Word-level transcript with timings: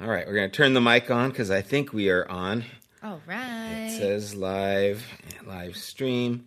All 0.00 0.08
right, 0.08 0.26
we're 0.26 0.34
going 0.34 0.50
to 0.50 0.56
turn 0.56 0.74
the 0.74 0.80
mic 0.80 1.10
on 1.10 1.30
because 1.30 1.50
I 1.50 1.60
think 1.62 1.92
we 1.92 2.08
are 2.10 2.28
on. 2.28 2.64
All 3.02 3.20
right. 3.26 3.88
It 3.88 3.98
says 3.98 4.34
live, 4.34 5.04
live 5.46 5.76
stream. 5.76 6.46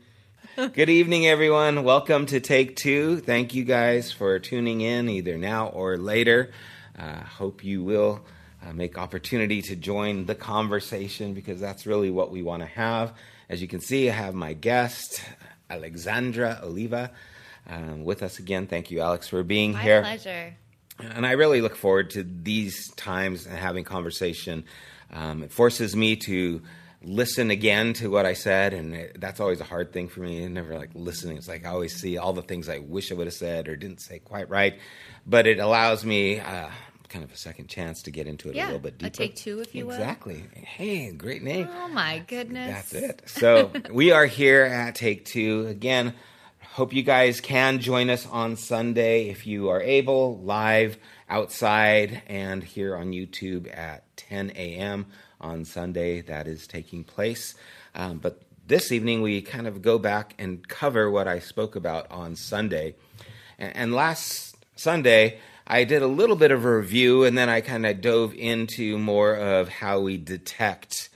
Good 0.58 0.90
evening, 0.90 1.28
everyone. 1.28 1.84
Welcome 1.84 2.26
to 2.28 2.40
Take 2.40 2.76
Two. 2.76 3.20
Thank 3.20 3.54
you 3.54 3.64
guys 3.64 4.12
for 4.12 4.40
tuning 4.40 4.82
in 4.82 5.08
either 5.10 5.38
now 5.38 5.68
or 5.68 5.96
later. 5.98 6.52
Uh, 6.98 7.22
hope 7.22 7.64
you 7.64 7.84
will 7.84 8.26
uh, 8.66 8.74
make 8.74 8.98
opportunity 8.98 9.62
to 9.64 9.76
join 9.76 10.26
the 10.26 10.36
conversation 10.36 11.34
because 11.34 11.60
that's 11.60 11.86
really 11.86 12.10
what 12.10 12.32
we 12.32 12.42
want 12.42 12.62
to 12.62 12.68
have. 12.68 13.14
As 13.48 13.62
you 13.62 13.68
can 13.68 13.80
see, 13.80 14.10
I 14.10 14.14
have 14.14 14.34
my 14.34 14.54
guest, 14.54 15.22
Alexandra 15.70 16.60
Oliva, 16.64 17.12
um, 17.70 18.04
with 18.04 18.24
us 18.24 18.40
again. 18.40 18.66
Thank 18.68 18.92
you, 18.92 19.02
Alex, 19.02 19.28
for 19.30 19.44
being 19.44 19.74
My 19.74 19.82
here. 19.82 20.02
pleasure. 20.02 20.56
And 21.00 21.26
I 21.26 21.32
really 21.32 21.62
look 21.62 21.76
forward 21.76 22.12
to 22.12 22.24
these 22.24 22.92
times 22.94 23.46
and 23.46 23.58
having 23.58 23.84
conversation. 23.84 24.66
Um, 25.12 25.44
it 25.44 25.52
forces 25.52 25.96
me 25.96 26.16
to 26.18 26.62
listen 27.04 27.52
again 27.52 27.94
to 27.94 28.10
what 28.10 28.26
I 28.26 28.34
said, 28.34 28.74
and 28.74 28.96
it, 28.96 29.22
that's 29.22 29.40
always 29.40 29.62
a 29.62 29.66
hard 29.66 29.94
thing 29.94 30.08
for 30.08 30.22
me. 30.22 30.44
I 30.44 30.48
never 30.48 30.78
like 30.78 30.92
listening. 30.94 31.38
It's 31.38 31.48
like 31.48 31.66
I 31.66 31.70
always 31.70 31.96
see 31.96 32.18
all 32.18 32.34
the 32.34 32.42
things 32.42 32.70
I 32.70 32.80
wish 32.80 33.12
I 33.12 33.16
would 33.16 33.28
have 33.28 33.34
said 33.34 33.68
or 33.68 33.76
didn't 33.76 34.02
say 34.02 34.20
quite 34.20 34.50
right, 34.50 34.80
but 35.26 35.48
it 35.48 35.60
allows 35.60 36.04
me 36.06 36.40
uh, 36.40 36.70
kind 37.10 37.24
of 37.24 37.32
a 37.32 37.38
second 37.38 37.68
chance 37.68 38.02
to 38.04 38.12
get 38.12 38.28
into 38.28 38.50
it 38.50 38.58
a 38.58 38.66
little 38.66 38.80
bit 38.80 38.96
a 38.96 38.98
deeper. 38.98 39.16
take 39.16 39.36
two, 39.36 39.60
if 39.60 39.76
you 39.76 39.86
will. 39.86 39.94
Exactly. 39.94 40.44
Hey, 40.54 41.12
great 41.12 41.44
name. 41.44 41.70
Oh 41.72 41.88
my 41.90 42.20
goodness. 42.20 42.92
That's 42.92 42.94
it. 42.94 43.22
So 43.28 43.72
we 43.92 44.12
are 44.12 44.26
here 44.26 44.64
at 44.64 44.96
Take 44.96 45.26
Two 45.26 45.68
again. 45.68 46.14
Hope 46.76 46.92
you 46.92 47.04
guys 47.04 47.40
can 47.40 47.80
join 47.80 48.10
us 48.10 48.28
on 48.28 48.58
Sunday 48.58 49.30
if 49.30 49.48
you 49.48 49.70
are 49.70 49.80
able, 49.80 50.40
live 50.40 50.98
outside 51.30 52.22
and 52.28 52.62
here 52.62 52.98
on 52.98 53.14
YouTube 53.14 53.74
at 53.74 54.04
10 54.18 54.52
a.m. 54.58 55.06
on 55.40 55.64
Sunday. 55.64 56.20
That 56.20 56.50
is 56.50 56.68
taking 56.68 57.06
place. 57.06 57.56
Um, 57.96 58.18
but 58.18 58.42
this 58.68 58.92
evening 58.92 59.22
we 59.22 59.42
kind 59.42 59.68
of 59.68 59.82
go 59.82 59.98
back 59.98 60.36
and 60.38 60.68
cover 60.68 61.10
what 61.10 61.30
I 61.30 61.40
spoke 61.40 61.78
about 61.78 62.12
on 62.12 62.36
Sunday. 62.36 62.96
And, 63.58 63.78
and 63.78 63.94
last 63.94 64.58
Sunday, 64.76 65.40
I 65.66 65.86
did 65.86 66.02
a 66.02 66.08
little 66.08 66.36
bit 66.36 66.52
of 66.52 66.66
a 66.66 66.78
review 66.78 67.24
and 67.24 67.38
then 67.38 67.48
I 67.48 67.62
kind 67.62 67.86
of 67.86 68.02
dove 68.02 68.34
into 68.34 68.98
more 68.98 69.34
of 69.34 69.70
how 69.70 70.02
we 70.02 70.18
detect 70.18 71.08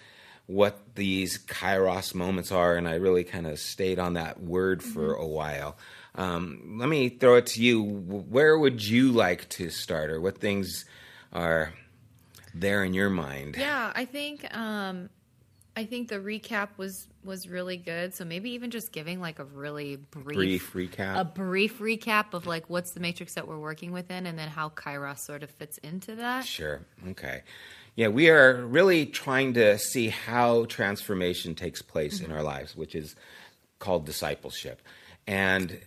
what 0.49 0.79
these 0.95 1.37
kairos 1.37 2.15
moments 2.15 2.51
are, 2.51 2.75
and 2.75 2.87
I 2.87 2.95
really 2.95 3.23
kind 3.23 3.45
of 3.45 3.59
stayed 3.59 3.99
on 3.99 4.15
that 4.15 4.41
word 4.41 4.81
for 4.81 5.13
a 5.13 5.27
while. 5.27 5.77
Um, 6.15 6.77
let 6.79 6.89
me 6.89 7.09
throw 7.09 7.35
it 7.35 7.45
to 7.47 7.61
you. 7.61 7.83
Where 7.83 8.57
would 8.57 8.83
you 8.83 9.11
like 9.11 9.47
to 9.49 9.69
start, 9.69 10.09
or 10.09 10.19
what 10.19 10.39
things 10.39 10.85
are 11.31 11.71
there 12.55 12.83
in 12.83 12.95
your 12.95 13.11
mind? 13.11 13.57
Yeah, 13.59 13.91
I 13.93 14.05
think 14.05 14.51
um 14.57 15.09
I 15.77 15.85
think 15.85 16.09
the 16.09 16.15
recap 16.17 16.69
was 16.77 17.07
was 17.23 17.47
really 17.47 17.77
good. 17.77 18.15
So 18.15 18.25
maybe 18.25 18.49
even 18.51 18.71
just 18.71 18.91
giving 18.91 19.21
like 19.21 19.37
a 19.37 19.45
really 19.45 19.97
brief, 19.97 20.73
Brief 20.73 20.73
recap. 20.73 21.19
a 21.19 21.25
brief 21.25 21.77
recap 21.77 22.33
of 22.33 22.47
like 22.47 22.69
what's 22.71 22.91
the 22.91 22.99
matrix 22.99 23.35
that 23.35 23.47
we're 23.47 23.59
working 23.59 23.91
within 23.91 24.25
and 24.25 24.37
then 24.37 24.49
how 24.49 24.69
Kairos 24.69 25.19
sort 25.19 25.43
of 25.43 25.51
fits 25.51 25.77
into 25.77 26.15
that. 26.15 26.43
Sure. 26.45 26.81
Okay. 27.09 27.43
Yeah, 27.99 28.07
we 28.07 28.29
are 28.29 28.53
really 28.53 29.05
trying 29.05 29.55
to 29.55 29.77
see 29.77 30.07
how 30.07 30.63
transformation 30.63 31.53
takes 31.53 31.81
place 31.81 32.21
in 32.21 32.27
mm-hmm. 32.27 32.35
our 32.35 32.43
lives, 32.43 32.73
which 32.73 32.95
is 32.95 33.13
called 33.77 34.05
discipleship. 34.05 34.81
And 35.27 35.77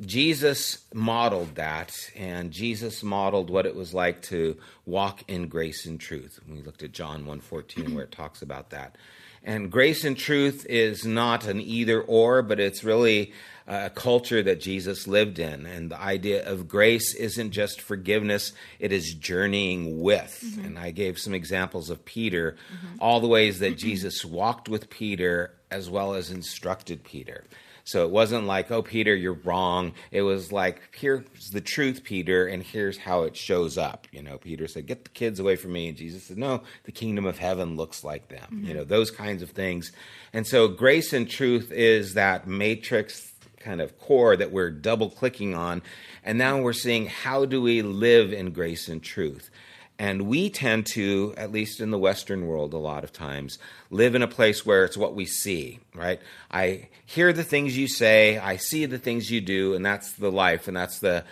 Jesus 0.00 0.84
modeled 0.94 1.56
that, 1.56 1.96
and 2.14 2.52
Jesus 2.52 3.02
modeled 3.02 3.50
what 3.50 3.66
it 3.66 3.74
was 3.74 3.92
like 3.92 4.22
to 4.30 4.56
walk 4.86 5.24
in 5.26 5.48
grace 5.48 5.84
and 5.84 5.98
truth. 5.98 6.38
We 6.48 6.62
looked 6.62 6.84
at 6.84 6.92
John 6.92 7.24
1:14 7.24 7.92
where 7.92 8.04
it 8.04 8.12
talks 8.12 8.40
about 8.40 8.70
that. 8.70 8.94
And 9.42 9.70
grace 9.70 10.04
and 10.04 10.16
truth 10.16 10.66
is 10.68 11.04
not 11.04 11.46
an 11.46 11.60
either 11.60 12.00
or, 12.00 12.42
but 12.42 12.60
it's 12.60 12.84
really 12.84 13.32
a 13.66 13.90
culture 13.90 14.42
that 14.42 14.60
Jesus 14.60 15.06
lived 15.06 15.38
in. 15.38 15.66
And 15.66 15.90
the 15.90 16.00
idea 16.00 16.46
of 16.48 16.68
grace 16.68 17.14
isn't 17.14 17.50
just 17.50 17.80
forgiveness, 17.80 18.52
it 18.78 18.92
is 18.92 19.14
journeying 19.14 20.00
with. 20.00 20.42
Mm-hmm. 20.44 20.64
And 20.64 20.78
I 20.78 20.90
gave 20.90 21.18
some 21.18 21.34
examples 21.34 21.90
of 21.90 22.04
Peter, 22.04 22.56
all 22.98 23.20
the 23.20 23.28
ways 23.28 23.58
that 23.58 23.72
mm-hmm. 23.72 23.88
Jesus 23.88 24.24
walked 24.24 24.68
with 24.68 24.88
Peter 24.88 25.54
as 25.70 25.90
well 25.90 26.14
as 26.14 26.30
instructed 26.30 27.04
Peter. 27.04 27.44
So 27.88 28.04
it 28.04 28.10
wasn't 28.10 28.46
like, 28.46 28.70
oh, 28.70 28.82
Peter, 28.82 29.16
you're 29.16 29.32
wrong. 29.32 29.94
It 30.10 30.20
was 30.20 30.52
like, 30.52 30.82
here's 30.94 31.24
the 31.54 31.62
truth, 31.62 32.04
Peter, 32.04 32.46
and 32.46 32.62
here's 32.62 32.98
how 32.98 33.22
it 33.22 33.34
shows 33.34 33.78
up. 33.78 34.06
You 34.12 34.22
know, 34.22 34.36
Peter 34.36 34.68
said, 34.68 34.84
get 34.84 35.04
the 35.04 35.10
kids 35.10 35.40
away 35.40 35.56
from 35.56 35.72
me. 35.72 35.88
And 35.88 35.96
Jesus 35.96 36.24
said, 36.24 36.36
no, 36.36 36.64
the 36.84 36.92
kingdom 36.92 37.24
of 37.24 37.38
heaven 37.38 37.76
looks 37.76 38.04
like 38.04 38.28
them. 38.28 38.46
You 38.50 38.58
mm-hmm. 38.58 38.76
know, 38.76 38.84
those 38.84 39.10
kinds 39.10 39.42
of 39.42 39.52
things. 39.52 39.90
And 40.34 40.46
so 40.46 40.68
grace 40.68 41.14
and 41.14 41.26
truth 41.30 41.72
is 41.72 42.12
that 42.12 42.46
matrix 42.46 43.32
kind 43.58 43.80
of 43.80 43.98
core 43.98 44.36
that 44.36 44.52
we're 44.52 44.70
double 44.70 45.08
clicking 45.08 45.54
on. 45.54 45.80
And 46.22 46.36
now 46.36 46.60
we're 46.60 46.74
seeing 46.74 47.06
how 47.06 47.46
do 47.46 47.62
we 47.62 47.80
live 47.80 48.34
in 48.34 48.50
grace 48.50 48.88
and 48.88 49.02
truth? 49.02 49.48
And 49.98 50.22
we 50.22 50.48
tend 50.48 50.86
to, 50.94 51.34
at 51.36 51.50
least 51.50 51.80
in 51.80 51.90
the 51.90 51.98
Western 51.98 52.46
world, 52.46 52.72
a 52.72 52.78
lot 52.78 53.02
of 53.02 53.12
times, 53.12 53.58
live 53.90 54.14
in 54.14 54.22
a 54.22 54.28
place 54.28 54.64
where 54.64 54.84
it's 54.84 54.96
what 54.96 55.16
we 55.16 55.26
see, 55.26 55.80
right? 55.92 56.20
I 56.52 56.88
hear 57.04 57.32
the 57.32 57.42
things 57.42 57.76
you 57.76 57.88
say, 57.88 58.38
I 58.38 58.58
see 58.58 58.86
the 58.86 58.98
things 58.98 59.28
you 59.28 59.40
do, 59.40 59.74
and 59.74 59.84
that's 59.84 60.12
the 60.12 60.30
life, 60.30 60.68
and 60.68 60.76
that's 60.76 61.00
the 61.00 61.24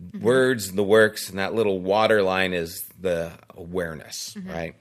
mm-hmm. 0.00 0.24
words, 0.24 0.72
the 0.72 0.82
works, 0.82 1.28
and 1.28 1.38
that 1.38 1.54
little 1.54 1.80
water 1.80 2.22
line 2.22 2.54
is 2.54 2.82
the 2.98 3.32
awareness, 3.54 4.34
mm-hmm. 4.34 4.50
right? 4.50 4.74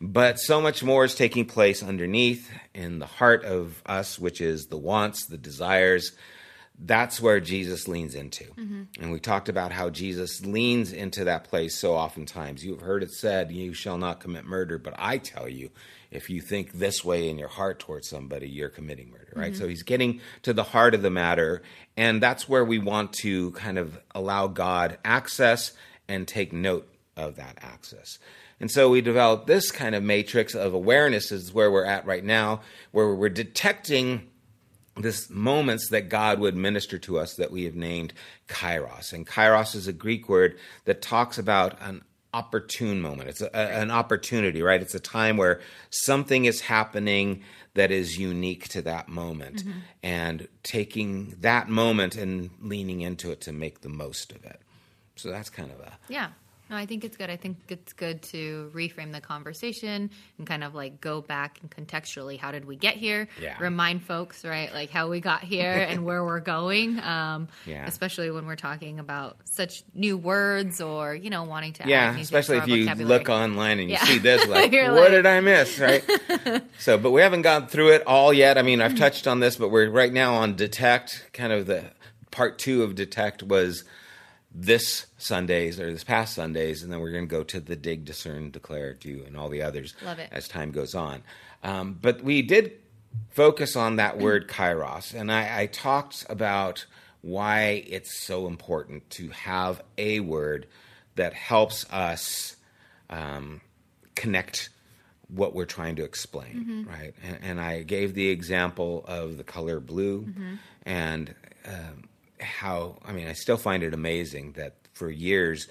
But 0.00 0.38
so 0.38 0.62
much 0.62 0.82
more 0.82 1.04
is 1.04 1.14
taking 1.14 1.44
place 1.44 1.82
underneath 1.82 2.50
in 2.74 2.98
the 2.98 3.06
heart 3.06 3.44
of 3.44 3.82
us, 3.84 4.18
which 4.18 4.40
is 4.40 4.66
the 4.66 4.78
wants, 4.78 5.26
the 5.26 5.38
desires, 5.38 6.12
that's 6.78 7.20
where 7.20 7.40
Jesus 7.40 7.88
leans 7.88 8.14
into. 8.14 8.44
Mm-hmm. 8.44 8.82
And 9.00 9.12
we 9.12 9.18
talked 9.18 9.48
about 9.48 9.72
how 9.72 9.88
Jesus 9.88 10.44
leans 10.44 10.92
into 10.92 11.24
that 11.24 11.44
place 11.44 11.78
so 11.78 11.94
oftentimes. 11.94 12.64
You've 12.64 12.82
heard 12.82 13.02
it 13.02 13.12
said, 13.12 13.50
You 13.50 13.72
shall 13.72 13.98
not 13.98 14.20
commit 14.20 14.44
murder, 14.44 14.78
but 14.78 14.94
I 14.98 15.18
tell 15.18 15.48
you, 15.48 15.70
if 16.10 16.28
you 16.28 16.40
think 16.40 16.72
this 16.72 17.04
way 17.04 17.28
in 17.28 17.38
your 17.38 17.48
heart 17.48 17.78
towards 17.78 18.08
somebody, 18.08 18.48
you're 18.48 18.68
committing 18.68 19.10
murder, 19.10 19.32
right? 19.34 19.52
Mm-hmm. 19.52 19.60
So 19.60 19.68
he's 19.68 19.82
getting 19.82 20.20
to 20.42 20.52
the 20.52 20.62
heart 20.62 20.94
of 20.94 21.02
the 21.02 21.10
matter. 21.10 21.62
And 21.96 22.22
that's 22.22 22.48
where 22.48 22.64
we 22.64 22.78
want 22.78 23.12
to 23.14 23.52
kind 23.52 23.78
of 23.78 23.98
allow 24.14 24.46
God 24.46 24.98
access 25.04 25.72
and 26.08 26.28
take 26.28 26.52
note 26.52 26.88
of 27.16 27.36
that 27.36 27.58
access. 27.62 28.18
And 28.60 28.70
so 28.70 28.88
we 28.88 29.00
developed 29.00 29.46
this 29.46 29.70
kind 29.70 29.94
of 29.94 30.02
matrix 30.02 30.54
of 30.54 30.72
awareness, 30.74 31.32
is 31.32 31.52
where 31.52 31.70
we're 31.70 31.84
at 31.84 32.06
right 32.06 32.24
now, 32.24 32.60
where 32.92 33.14
we're 33.14 33.28
detecting 33.28 34.28
this 34.96 35.28
moments 35.30 35.88
that 35.90 36.08
God 36.08 36.40
would 36.40 36.56
minister 36.56 36.98
to 36.98 37.18
us 37.18 37.34
that 37.34 37.50
we 37.50 37.64
have 37.64 37.74
named 37.74 38.12
kairos. 38.48 39.12
And 39.12 39.26
kairos 39.26 39.74
is 39.74 39.86
a 39.86 39.92
Greek 39.92 40.28
word 40.28 40.58
that 40.84 41.02
talks 41.02 41.38
about 41.38 41.76
an 41.80 42.02
opportune 42.32 43.00
moment. 43.00 43.28
It's 43.28 43.40
a, 43.40 43.56
an 43.56 43.90
opportunity, 43.90 44.62
right? 44.62 44.80
It's 44.80 44.94
a 44.94 45.00
time 45.00 45.36
where 45.36 45.60
something 45.90 46.44
is 46.44 46.60
happening 46.60 47.42
that 47.74 47.90
is 47.90 48.18
unique 48.18 48.68
to 48.68 48.82
that 48.82 49.08
moment 49.08 49.64
mm-hmm. 49.64 49.78
and 50.02 50.48
taking 50.62 51.36
that 51.40 51.68
moment 51.68 52.16
and 52.16 52.50
leaning 52.60 53.02
into 53.02 53.30
it 53.30 53.40
to 53.42 53.52
make 53.52 53.82
the 53.82 53.88
most 53.88 54.32
of 54.32 54.44
it. 54.44 54.60
So 55.16 55.30
that's 55.30 55.50
kind 55.50 55.70
of 55.70 55.80
a 55.80 55.92
Yeah. 56.08 56.28
No, 56.68 56.76
I 56.76 56.84
think 56.86 57.04
it's 57.04 57.16
good. 57.16 57.30
I 57.30 57.36
think 57.36 57.58
it's 57.68 57.92
good 57.92 58.22
to 58.24 58.70
reframe 58.74 59.12
the 59.12 59.20
conversation 59.20 60.10
and 60.38 60.46
kind 60.46 60.64
of 60.64 60.74
like 60.74 61.00
go 61.00 61.20
back 61.20 61.60
and 61.62 61.70
contextually, 61.70 62.38
how 62.38 62.50
did 62.50 62.64
we 62.64 62.74
get 62.74 62.96
here? 62.96 63.28
Yeah. 63.40 63.56
Remind 63.60 64.02
folks, 64.02 64.44
right, 64.44 64.72
like 64.74 64.90
how 64.90 65.08
we 65.08 65.20
got 65.20 65.42
here 65.44 65.70
and 65.88 66.04
where 66.04 66.24
we're 66.24 66.40
going. 66.40 66.98
Um, 66.98 67.48
Yeah. 67.66 67.86
Especially 67.86 68.30
when 68.32 68.46
we're 68.46 68.56
talking 68.56 68.98
about 68.98 69.36
such 69.44 69.84
new 69.94 70.16
words 70.16 70.80
or 70.80 71.14
you 71.14 71.30
know 71.30 71.44
wanting 71.44 71.72
to 71.74 71.88
Yeah, 71.88 72.16
especially 72.18 72.56
if 72.58 72.66
you 72.66 72.84
look 73.06 73.28
online 73.28 73.78
and 73.78 73.88
you 73.88 73.94
Yeah. 73.94 74.04
see 74.04 74.18
this, 74.18 74.46
like, 74.48 74.72
what 74.72 74.92
like- 74.92 75.10
did 75.10 75.26
I 75.26 75.40
miss? 75.40 75.78
Right. 75.78 76.02
so, 76.78 76.98
but 76.98 77.12
we 77.12 77.20
haven't 77.20 77.42
gone 77.42 77.68
through 77.68 77.90
it 77.92 78.02
all 78.06 78.32
yet. 78.32 78.58
I 78.58 78.62
mean, 78.62 78.80
I've 78.80 78.96
touched 78.96 79.26
on 79.28 79.40
this, 79.40 79.56
but 79.56 79.68
we're 79.70 79.88
right 79.88 80.12
now 80.12 80.34
on 80.34 80.56
detect. 80.56 81.26
Kind 81.32 81.52
of 81.52 81.66
the 81.66 81.84
part 82.32 82.58
two 82.58 82.82
of 82.82 82.94
detect 82.96 83.42
was 83.42 83.84
this 84.58 85.06
Sundays 85.18 85.78
or 85.78 85.92
this 85.92 86.02
past 86.02 86.34
Sundays, 86.34 86.82
and 86.82 86.90
then 86.90 87.00
we're 87.00 87.12
going 87.12 87.26
to 87.28 87.30
go 87.30 87.44
to 87.44 87.60
the 87.60 87.76
dig, 87.76 88.06
discern, 88.06 88.50
declare, 88.50 88.94
do, 88.94 89.22
and 89.26 89.36
all 89.36 89.50
the 89.50 89.60
others 89.60 89.94
Love 90.02 90.18
it. 90.18 90.30
as 90.32 90.48
time 90.48 90.70
goes 90.70 90.94
on. 90.94 91.22
Um, 91.62 91.98
but 92.00 92.22
we 92.22 92.40
did 92.40 92.72
focus 93.30 93.76
on 93.76 93.96
that 93.96 94.18
word 94.18 94.48
kairos, 94.48 95.12
and 95.14 95.30
I, 95.30 95.62
I 95.62 95.66
talked 95.66 96.24
about 96.30 96.86
why 97.20 97.84
it's 97.86 98.24
so 98.24 98.46
important 98.46 99.08
to 99.10 99.28
have 99.30 99.82
a 99.98 100.20
word 100.20 100.66
that 101.16 101.34
helps 101.34 101.84
us 101.90 102.56
um, 103.10 103.60
connect 104.14 104.70
what 105.28 105.54
we're 105.54 105.64
trying 105.64 105.96
to 105.96 106.04
explain, 106.04 106.86
right? 106.88 107.12
And, 107.22 107.38
and 107.42 107.60
I 107.60 107.82
gave 107.82 108.14
the 108.14 108.28
example 108.28 109.04
of 109.08 109.36
the 109.38 109.44
color 109.44 109.80
blue 109.80 110.28
and 110.84 111.34
um, 111.66 112.04
how, 112.40 112.98
I 113.04 113.12
mean, 113.12 113.26
I 113.26 113.32
still 113.32 113.56
find 113.56 113.82
it 113.82 113.94
amazing 113.94 114.52
that 114.52 114.74
for 114.92 115.10
years 115.10 115.68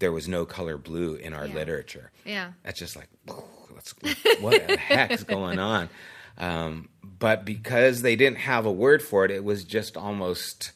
there 0.00 0.12
was 0.12 0.28
no 0.28 0.44
color 0.44 0.76
blue 0.78 1.14
in 1.14 1.32
our 1.32 1.46
Yeah. 1.46 1.54
literature. 1.54 2.10
Yeah. 2.24 2.52
That's 2.62 2.78
just 2.78 2.96
like, 2.96 3.08
what 4.40 4.66
the 4.66 4.76
heck's 4.80 5.24
going 5.24 5.58
on? 5.58 5.88
Um, 6.36 6.88
but 7.02 7.44
because 7.44 8.02
they 8.02 8.16
didn't 8.16 8.38
have 8.38 8.66
a 8.66 8.72
word 8.72 9.02
for 9.02 9.24
it, 9.24 9.30
it 9.30 9.42
was 9.44 9.64
just 9.64 9.96
almost 9.96 10.72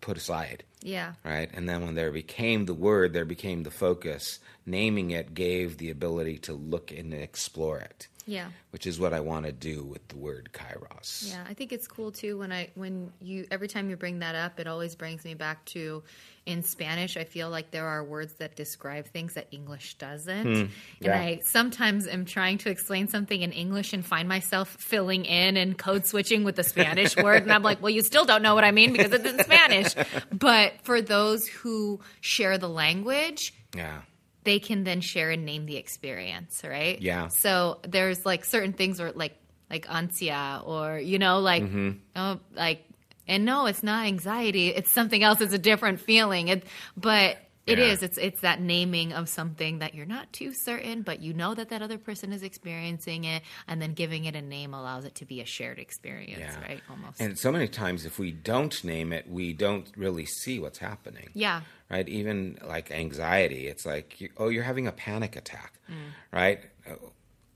put 0.00 0.16
aside, 0.16 0.64
Yeah. 0.82 1.14
right? 1.24 1.48
And 1.52 1.68
then 1.68 1.82
when 1.84 1.94
there 1.94 2.12
became 2.12 2.66
the 2.66 2.74
word, 2.74 3.12
there 3.12 3.24
became 3.24 3.62
the 3.64 3.70
focus. 3.70 4.38
Naming 4.66 5.10
it 5.10 5.34
gave 5.34 5.78
the 5.78 5.90
ability 5.90 6.38
to 6.40 6.52
look 6.52 6.92
and 6.92 7.12
explore 7.14 7.80
it, 7.80 8.06
Yeah. 8.30 8.48
which 8.70 8.86
is 8.86 9.00
what 9.00 9.12
I 9.12 9.20
want 9.20 9.46
to 9.46 9.52
do 9.52 9.82
with 9.82 10.06
the 10.08 10.16
word 10.16 10.50
kairos. 10.52 11.28
Yeah, 11.30 11.44
I 11.48 11.54
think 11.54 11.72
it's 11.72 11.88
cool 11.88 12.12
too 12.12 12.38
when 12.38 12.52
I 12.52 12.70
when 12.74 13.12
you 13.20 13.46
every 13.50 13.66
time 13.68 13.90
you 13.90 13.96
bring 13.96 14.20
that 14.20 14.34
up, 14.34 14.60
it 14.60 14.66
always 14.66 14.94
brings 14.94 15.24
me 15.24 15.34
back 15.34 15.64
to 15.74 16.02
in 16.46 16.62
Spanish. 16.62 17.16
I 17.16 17.24
feel 17.24 17.50
like 17.50 17.70
there 17.70 17.86
are 17.86 18.02
words 18.02 18.32
that 18.34 18.56
describe 18.56 19.06
things 19.06 19.34
that 19.34 19.48
English 19.50 19.94
doesn't, 19.98 20.44
hmm, 20.44 20.60
and 20.60 20.70
yeah. 21.00 21.20
I 21.20 21.40
sometimes 21.44 22.06
am 22.06 22.24
trying 22.24 22.58
to 22.58 22.70
explain 22.70 23.08
something 23.08 23.42
in 23.42 23.52
English 23.52 23.92
and 23.92 24.04
find 24.06 24.28
myself 24.28 24.68
filling 24.68 25.24
in 25.24 25.56
and 25.56 25.76
code 25.76 26.06
switching 26.06 26.44
with 26.44 26.56
the 26.56 26.64
Spanish 26.64 27.16
word, 27.26 27.42
and 27.42 27.52
I'm 27.52 27.62
like, 27.62 27.82
well, 27.82 27.90
you 27.90 28.02
still 28.02 28.24
don't 28.24 28.42
know 28.42 28.54
what 28.54 28.64
I 28.64 28.70
mean 28.70 28.92
because 28.92 29.12
it's 29.12 29.26
in 29.26 29.38
Spanish. 29.44 29.94
But 30.32 30.74
for 30.84 31.02
those 31.02 31.46
who 31.46 32.00
share 32.20 32.56
the 32.58 32.68
language, 32.68 33.52
Yeah. 33.74 34.00
They 34.44 34.58
can 34.58 34.84
then 34.84 35.00
share 35.00 35.30
and 35.30 35.44
name 35.44 35.66
the 35.66 35.76
experience, 35.76 36.62
right? 36.64 37.00
Yeah. 37.00 37.28
So 37.28 37.80
there's 37.86 38.24
like 38.24 38.44
certain 38.44 38.72
things 38.72 38.98
where 39.00 39.12
like 39.12 39.36
like 39.70 39.86
ansia 39.86 40.66
or 40.66 40.98
you 40.98 41.18
know 41.18 41.38
like 41.40 41.62
Mm-hmm. 41.62 41.90
oh 42.16 42.40
like 42.54 42.84
and 43.28 43.44
no, 43.44 43.66
it's 43.66 43.82
not 43.82 44.06
anxiety. 44.06 44.68
It's 44.68 44.90
something 44.92 45.22
else. 45.22 45.40
It's 45.40 45.52
a 45.54 45.58
different 45.58 46.00
feeling. 46.00 46.48
It 46.48 46.64
but 46.96 47.36
it 47.70 47.78
Yeah. 47.78 47.86
is. 47.86 48.02
It's 48.02 48.18
it's 48.18 48.40
that 48.40 48.60
naming 48.60 49.12
of 49.12 49.28
something 49.28 49.78
that 49.78 49.94
you're 49.94 50.06
not 50.06 50.32
too 50.32 50.52
certain, 50.52 51.02
but 51.02 51.20
you 51.20 51.32
know 51.32 51.54
that 51.54 51.68
that 51.70 51.80
other 51.82 51.98
person 51.98 52.32
is 52.32 52.42
experiencing 52.42 53.24
it, 53.24 53.42
and 53.68 53.80
then 53.80 53.94
giving 53.94 54.24
it 54.26 54.34
a 54.36 54.42
name 54.42 54.74
allows 54.74 55.04
it 55.04 55.14
to 55.16 55.24
be 55.24 55.40
a 55.40 55.46
shared 55.46 55.78
experience, 55.78 56.40
Yeah. 56.40 56.60
right? 56.60 56.80
Almost. 56.90 57.20
And 57.20 57.38
so 57.38 57.50
many 57.52 57.68
times, 57.68 58.04
if 58.04 58.18
we 58.18 58.30
don't 58.32 58.82
name 58.84 59.12
it, 59.12 59.28
we 59.28 59.52
don't 59.52 59.86
really 59.96 60.26
see 60.26 60.58
what's 60.58 60.78
happening. 60.78 61.28
yeah. 61.34 61.62
right? 61.90 62.08
Even 62.08 62.56
like 62.64 62.92
anxiety, 62.92 63.66
it's 63.66 63.84
like, 63.84 64.20
you, 64.20 64.28
oh, 64.36 64.48
you're 64.48 64.62
having 64.62 64.86
a 64.86 64.92
panic 64.92 65.34
attack, 65.34 65.72
Mm. 65.90 65.94
right? 66.32 66.60
Oh, 66.88 67.10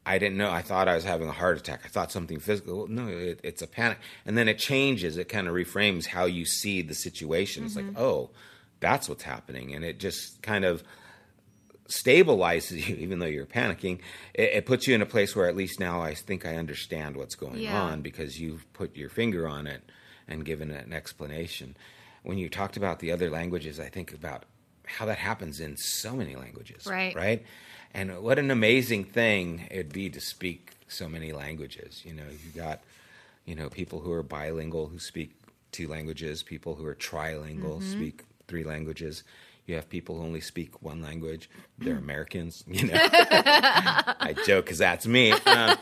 I 0.05 0.19
didn't 0.19 0.37
know. 0.37 0.51
I 0.51 0.61
thought 0.61 0.89
I 0.89 0.97
was 0.97 1.05
having 1.05 1.29
a 1.29 1.33
heart 1.33 1.57
attack. 1.57 1.83
I 1.85 1.89
thought 1.89 2.11
something 2.11 2.41
physical. 2.41 2.89
No, 2.89 3.07
it, 3.07 3.39
it's 3.45 3.63
a 3.63 3.67
panic. 3.69 3.99
And 4.27 4.37
then 4.37 4.49
it 4.49 4.59
changes. 4.59 5.17
It 5.17 5.29
kind 5.29 5.47
of 5.49 5.55
reframes 5.55 6.07
how 6.07 6.25
you 6.27 6.45
see 6.45 6.83
the 6.83 6.95
situation. 6.95 7.65
It's 7.65 7.77
like, 7.77 7.85
Mm-hmm. 7.87 7.97
oh, 8.03 8.31
that's 8.85 9.09
what's 9.09 9.23
happening. 9.23 9.75
And 9.75 9.83
it 9.83 9.99
just 9.99 10.43
kind 10.43 10.65
of 10.65 10.85
stabilizes 11.89 12.87
you, 12.89 12.97
even 12.97 13.19
though 13.19 13.27
you're 13.27 13.47
panicking. 13.47 14.01
It, 14.35 14.51
it 14.51 14.67
puts 14.67 14.87
you 14.87 14.95
in 14.95 15.03
a 15.03 15.07
place 15.07 15.35
where 15.35 15.49
at 15.49 15.57
least 15.57 15.81
now 15.81 16.03
I 16.03 16.15
think 16.15 16.45
I 16.45 16.57
understand 16.57 17.17
what's 17.17 17.35
going 17.35 17.59
Yeah. 17.59 17.81
on 17.81 18.03
because 18.03 18.39
you've 18.39 18.71
put 18.75 18.97
your 18.97 19.09
finger 19.09 19.49
on 19.49 19.67
it 19.67 19.83
and 20.29 20.45
given 20.45 20.71
an 20.71 20.93
explanation. 20.93 21.77
When 22.23 22.39
you 22.39 22.49
talked 22.49 22.77
about 22.77 23.01
the 23.01 23.11
other 23.13 23.31
languages, 23.31 23.81
I 23.81 23.89
think 23.89 24.13
about 24.13 24.45
how 24.87 25.07
that 25.07 25.19
happens 25.19 25.61
in 25.61 25.77
so 25.79 26.15
many 26.15 26.37
languages. 26.37 26.87
Right. 26.87 27.15
Right. 27.15 27.45
And 27.93 28.23
what 28.23 28.39
an 28.39 28.51
amazing 28.51 29.05
thing 29.05 29.67
it'd 29.71 29.93
be 29.93 30.11
to 30.11 30.21
speak 30.21 30.73
so 30.89 31.09
many 31.09 31.33
languages. 31.33 32.03
You 32.05 32.13
know, 32.13 32.25
you 32.25 32.61
got, 32.61 32.83
you 33.47 33.55
know, 33.55 33.69
people 33.71 34.01
who 34.01 34.13
are 34.13 34.23
bilingual 34.23 34.89
who 34.89 34.99
speak 34.99 35.33
two 35.73 35.89
languages, 35.89 36.43
people 36.43 36.75
who 36.75 36.87
are 36.87 36.95
trilingual 36.95 37.79
mm-hmm. 37.79 37.93
speak 37.93 38.25
three 38.49 38.65
languages. 38.65 39.23
You 39.67 39.77
have 39.77 39.89
people 39.89 40.19
who 40.19 40.25
only 40.25 40.41
speak 40.43 40.83
one 40.83 41.01
language. 41.01 41.49
They're 41.79 41.97
Americans, 41.97 42.65
you 42.69 42.87
know. 42.87 42.95
I 42.99 44.35
joke 44.47 44.67
because 44.67 44.79
that's 44.79 45.07
me. 45.07 45.33
Um, 45.47 45.77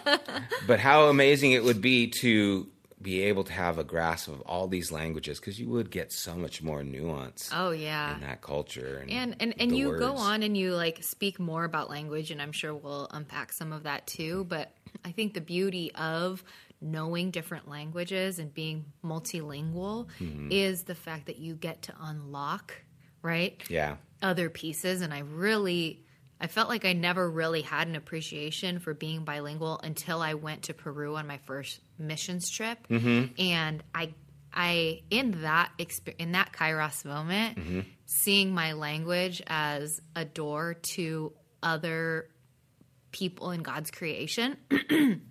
but 0.66 0.78
how 0.80 1.08
amazing 1.08 1.52
it 1.52 1.64
would 1.64 1.80
be 1.80 2.08
to 2.08 2.68
be 3.00 3.22
able 3.22 3.42
to 3.44 3.52
have 3.52 3.78
a 3.78 3.84
grasp 3.84 4.28
of 4.28 4.40
all 4.42 4.68
these 4.68 4.92
languages 4.92 5.40
because 5.40 5.58
you 5.58 5.68
would 5.68 5.90
get 5.90 6.12
so 6.12 6.36
much 6.36 6.62
more 6.62 6.84
nuance 6.84 7.50
Oh 7.52 7.70
yeah. 7.70 8.14
in 8.14 8.20
that 8.20 8.42
culture. 8.42 8.98
And, 9.02 9.10
and 9.10 9.36
and, 9.40 9.54
and 9.58 9.76
you 9.76 9.98
go 9.98 10.14
on 10.14 10.42
and 10.44 10.56
you 10.56 10.74
like 10.74 11.02
speak 11.02 11.40
more 11.40 11.64
about 11.64 11.90
language 11.90 12.30
and 12.30 12.40
i'm 12.40 12.52
sure 12.52 12.72
we'll 12.74 13.08
unpack 13.10 13.52
some 13.52 13.72
of 13.72 13.82
that 13.84 14.06
too 14.06 14.44
but 14.48 14.70
i 15.04 15.10
think 15.10 15.34
the 15.34 15.40
beauty 15.40 15.90
of 15.96 16.44
knowing 16.82 17.30
different 17.30 17.68
languages 17.68 18.38
and 18.38 18.52
being 18.52 18.84
multilingual 19.04 20.08
Mm-hmm. 20.20 20.48
is 20.50 20.84
the 20.84 20.94
fact 20.94 21.26
that 21.26 21.38
you 21.38 21.54
get 21.54 21.82
to 21.82 21.94
unlock 22.00 22.74
right 23.22 23.62
Yeah. 23.68 23.96
other 24.20 24.50
pieces 24.50 25.00
and 25.00 25.14
i 25.14 25.20
really 25.20 26.04
i 26.40 26.46
felt 26.48 26.68
like 26.68 26.84
i 26.84 26.92
never 26.92 27.30
really 27.30 27.62
had 27.62 27.86
an 27.86 27.94
appreciation 27.96 28.80
for 28.80 28.94
being 28.94 29.24
bilingual 29.24 29.78
until 29.82 30.20
i 30.20 30.34
went 30.34 30.62
to 30.64 30.74
peru 30.74 31.14
on 31.16 31.26
my 31.26 31.38
first 31.46 31.78
missions 31.98 32.50
trip 32.50 32.78
and 32.90 33.82
i 33.94 34.12
i 34.52 35.02
in 35.10 35.42
that 35.42 35.70
exp- 35.78 36.14
in 36.18 36.32
that 36.32 36.52
kairos 36.52 37.04
moment 37.04 37.86
seeing 38.06 38.52
my 38.52 38.72
language 38.72 39.40
as 39.46 40.00
a 40.16 40.24
door 40.24 40.74
to 40.82 41.32
other 41.62 42.28
people 43.12 43.50
in 43.52 43.62
god's 43.62 43.90
creation 43.92 44.56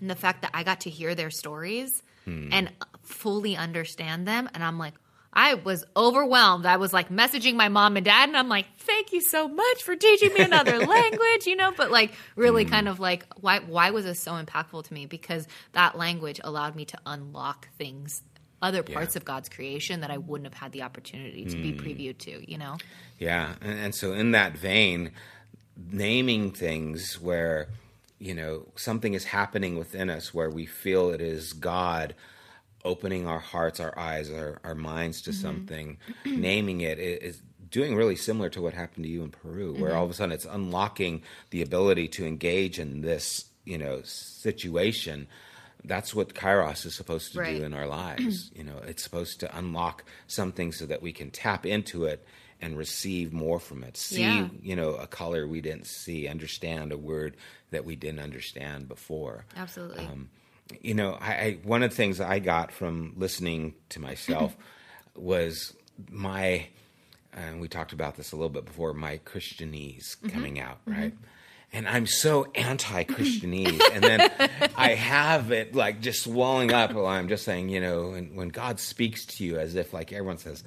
and 0.00 0.10
the 0.10 0.16
fact 0.16 0.42
that 0.42 0.50
i 0.54 0.62
got 0.62 0.80
to 0.80 0.90
hear 0.90 1.14
their 1.14 1.30
stories 1.30 2.02
hmm. 2.24 2.48
and 2.52 2.70
fully 3.02 3.56
understand 3.56 4.26
them 4.26 4.48
and 4.54 4.62
i'm 4.62 4.78
like 4.78 4.94
I 5.36 5.52
was 5.52 5.84
overwhelmed. 5.94 6.64
I 6.64 6.78
was 6.78 6.94
like 6.94 7.10
messaging 7.10 7.56
my 7.56 7.68
mom 7.68 7.96
and 7.96 8.04
dad, 8.06 8.30
and 8.30 8.38
I'm 8.38 8.48
like, 8.48 8.64
"Thank 8.78 9.12
you 9.12 9.20
so 9.20 9.46
much 9.46 9.82
for 9.82 9.94
teaching 9.94 10.32
me 10.32 10.40
another 10.40 10.78
language," 10.86 11.46
you 11.46 11.56
know. 11.56 11.74
But 11.76 11.90
like, 11.90 12.12
really, 12.36 12.64
hmm. 12.64 12.70
kind 12.70 12.88
of 12.88 12.98
like, 12.98 13.26
why? 13.38 13.58
Why 13.58 13.90
was 13.90 14.06
this 14.06 14.18
so 14.18 14.32
impactful 14.32 14.84
to 14.84 14.94
me? 14.94 15.04
Because 15.04 15.46
that 15.72 15.98
language 15.98 16.40
allowed 16.42 16.74
me 16.74 16.86
to 16.86 16.98
unlock 17.04 17.68
things, 17.76 18.22
other 18.62 18.82
parts 18.82 19.14
of 19.14 19.26
God's 19.26 19.50
creation 19.50 20.00
that 20.00 20.10
I 20.10 20.16
wouldn't 20.16 20.50
have 20.50 20.58
had 20.58 20.72
the 20.72 20.82
opportunity 20.82 21.44
to 21.44 21.56
be 21.56 21.72
hmm. 21.72 21.86
previewed 21.86 22.16
to. 22.20 22.50
You 22.50 22.56
know? 22.56 22.78
Yeah, 23.18 23.56
and, 23.60 23.78
and 23.78 23.94
so 23.94 24.14
in 24.14 24.30
that 24.30 24.56
vein, 24.56 25.10
naming 25.76 26.50
things 26.50 27.20
where 27.20 27.68
you 28.18 28.34
know 28.34 28.66
something 28.76 29.14
is 29.14 29.24
happening 29.24 29.78
within 29.78 30.08
us 30.10 30.32
where 30.32 30.50
we 30.50 30.66
feel 30.66 31.10
it 31.10 31.20
is 31.20 31.52
God 31.52 32.14
opening 32.84 33.26
our 33.26 33.40
hearts, 33.40 33.80
our 33.80 33.98
eyes, 33.98 34.30
our, 34.30 34.60
our 34.62 34.74
minds 34.74 35.20
to 35.22 35.30
mm-hmm. 35.30 35.40
something, 35.40 35.98
naming 36.24 36.80
it 36.82 36.98
i- 36.98 37.32
doing 37.68 37.96
really 37.96 38.14
similar 38.16 38.48
to 38.48 38.62
what 38.62 38.72
happened 38.74 39.04
to 39.04 39.10
you 39.10 39.22
in 39.24 39.30
Peru, 39.30 39.72
where 39.74 39.90
mm-hmm. 39.90 39.98
all 39.98 40.04
of 40.04 40.10
a 40.10 40.14
sudden 40.14 40.32
it's 40.32 40.44
unlocking 40.44 41.22
the 41.50 41.62
ability 41.62 42.06
to 42.08 42.24
engage 42.24 42.78
in 42.78 43.00
this 43.02 43.46
you 43.64 43.76
know 43.78 44.00
situation. 44.04 45.26
That's 45.84 46.14
what 46.14 46.34
Kairos 46.34 46.84
is 46.86 46.94
supposed 46.96 47.32
to 47.34 47.40
Right. 47.40 47.58
do 47.58 47.64
in 47.64 47.72
our 47.74 47.86
lives. 48.00 48.50
you 48.54 48.64
know, 48.64 48.78
it's 48.86 49.02
supposed 49.02 49.40
to 49.40 49.56
unlock 49.58 50.04
something 50.26 50.72
so 50.72 50.86
that 50.86 51.02
we 51.02 51.12
can 51.12 51.30
tap 51.30 51.64
into 51.66 52.04
it 52.06 52.24
and 52.60 52.76
receive 52.76 53.32
more 53.32 53.58
from 53.58 53.82
it. 53.82 53.96
See, 53.96 54.22
Yeah. 54.22 54.48
you 54.62 54.76
know, 54.76 54.94
a 54.94 55.06
color 55.06 55.46
we 55.46 55.60
didn't 55.60 55.86
see, 55.86 56.26
understand 56.26 56.92
a 56.92 56.98
word 56.98 57.36
that 57.70 57.84
we 57.84 57.96
didn't 57.96 58.20
understand 58.20 58.88
before. 58.88 59.44
Absolutely. 59.56 60.04
Um, 60.04 60.30
you 60.80 60.94
know, 60.94 61.16
I, 61.20 61.32
I 61.32 61.58
one 61.62 61.82
of 61.82 61.90
the 61.90 61.96
things 61.96 62.20
I 62.20 62.38
got 62.38 62.72
from 62.72 63.14
listening 63.16 63.74
to 63.90 64.00
myself 64.00 64.56
was 65.14 65.74
my, 66.10 66.66
and 67.32 67.60
we 67.60 67.68
talked 67.68 67.92
about 67.92 68.16
this 68.16 68.32
a 68.32 68.36
little 68.36 68.48
bit 68.48 68.64
before, 68.64 68.92
my 68.92 69.18
Christianese 69.18 70.16
mm-hmm. 70.16 70.28
coming 70.28 70.60
out, 70.60 70.84
mm-hmm. 70.86 71.00
right? 71.00 71.14
And 71.72 71.88
I'm 71.88 72.06
so 72.06 72.46
anti-Christianese, 72.54 73.80
and 73.92 74.02
then 74.02 74.30
I 74.76 74.94
have 74.94 75.50
it 75.50 75.74
like 75.74 76.00
just 76.00 76.22
swelling 76.22 76.72
up 76.72 76.92
while 76.92 77.06
I'm 77.06 77.28
just 77.28 77.44
saying, 77.44 77.68
you 77.68 77.80
know, 77.80 78.12
and 78.12 78.36
when 78.36 78.48
God 78.48 78.80
speaks 78.80 79.26
to 79.26 79.44
you, 79.44 79.58
as 79.58 79.74
if 79.74 79.92
like 79.92 80.12
everyone 80.12 80.38
says, 80.38 80.64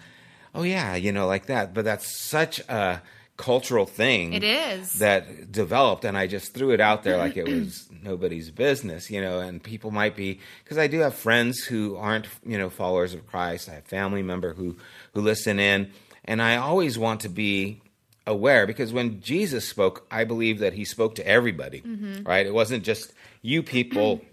"Oh 0.53 0.63
yeah," 0.63 0.95
you 0.95 1.11
know, 1.11 1.27
like 1.27 1.47
that. 1.47 1.73
But 1.73 1.85
that's 1.85 2.19
such 2.19 2.59
a 2.69 3.01
cultural 3.39 3.85
thing. 3.85 4.33
It 4.33 4.43
is. 4.43 4.99
that 4.99 5.51
developed, 5.51 6.03
and 6.03 6.17
I 6.17 6.27
just 6.27 6.53
threw 6.53 6.71
it 6.71 6.81
out 6.81 7.03
there 7.03 7.17
like 7.17 7.37
it 7.37 7.47
was 7.47 7.89
nobody's 8.03 8.51
business, 8.51 9.09
you 9.09 9.21
know. 9.21 9.39
And 9.39 9.63
people 9.63 9.91
might 9.91 10.15
be 10.15 10.39
because 10.63 10.77
I 10.77 10.87
do 10.87 10.99
have 10.99 11.15
friends 11.15 11.63
who 11.63 11.95
aren't, 11.95 12.27
you 12.45 12.57
know, 12.57 12.69
followers 12.69 13.13
of 13.13 13.25
Christ. 13.25 13.69
I 13.69 13.75
have 13.75 13.85
family 13.85 14.21
member 14.21 14.53
who 14.53 14.75
who 15.13 15.21
listen 15.21 15.59
in, 15.59 15.91
and 16.25 16.41
I 16.41 16.57
always 16.57 16.99
want 16.99 17.21
to 17.21 17.29
be 17.29 17.81
aware 18.27 18.67
because 18.67 18.93
when 18.93 19.21
Jesus 19.21 19.67
spoke, 19.67 20.05
I 20.11 20.25
believe 20.25 20.59
that 20.59 20.73
he 20.73 20.83
spoke 20.85 21.15
to 21.15 21.25
everybody, 21.25 21.81
mm-hmm. 21.81 22.23
right? 22.23 22.45
It 22.45 22.53
wasn't 22.53 22.83
just 22.83 23.13
you 23.41 23.63
people. 23.63 24.21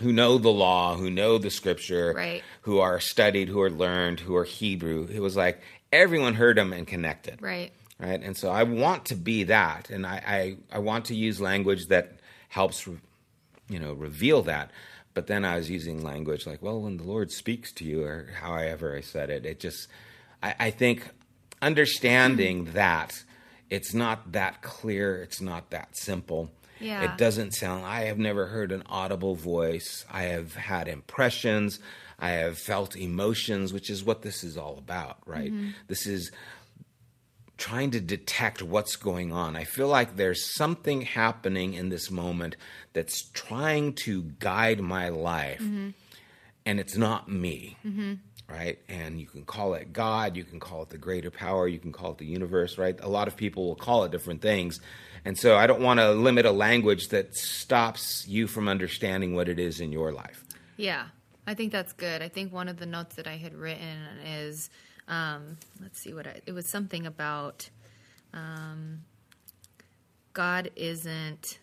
Who 0.00 0.12
know 0.12 0.38
the 0.38 0.50
law, 0.50 0.96
who 0.96 1.08
know 1.08 1.38
the 1.38 1.50
scripture, 1.50 2.12
Right. 2.16 2.42
who 2.62 2.80
are 2.80 2.98
studied, 2.98 3.48
who 3.48 3.60
are 3.62 3.70
learned, 3.70 4.20
who 4.20 4.34
are 4.34 4.44
Hebrew. 4.44 5.06
It 5.10 5.20
was 5.20 5.36
like 5.36 5.60
everyone 5.92 6.34
heard 6.34 6.58
him 6.58 6.72
and 6.72 6.88
connected 6.88 7.40
right. 7.40 7.70
right 8.00 8.20
and 8.20 8.36
so 8.36 8.50
i 8.50 8.64
want 8.64 9.04
to 9.04 9.14
be 9.14 9.44
that 9.44 9.90
and 9.90 10.04
i 10.04 10.20
i, 10.26 10.56
I 10.76 10.78
want 10.80 11.04
to 11.04 11.14
use 11.14 11.40
language 11.40 11.86
that 11.86 12.14
helps 12.48 12.84
you 13.68 13.78
know 13.78 13.92
reveal 13.92 14.42
that 14.42 14.72
but 15.14 15.28
then 15.28 15.44
i 15.44 15.54
was 15.54 15.70
using 15.70 16.02
language 16.02 16.48
like 16.48 16.60
well 16.62 16.80
when 16.80 16.96
the 16.96 17.04
lord 17.04 17.30
speaks 17.30 17.70
to 17.74 17.84
you 17.84 18.02
or 18.02 18.26
however 18.40 18.96
i 18.96 19.00
said 19.02 19.30
it 19.30 19.46
it 19.46 19.60
just 19.60 19.86
i, 20.42 20.56
I 20.58 20.70
think 20.72 21.08
understanding 21.62 22.64
that 22.72 23.22
it's 23.70 23.94
not 23.94 24.32
that 24.32 24.62
clear, 24.62 25.22
it's 25.22 25.40
not 25.40 25.70
that 25.70 25.96
simple. 25.96 26.50
Yeah. 26.84 27.12
It 27.12 27.18
doesn't 27.18 27.54
sound, 27.54 27.84
I 27.84 28.04
have 28.04 28.18
never 28.18 28.46
heard 28.46 28.72
an 28.72 28.82
audible 28.86 29.34
voice. 29.34 30.04
I 30.10 30.24
have 30.24 30.54
had 30.54 30.88
impressions. 30.88 31.80
I 32.18 32.30
have 32.30 32.58
felt 32.58 32.96
emotions, 32.96 33.72
which 33.72 33.90
is 33.90 34.04
what 34.04 34.22
this 34.22 34.44
is 34.44 34.56
all 34.56 34.78
about, 34.78 35.18
right? 35.26 35.52
Mm-hmm. 35.52 35.70
This 35.88 36.06
is 36.06 36.30
trying 37.56 37.92
to 37.92 38.00
detect 38.00 38.62
what's 38.62 38.96
going 38.96 39.32
on. 39.32 39.56
I 39.56 39.64
feel 39.64 39.88
like 39.88 40.16
there's 40.16 40.44
something 40.44 41.02
happening 41.02 41.74
in 41.74 41.88
this 41.88 42.10
moment 42.10 42.56
that's 42.92 43.22
trying 43.30 43.94
to 43.94 44.22
guide 44.38 44.80
my 44.80 45.08
life, 45.08 45.60
mm-hmm. 45.60 45.90
and 46.66 46.80
it's 46.80 46.96
not 46.96 47.28
me. 47.28 47.76
Mm-hmm. 47.84 48.14
Right? 48.46 48.78
And 48.90 49.18
you 49.18 49.26
can 49.26 49.46
call 49.46 49.72
it 49.72 49.94
God, 49.94 50.36
you 50.36 50.44
can 50.44 50.60
call 50.60 50.82
it 50.82 50.90
the 50.90 50.98
greater 50.98 51.30
power, 51.30 51.66
you 51.66 51.78
can 51.78 51.92
call 51.92 52.12
it 52.12 52.18
the 52.18 52.26
universe, 52.26 52.76
right? 52.76 52.98
A 53.00 53.08
lot 53.08 53.26
of 53.26 53.36
people 53.36 53.66
will 53.66 53.74
call 53.74 54.04
it 54.04 54.12
different 54.12 54.42
things. 54.42 54.80
And 55.24 55.38
so 55.38 55.56
I 55.56 55.66
don't 55.66 55.80
want 55.80 56.00
to 56.00 56.12
limit 56.12 56.44
a 56.44 56.50
language 56.50 57.08
that 57.08 57.34
stops 57.34 58.26
you 58.28 58.46
from 58.46 58.68
understanding 58.68 59.34
what 59.34 59.48
it 59.48 59.58
is 59.58 59.80
in 59.80 59.90
your 59.90 60.12
life. 60.12 60.44
Yeah, 60.76 61.06
I 61.46 61.54
think 61.54 61.72
that's 61.72 61.92
good. 61.92 62.20
I 62.20 62.28
think 62.28 62.52
one 62.52 62.68
of 62.68 62.78
the 62.78 62.86
notes 62.86 63.16
that 63.16 63.26
I 63.26 63.36
had 63.36 63.54
written 63.54 63.98
is, 64.26 64.68
um, 65.08 65.56
let's 65.80 65.98
see 65.98 66.12
what 66.12 66.26
I, 66.26 66.40
it 66.46 66.52
was 66.52 66.68
something 66.68 67.06
about 67.06 67.68
um, 68.34 69.02
God 70.34 70.70
isn't 70.76 71.58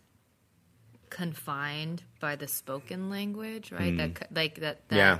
confined 1.10 2.04
by 2.20 2.36
the 2.36 2.48
spoken 2.48 3.10
language, 3.10 3.72
right? 3.72 3.96
That 3.98 4.18
c- 4.18 4.26
like 4.34 4.56
that. 4.62 4.88
that 4.90 4.96
Yeah. 4.96 5.20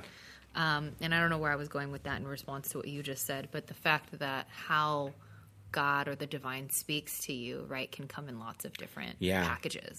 Um, 0.54 0.92
and 1.00 1.14
I 1.14 1.20
don't 1.20 1.30
know 1.30 1.38
where 1.38 1.52
I 1.52 1.56
was 1.56 1.70
going 1.70 1.92
with 1.92 2.04
that 2.04 2.20
in 2.20 2.28
response 2.28 2.70
to 2.70 2.78
what 2.78 2.88
you 2.88 3.04
just 3.04 3.26
said, 3.26 3.50
but 3.52 3.68
the 3.68 3.74
fact 3.74 4.20
that 4.20 4.48
how 4.50 5.14
God 5.72 6.08
or 6.08 6.16
the 6.16 6.26
divine 6.28 6.70
speaks 6.70 7.18
to 7.26 7.34
you, 7.34 7.66
right, 7.68 7.92
can 7.92 8.08
come 8.08 8.28
in 8.30 8.40
lots 8.40 8.66
of 8.66 8.74
different 8.74 9.16
Yeah. 9.20 9.48
packages. 9.48 9.98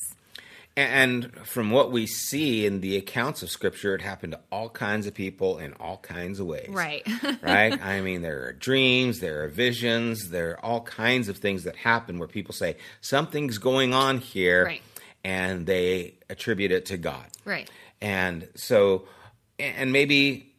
And 0.75 1.31
from 1.47 1.71
what 1.71 1.93
we 1.93 2.07
see 2.07 2.65
in 2.65 2.81
the 2.81 2.97
accounts 2.97 3.43
of 3.43 3.51
Scripture, 3.51 3.95
it 3.95 4.01
happened 4.01 4.33
to 4.33 4.41
all 4.51 4.71
kinds 4.71 5.07
of 5.07 5.13
people 5.13 5.59
in 5.59 5.75
all 5.75 5.99
kinds 5.99 6.41
of 6.41 6.47
ways. 6.47 6.69
Right. 6.71 7.07
right? 7.43 7.79
I 7.83 8.01
mean, 8.01 8.23
there 8.23 8.47
are 8.47 8.53
dreams, 8.55 9.21
there 9.21 9.45
are 9.45 9.49
visions, 9.49 10.31
there 10.31 10.53
are 10.53 10.65
all 10.65 10.81
kinds 10.81 11.29
of 11.29 11.37
things 11.37 11.65
that 11.65 11.77
happen 11.77 12.19
where 12.19 12.29
people 12.29 12.55
say, 12.55 12.77
something's 13.03 13.59
going 13.59 13.93
on 13.93 14.19
here, 14.19 14.65
Right. 14.65 14.83
and 15.23 15.67
they 15.67 16.15
attribute 16.31 16.71
it 16.73 16.87
to 16.87 16.97
God. 16.97 17.27
right. 17.45 17.69
And 18.01 18.49
so, 18.57 19.07
and 19.59 19.93
maybe, 19.93 20.52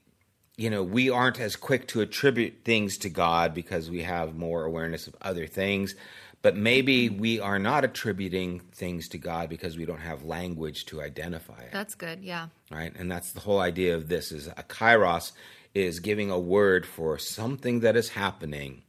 you 0.57 0.69
know, 0.69 0.83
we 0.83 1.09
aren't 1.09 1.39
as 1.39 1.55
quick 1.55 1.87
to 1.89 2.01
attribute 2.01 2.63
things 2.63 2.97
to 2.99 3.09
God 3.09 3.53
because 3.53 3.89
we 3.89 4.03
have 4.03 4.35
more 4.35 4.63
awareness 4.63 5.07
of 5.07 5.15
other 5.21 5.47
things. 5.47 5.95
But 6.41 6.57
maybe 6.57 7.09
we 7.09 7.39
are 7.39 7.57
not 7.57 7.85
attributing 7.85 8.59
things 8.73 9.07
to 9.09 9.17
God 9.17 9.49
because 9.49 9.77
we 9.77 9.85
don't 9.85 10.01
have 10.01 10.25
language 10.25 10.85
to 10.87 11.01
identify 11.01 11.61
it 11.61 11.71
That's 11.71 11.95
good. 11.95 12.21
Yeah. 12.21 12.49
right? 12.69 12.93
And 12.95 13.09
that's 13.09 13.31
the 13.31 13.39
whole 13.39 13.59
idea 13.59 13.95
of 13.95 14.09
this 14.09 14.31
is 14.31 14.47
a 14.47 14.63
kairos 14.67 15.31
is 15.73 16.01
giving 16.01 16.29
a 16.29 16.37
word 16.37 16.85
for 16.85 17.17
something 17.17 17.79
that 17.79 17.95
is 17.95 18.09
happening 18.09 18.83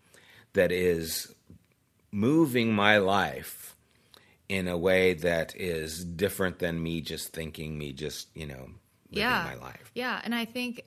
that 0.54 0.72
is 0.72 1.34
moving 2.10 2.72
my 2.72 2.98
life 2.98 3.76
in 4.48 4.68
a 4.68 4.76
way 4.76 5.14
that 5.14 5.54
is 5.56 6.04
different 6.04 6.58
than 6.58 6.82
me 6.82 7.00
just 7.00 7.32
thinking, 7.32 7.78
me 7.78 7.92
just, 7.92 8.28
you 8.34 8.46
know, 8.46 8.68
living 9.10 9.30
yeah. 9.30 9.44
my 9.44 9.54
life. 9.54 9.90
Yeah, 9.94 10.20
and 10.22 10.34
I 10.34 10.44
think 10.44 10.82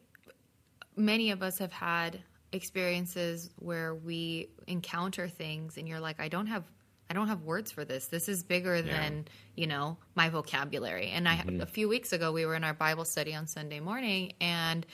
many 0.98 1.32
of 1.32 1.44
us 1.44 1.60
have 1.60 1.72
had 1.72 2.20
experiences 2.52 3.50
where 3.60 3.94
we 3.94 4.50
encounter 4.68 5.28
things 5.28 5.78
and 5.78 5.88
you're 5.88 6.00
like 6.00 6.20
I 6.20 6.30
don't 6.30 6.48
have 6.48 6.64
I 7.10 7.14
don't 7.14 7.30
have 7.30 7.44
words 7.44 7.72
for 7.72 7.86
this. 7.86 8.08
This 8.08 8.28
is 8.28 8.44
bigger 8.44 8.82
than, 8.82 9.30
you 9.56 9.66
know, 9.66 9.98
my 10.16 10.28
vocabulary. 10.28 11.10
And 11.10 11.28
I 11.28 11.38
mm-hmm. 11.38 11.62
a 11.62 11.66
few 11.66 11.88
weeks 11.88 12.12
ago 12.12 12.34
we 12.34 12.46
were 12.46 12.56
in 12.56 12.66
our 12.66 12.74
Bible 12.74 13.06
study 13.06 13.34
on 13.34 13.48
Sunday 13.48 13.80
morning 13.80 14.34
and 14.42 14.86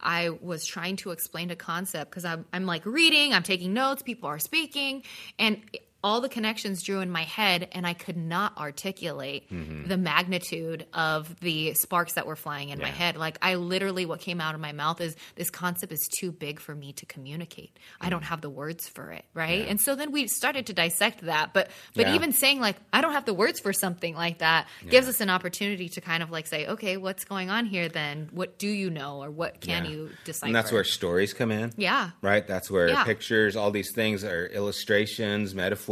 I 0.00 0.30
was 0.30 0.64
trying 0.64 0.96
to 0.96 1.10
explain 1.10 1.50
a 1.50 1.56
concept 1.56 2.10
because 2.10 2.24
I'm, 2.24 2.44
I'm 2.52 2.66
like 2.66 2.86
reading, 2.86 3.34
I'm 3.34 3.42
taking 3.42 3.72
notes, 3.74 4.02
people 4.02 4.28
are 4.28 4.38
speaking, 4.38 5.04
and 5.38 5.60
all 6.02 6.20
the 6.20 6.28
connections 6.28 6.82
drew 6.82 7.00
in 7.00 7.10
my 7.10 7.24
head, 7.24 7.68
and 7.72 7.86
I 7.86 7.92
could 7.92 8.16
not 8.16 8.56
articulate 8.56 9.50
mm-hmm. 9.50 9.86
the 9.86 9.98
magnitude 9.98 10.86
of 10.94 11.38
the 11.40 11.74
sparks 11.74 12.14
that 12.14 12.26
were 12.26 12.36
flying 12.36 12.70
in 12.70 12.78
my 12.78 12.88
head. 12.88 13.16
Like, 13.16 13.36
I 13.42 13.56
literally, 13.56 14.06
what 14.06 14.20
came 14.20 14.40
out 14.40 14.54
of 14.54 14.60
my 14.60 14.72
mouth 14.72 15.00
is 15.00 15.14
this 15.34 15.50
concept 15.50 15.92
is 15.92 16.08
too 16.18 16.32
big 16.32 16.58
for 16.58 16.74
me 16.74 16.94
to 16.94 17.06
communicate. 17.06 17.76
I 18.00 18.08
don't 18.08 18.22
mm. 18.22 18.28
have 18.28 18.40
the 18.40 18.48
words 18.48 18.88
for 18.88 19.10
it, 19.10 19.26
right? 19.34 19.68
And 19.68 19.78
so 19.78 19.94
then 19.94 20.10
we 20.10 20.26
started 20.26 20.66
to 20.66 20.72
dissect 20.72 21.22
that. 21.26 21.52
But, 21.52 21.70
but 21.94 22.06
Yeah. 22.06 22.14
even 22.14 22.32
saying, 22.32 22.60
like, 22.60 22.76
I 22.92 23.02
don't 23.02 23.12
have 23.12 23.26
the 23.26 23.34
words 23.34 23.60
for 23.60 23.74
something 23.74 24.14
like 24.14 24.38
that 24.38 24.68
gives 24.88 25.06
us 25.06 25.20
an 25.20 25.28
opportunity 25.28 25.90
to 25.90 26.00
kind 26.00 26.22
of 26.22 26.30
like 26.30 26.46
say, 26.46 26.66
okay, 26.66 26.96
what's 26.96 27.24
going 27.24 27.50
on 27.50 27.66
here 27.66 27.90
then? 27.90 28.30
What 28.32 28.58
do 28.58 28.68
you 28.68 28.88
know, 28.88 29.22
or 29.22 29.30
what 29.30 29.60
can 29.60 29.84
Yeah. 29.84 29.90
you 29.90 30.10
decipher? 30.24 30.46
And 30.46 30.54
that's 30.54 30.72
where 30.72 30.84
stories 30.84 31.34
come 31.34 31.50
in. 31.50 31.72
Yeah. 31.76 32.10
Right? 32.22 32.46
That's 32.46 32.70
where 32.70 32.88
Yeah. 32.88 33.04
pictures, 33.04 33.54
all 33.54 33.70
these 33.70 33.92
things 33.92 34.24
are 34.24 34.46
illustrations, 34.46 35.54
metaphors, 35.54 35.89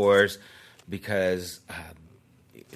because 0.88 1.60
uh, 1.68 1.74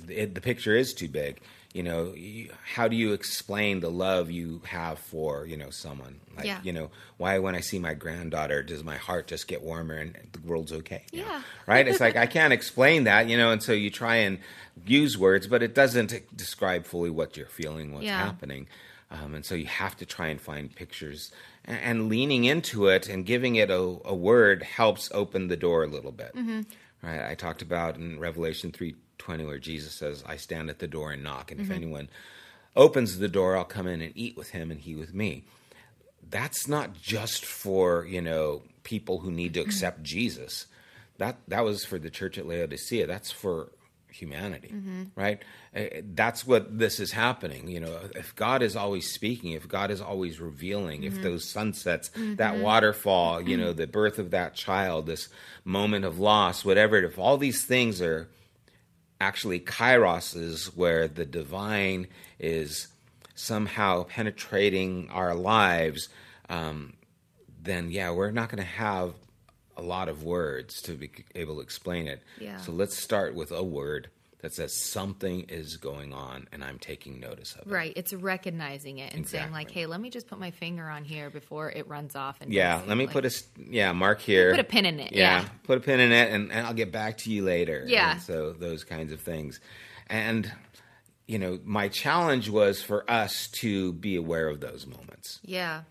it, 0.08 0.34
the 0.34 0.40
picture 0.40 0.74
is 0.76 0.92
too 0.94 1.08
big. 1.08 1.40
You 1.72 1.82
know, 1.82 2.12
you, 2.14 2.50
how 2.74 2.86
do 2.86 2.96
you 2.96 3.14
explain 3.14 3.80
the 3.80 3.90
love 3.90 4.30
you 4.30 4.60
have 4.66 4.98
for, 4.98 5.46
you 5.46 5.56
know, 5.56 5.70
someone? 5.70 6.20
Like, 6.36 6.44
Yeah. 6.44 6.60
you 6.62 6.72
know, 6.72 6.90
why 7.16 7.38
when 7.38 7.54
I 7.54 7.60
see 7.60 7.78
my 7.78 7.94
granddaughter, 7.94 8.62
does 8.62 8.84
my 8.84 8.96
heart 8.96 9.26
just 9.26 9.48
get 9.48 9.62
warmer 9.62 9.94
and 9.94 10.14
the 10.32 10.40
world's 10.40 10.72
okay? 10.72 11.04
Yeah. 11.12 11.40
Right? 11.66 11.88
It's 11.88 12.00
like, 12.00 12.14
I 12.24 12.26
can't 12.26 12.52
explain 12.52 13.04
that, 13.04 13.26
you 13.30 13.38
know, 13.38 13.50
and 13.52 13.62
so 13.62 13.72
you 13.72 13.88
try 13.90 14.16
and 14.16 14.38
use 14.86 15.16
words, 15.16 15.46
but 15.46 15.62
it 15.62 15.74
doesn't 15.74 16.12
describe 16.36 16.84
fully 16.84 17.08
what 17.10 17.38
you're 17.38 17.46
feeling, 17.46 17.94
what's 17.94 18.04
Yeah. 18.04 18.18
happening. 18.18 18.66
Um, 19.10 19.34
and 19.34 19.44
so 19.44 19.54
you 19.54 19.66
have 19.66 19.96
to 19.98 20.06
try 20.06 20.28
and 20.28 20.40
find 20.40 20.74
pictures 20.74 21.32
and, 21.64 21.78
and 21.80 22.08
leaning 22.10 22.44
into 22.44 22.88
it 22.88 23.08
and 23.08 23.24
giving 23.24 23.56
it 23.56 23.70
a, 23.70 23.80
a 24.04 24.14
word 24.14 24.62
helps 24.62 25.10
open 25.14 25.48
the 25.48 25.56
door 25.56 25.84
a 25.84 25.86
little 25.86 26.12
bit. 26.12 26.32
Right? 27.02 27.30
I 27.30 27.34
talked 27.34 27.62
about 27.62 27.96
in 27.96 28.20
Revelation 28.20 28.72
3:20 28.72 29.46
where 29.46 29.58
Jesus 29.58 29.94
says, 29.94 30.22
"I 30.26 30.36
stand 30.36 30.70
at 30.70 30.78
the 30.78 30.86
door 30.86 31.12
and 31.12 31.22
knock, 31.22 31.50
and 31.50 31.60
if 31.60 31.66
mm-hmm. 31.66 31.74
anyone 31.74 32.08
opens 32.76 33.18
the 33.18 33.28
door, 33.28 33.56
I'll 33.56 33.64
come 33.64 33.86
in 33.86 34.00
and 34.00 34.12
eat 34.16 34.36
with 34.36 34.50
him 34.50 34.70
and 34.70 34.80
he 34.80 34.94
with 34.94 35.12
me." 35.14 35.44
That's 36.28 36.68
not 36.68 36.94
just 36.94 37.44
for, 37.44 38.06
you 38.06 38.22
know, 38.22 38.62
people 38.84 39.18
who 39.18 39.30
need 39.30 39.54
to 39.54 39.60
mm-hmm. 39.60 39.68
accept 39.68 40.02
Jesus. 40.02 40.66
That 41.18 41.38
that 41.48 41.64
was 41.64 41.84
for 41.84 41.98
the 41.98 42.10
church 42.10 42.38
at 42.38 42.46
Laodicea. 42.46 43.06
That's 43.06 43.30
for 43.30 43.72
humanity, 44.12 44.72
right? 45.16 45.42
Uh, 45.74 45.84
That's 46.14 46.46
what 46.46 46.78
this 46.78 47.00
is 47.00 47.12
happening. 47.12 47.68
You 47.68 47.80
know, 47.80 47.98
if 48.14 48.34
God 48.36 48.62
is 48.62 48.76
always 48.76 49.10
speaking, 49.10 49.52
if 49.52 49.66
God 49.68 49.90
is 49.90 50.00
always 50.00 50.40
revealing, 50.40 51.02
if 51.04 51.20
those 51.22 51.48
sunsets, 51.48 52.10
that 52.36 52.58
waterfall, 52.58 53.40
you 53.40 53.56
know, 53.56 53.72
the 53.72 53.86
birth 53.86 54.18
of 54.18 54.30
that 54.30 54.54
child, 54.54 55.06
this 55.06 55.28
moment 55.64 56.04
of 56.04 56.18
loss, 56.18 56.64
whatever, 56.64 56.98
if 56.98 57.18
all 57.18 57.38
these 57.38 57.64
things 57.64 58.00
are 58.02 58.28
actually 59.20 59.60
kairoses 59.60 60.66
where 60.76 61.08
the 61.08 61.24
divine 61.24 62.06
is 62.38 62.88
somehow 63.34 64.02
penetrating 64.04 65.08
our 65.10 65.34
lives, 65.34 66.08
um, 66.48 66.92
then 67.62 67.90
yeah, 67.90 68.10
we're 68.10 68.30
not 68.30 68.48
going 68.48 68.58
to 68.62 68.68
have 68.68 69.14
a 69.82 69.84
lot 69.86 70.08
of 70.08 70.22
words 70.22 70.80
to 70.82 70.92
be 70.92 71.10
able 71.34 71.56
to 71.56 71.60
explain 71.60 72.06
it. 72.06 72.22
Yeah. 72.40 72.58
So 72.58 72.72
let's 72.72 72.96
start 72.96 73.34
with 73.34 73.50
a 73.50 73.62
word 73.62 74.08
that 74.40 74.52
says 74.52 74.74
something 74.74 75.42
is 75.48 75.76
going 75.76 76.12
on 76.12 76.48
and 76.52 76.64
I'm 76.64 76.78
taking 76.78 77.20
notice 77.20 77.54
of 77.54 77.66
it. 77.68 77.70
Right. 77.72 77.92
It's 77.94 78.12
recognizing 78.12 78.98
it 78.98 79.14
and 79.14 79.26
saying 79.28 79.52
like, 79.52 79.70
"Hey, 79.70 79.86
let 79.86 80.00
me 80.00 80.10
just 80.10 80.26
put 80.26 80.38
my 80.40 80.50
finger 80.50 80.88
on 80.88 81.04
here 81.04 81.30
before 81.30 81.70
it 81.70 81.86
runs 81.86 82.16
off." 82.16 82.38
And 82.40 82.52
Yeah, 82.52 82.82
let 82.86 82.96
me 82.96 83.06
like- 83.06 83.12
put 83.12 83.24
a 83.24 83.32
yeah 83.56 83.92
mark 83.92 84.20
here. 84.20 84.50
put 84.50 84.58
a 84.60 84.64
pin 84.64 84.84
in 84.84 84.98
it. 84.98 85.12
yeah, 85.12 85.42
Yeah. 85.42 85.48
put 85.62 85.78
a 85.78 85.80
pin 85.80 86.00
in 86.00 86.10
it, 86.10 86.32
and, 86.32 86.50
and 86.50 86.66
I'll 86.66 86.74
get 86.74 86.90
back 86.90 87.18
to 87.18 87.30
you 87.30 87.44
later. 87.44 87.84
Yeah. 87.86 88.12
And 88.12 88.22
so 88.22 88.52
those 88.52 88.82
kinds 88.84 89.12
of 89.12 89.20
things, 89.20 89.60
and 90.08 90.50
you 91.28 91.38
know, 91.38 91.60
my 91.64 91.86
challenge 91.86 92.48
was 92.50 92.82
for 92.82 93.08
us 93.08 93.46
to 93.62 93.92
be 93.92 94.16
aware 94.16 94.48
of 94.48 94.58
those 94.60 94.86
moments. 94.88 95.38
Yeah. 95.44 95.82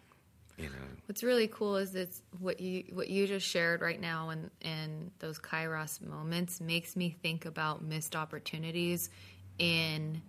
You 0.57 0.65
know, 0.65 0.75
What's 1.07 1.23
really 1.23 1.47
cool 1.47 1.77
is 1.77 1.95
it's 1.95 2.21
what 2.39 2.59
you 2.59 2.85
what 2.93 3.09
you 3.09 3.27
just 3.27 3.45
shared 3.45 3.81
right 3.81 3.99
now 3.99 4.29
and 4.29 4.49
and 4.61 5.11
those 5.19 5.39
kairos 5.39 6.01
moments 6.01 6.61
makes 6.61 6.95
me 6.95 7.15
think 7.21 7.45
about 7.45 7.83
missed 7.83 8.15
opportunities 8.15 9.09
in 9.57 10.21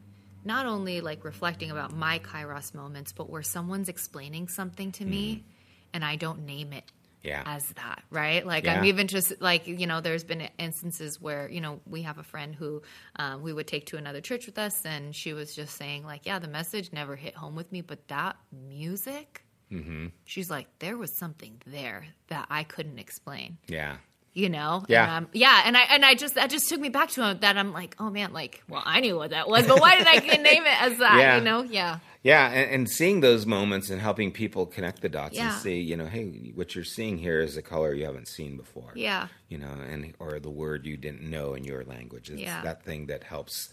not 0.44 0.66
only 0.66 1.00
like 1.00 1.24
reflecting 1.24 1.70
about 1.70 1.94
my 1.94 2.18
kairos 2.18 2.74
moments, 2.74 3.12
but 3.12 3.30
where 3.30 3.42
someone's 3.42 3.88
explaining 3.88 4.48
something 4.48 4.90
to 4.92 5.04
me 5.04 5.44
and 5.92 6.04
I 6.04 6.16
don't 6.16 6.46
name 6.46 6.72
it 6.72 6.90
yeah, 7.22 7.42
as 7.46 7.66
that, 7.74 8.02
right? 8.10 8.44
Like 8.44 8.66
I'm 8.66 8.84
even 8.84 9.06
just 9.06 9.40
like 9.40 9.66
you 9.66 9.86
know, 9.86 10.00
there's 10.00 10.24
been 10.24 10.48
instances 10.58 11.20
where 11.20 11.48
you 11.48 11.60
know 11.60 11.80
we 11.86 12.02
have 12.02 12.18
a 12.18 12.24
friend 12.24 12.54
who 12.54 12.82
um, 13.16 13.42
we 13.42 13.52
would 13.52 13.66
take 13.66 13.86
to 13.86 13.96
another 13.96 14.20
church 14.20 14.46
with 14.46 14.58
us, 14.58 14.84
and 14.84 15.14
she 15.14 15.32
was 15.32 15.54
just 15.54 15.76
saying 15.76 16.04
like, 16.04 16.26
yeah, 16.26 16.38
the 16.38 16.48
message 16.48 16.92
never 16.92 17.14
hit 17.14 17.34
home 17.36 17.54
with 17.54 17.70
me, 17.70 17.80
but 17.80 18.08
that 18.08 18.36
music, 18.50 19.44
Mm-hmm. 19.72 20.06
she's 20.24 20.50
like, 20.50 20.66
there 20.78 20.96
was 20.98 21.16
something 21.16 21.60
there 21.66 22.04
that 22.28 22.46
I 22.50 22.62
couldn't 22.64 22.98
explain, 22.98 23.56
yeah, 23.66 23.96
you 24.34 24.48
know 24.48 24.84
Yeah. 24.88 25.16
and, 25.16 25.26
um, 25.26 25.30
yeah 25.34 25.62
and 25.66 25.76
i 25.76 25.82
and 25.90 26.04
i 26.06 26.14
just 26.14 26.36
that 26.36 26.48
just 26.48 26.66
took 26.70 26.80
me 26.80 26.88
back 26.88 27.10
to 27.10 27.22
him 27.22 27.38
that 27.40 27.58
i'm 27.58 27.70
like 27.74 27.94
oh 27.98 28.08
man 28.08 28.32
like 28.32 28.62
well 28.66 28.82
i 28.86 28.98
knew 29.00 29.16
what 29.16 29.28
that 29.28 29.46
was 29.46 29.66
but 29.66 29.78
why 29.78 29.94
did 29.98 30.06
i 30.06 30.16
name 30.36 30.64
it 30.64 30.82
as 30.82 30.96
that 31.00 31.18
Yeah. 31.18 31.36
you 31.36 31.44
know 31.44 31.62
yeah 31.64 31.98
Yeah, 32.22 32.48
and, 32.48 32.70
and 32.74 32.88
seeing 32.88 33.20
those 33.20 33.44
moments 33.44 33.90
and 33.90 34.00
helping 34.00 34.30
people 34.32 34.64
connect 34.64 35.02
the 35.02 35.08
dots 35.10 35.34
Yeah. 35.36 35.52
and 35.52 35.60
see, 35.60 35.80
you 35.80 35.96
know, 35.98 36.06
hey, 36.06 36.52
what 36.54 36.74
you're 36.74 36.84
seeing 36.96 37.18
here 37.18 37.40
is 37.42 37.56
a 37.58 37.62
color 37.62 37.92
you 37.94 38.04
haven't 38.06 38.28
seen 38.28 38.56
before. 38.56 38.92
yeah 38.94 39.26
You 39.50 39.58
know, 39.58 39.74
and 39.90 40.14
or 40.18 40.38
the 40.40 40.48
word 40.64 40.86
you 40.86 40.96
didn't 40.96 41.28
know 41.28 41.52
in 41.54 41.64
your 41.64 41.82
language. 41.84 42.30
It's 42.30 42.40
Yeah. 42.40 42.62
that 42.62 42.84
thing 42.84 43.06
that 43.08 43.24
helps 43.24 43.68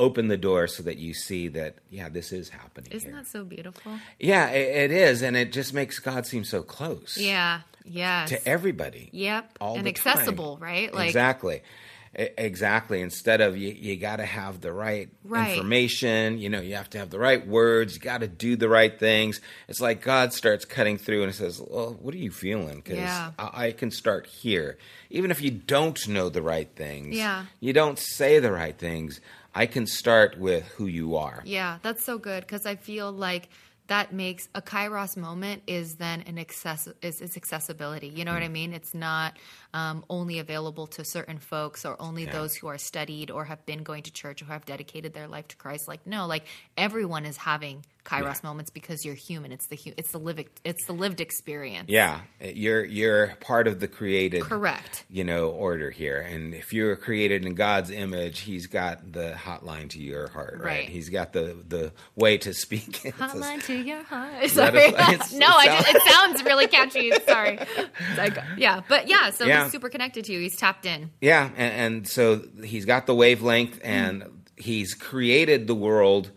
open 0.00 0.28
the 0.28 0.36
door 0.36 0.66
so 0.66 0.82
that 0.82 0.96
you 0.96 1.12
see 1.14 1.46
that, 1.48 1.74
yeah, 1.90 2.08
this 2.08 2.32
is 2.32 2.48
happening 2.48 2.90
isn't 2.90 3.10
here. 3.10 3.18
that 3.20 3.26
so 3.28 3.44
beautiful 3.44 3.92
yeah, 4.18 4.48
it, 4.50 4.90
it 4.90 4.92
is, 4.92 5.22
and 5.22 5.36
it 5.36 5.52
just 5.52 5.72
makes 5.74 5.98
God 5.98 6.26
seem 6.26 6.44
so 6.44 6.62
close. 6.62 7.16
yeah 7.16 7.60
yeah 7.84 8.26
To 8.26 8.48
everybody. 8.48 9.08
yep 9.12 9.56
all 9.60 9.76
and 9.76 9.86
the 9.86 9.92
time. 9.92 10.12
accessible 10.12 10.58
right 10.60 10.92
like 10.92 11.08
exactly 11.08 11.62
exactly 12.14 13.00
instead 13.02 13.40
of 13.40 13.56
you, 13.56 13.68
you 13.70 13.96
got 13.96 14.16
to 14.16 14.24
have 14.26 14.60
the 14.60 14.72
right, 14.72 15.08
Right. 15.24 15.52
information 15.52 16.38
you 16.38 16.48
know 16.48 16.60
you 16.60 16.74
have 16.74 16.90
to 16.90 16.98
have 16.98 17.10
the 17.10 17.18
right 17.20 17.46
words 17.46 17.94
you 17.94 18.00
got 18.00 18.20
to 18.22 18.28
do 18.28 18.56
the 18.56 18.68
right 18.68 18.98
things 18.98 19.40
it's 19.68 19.80
like 19.80 20.02
god 20.02 20.32
starts 20.32 20.64
cutting 20.64 20.98
through 20.98 21.22
and 21.22 21.32
says 21.34 21.62
well 21.64 21.96
what 22.00 22.12
are 22.14 22.18
you 22.18 22.32
feeling 22.32 22.76
because 22.78 22.98
Yeah. 22.98 23.30
I, 23.38 23.66
I 23.66 23.72
can 23.72 23.92
start 23.92 24.26
here 24.26 24.76
even 25.08 25.30
if 25.30 25.40
you 25.40 25.50
don't 25.52 26.08
know 26.08 26.28
the 26.28 26.42
right 26.42 26.68
things 26.74 27.16
Yeah. 27.16 27.44
you 27.60 27.72
don't 27.72 27.98
say 27.98 28.40
the 28.40 28.50
right 28.52 28.76
things 28.76 29.20
i 29.54 29.66
can 29.66 29.86
start 29.86 30.38
with 30.38 30.64
who 30.76 30.86
you 30.86 31.16
are 31.16 31.42
Yeah, 31.44 31.78
that's 31.82 32.04
so 32.04 32.18
good 32.18 32.42
because 32.46 32.66
I 32.66 32.76
feel 32.76 33.10
like 33.12 33.48
that 33.88 34.12
makes 34.12 34.48
a 34.54 34.62
kairos 34.62 35.16
moment 35.16 35.62
is 35.66 35.96
then 35.96 36.20
an 36.22 36.38
access 36.38 36.88
is 37.02 37.20
it's 37.20 37.36
accessibility. 37.36 38.06
You 38.06 38.24
know 38.24 38.32
what 38.32 38.42
I 38.44 38.48
Mm. 38.48 38.52
mean? 38.52 38.72
It's 38.72 38.94
not 38.94 39.36
um, 39.72 40.04
only 40.10 40.38
available 40.40 40.86
to 40.88 41.04
certain 41.04 41.38
folks 41.38 41.84
or 41.84 42.00
only 42.00 42.24
Yeah. 42.24 42.32
those 42.32 42.54
who 42.54 42.66
are 42.68 42.78
studied 42.78 43.30
or 43.30 43.44
have 43.44 43.64
been 43.66 43.82
going 43.82 44.02
to 44.04 44.12
church 44.12 44.42
or 44.42 44.46
have 44.46 44.64
dedicated 44.64 45.14
their 45.14 45.28
life 45.28 45.48
to 45.48 45.56
Christ. 45.56 45.86
Like 45.88 46.06
no, 46.06 46.26
like 46.26 46.44
everyone 46.76 47.24
is 47.26 47.36
having 47.36 47.84
kairos 48.04 48.36
Yeah. 48.42 48.48
moments 48.48 48.70
because 48.70 49.04
you're 49.04 49.14
human. 49.14 49.52
It's 49.52 49.66
the 49.68 49.76
hu- 49.76 49.92
it's 49.96 50.10
the 50.10 50.18
lived 50.18 50.48
it's 50.64 50.84
the 50.86 50.92
lived 50.94 51.20
experience. 51.20 51.88
yeah 51.88 52.20
you're 52.40 52.84
you're 52.84 53.36
part 53.40 53.68
of 53.68 53.78
the 53.78 53.86
created 53.88 54.42
Correct. 54.42 55.04
you 55.10 55.22
know 55.22 55.50
order 55.50 55.90
here 55.90 56.18
and 56.20 56.54
if 56.54 56.72
you're 56.72 56.96
created 56.96 57.44
in 57.44 57.54
god's 57.54 57.90
image 57.90 58.40
he's 58.40 58.66
got 58.66 59.12
the 59.12 59.32
hotline 59.36 59.90
to 59.90 60.00
your 60.02 60.28
heart 60.28 60.54
right, 60.58 60.64
Right. 60.64 60.88
he's 60.88 61.10
got 61.10 61.32
the 61.34 61.62
the 61.68 61.92
way 62.16 62.38
to 62.38 62.54
speak 62.54 62.92
Hotline 63.18 63.62
to 63.66 63.74
your 63.74 64.02
heart. 64.04 64.32
that 64.40 64.50
Sorry. 64.50 64.86
a- 64.86 64.92
no, 65.38 65.46
it 65.58 65.60
I 65.60 65.66
sounds- 65.66 65.84
just, 65.84 65.94
it 65.96 66.02
sounds 66.12 66.42
really 66.44 66.66
catchy. 66.68 67.12
Sorry. 67.28 67.58
Like, 68.16 68.38
yeah, 68.56 68.80
but 68.88 69.08
yeah, 69.08 69.30
so 69.30 69.44
Yeah. 69.44 69.59
He's 69.64 69.72
super 69.72 69.88
connected 69.88 70.24
to 70.26 70.32
you. 70.32 70.40
He's 70.40 70.56
tapped 70.56 70.86
in. 70.86 71.10
yeah 71.20 71.50
and, 71.56 71.94
and 71.96 72.08
so 72.08 72.42
he's 72.64 72.84
got 72.84 73.06
the 73.06 73.14
wavelength 73.14 73.80
and 73.84 74.24
he's 74.56 74.94
created 74.94 75.66
the 75.66 75.74
world 75.74 76.30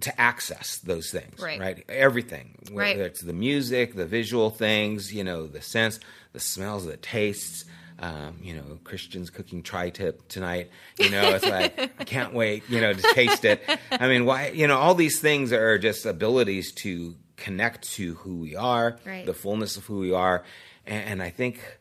to 0.00 0.20
access 0.20 0.78
those 0.78 1.10
things 1.10 1.40
Right. 1.40 1.60
right? 1.60 1.84
everything 1.88 2.58
right. 2.72 2.96
whether 2.96 3.06
it's 3.06 3.20
the 3.20 3.32
music 3.32 3.94
the 3.94 4.06
visual 4.06 4.50
things 4.50 5.14
you 5.14 5.22
know 5.22 5.46
the 5.46 5.62
sense 5.62 6.00
the 6.32 6.40
smells 6.40 6.84
the 6.86 6.96
tastes 6.96 7.64
um, 8.00 8.36
you 8.42 8.54
know 8.56 8.80
christians 8.82 9.30
cooking 9.30 9.62
tri-tip 9.62 10.26
tonight 10.26 10.70
you 10.98 11.08
know 11.10 11.28
it's 11.36 11.44
like 11.46 11.78
i 12.00 12.04
can't 12.04 12.34
wait 12.34 12.64
you 12.68 12.80
know 12.80 12.92
to 12.92 13.02
taste 13.14 13.44
it 13.44 13.62
i 13.92 14.08
mean 14.08 14.24
why 14.24 14.48
you 14.48 14.66
know 14.66 14.76
all 14.76 14.96
these 14.96 15.20
things 15.20 15.52
are 15.52 15.78
just 15.78 16.04
abilities 16.04 16.72
to 16.72 17.14
connect 17.36 17.88
to 17.92 18.14
who 18.16 18.38
we 18.38 18.56
are 18.56 18.98
Right. 19.06 19.24
the 19.24 19.34
fullness 19.34 19.76
of 19.76 19.84
who 19.86 19.98
we 20.00 20.12
are 20.12 20.42
and, 20.86 21.04
and 21.04 21.22
i 21.22 21.30
think 21.30 21.78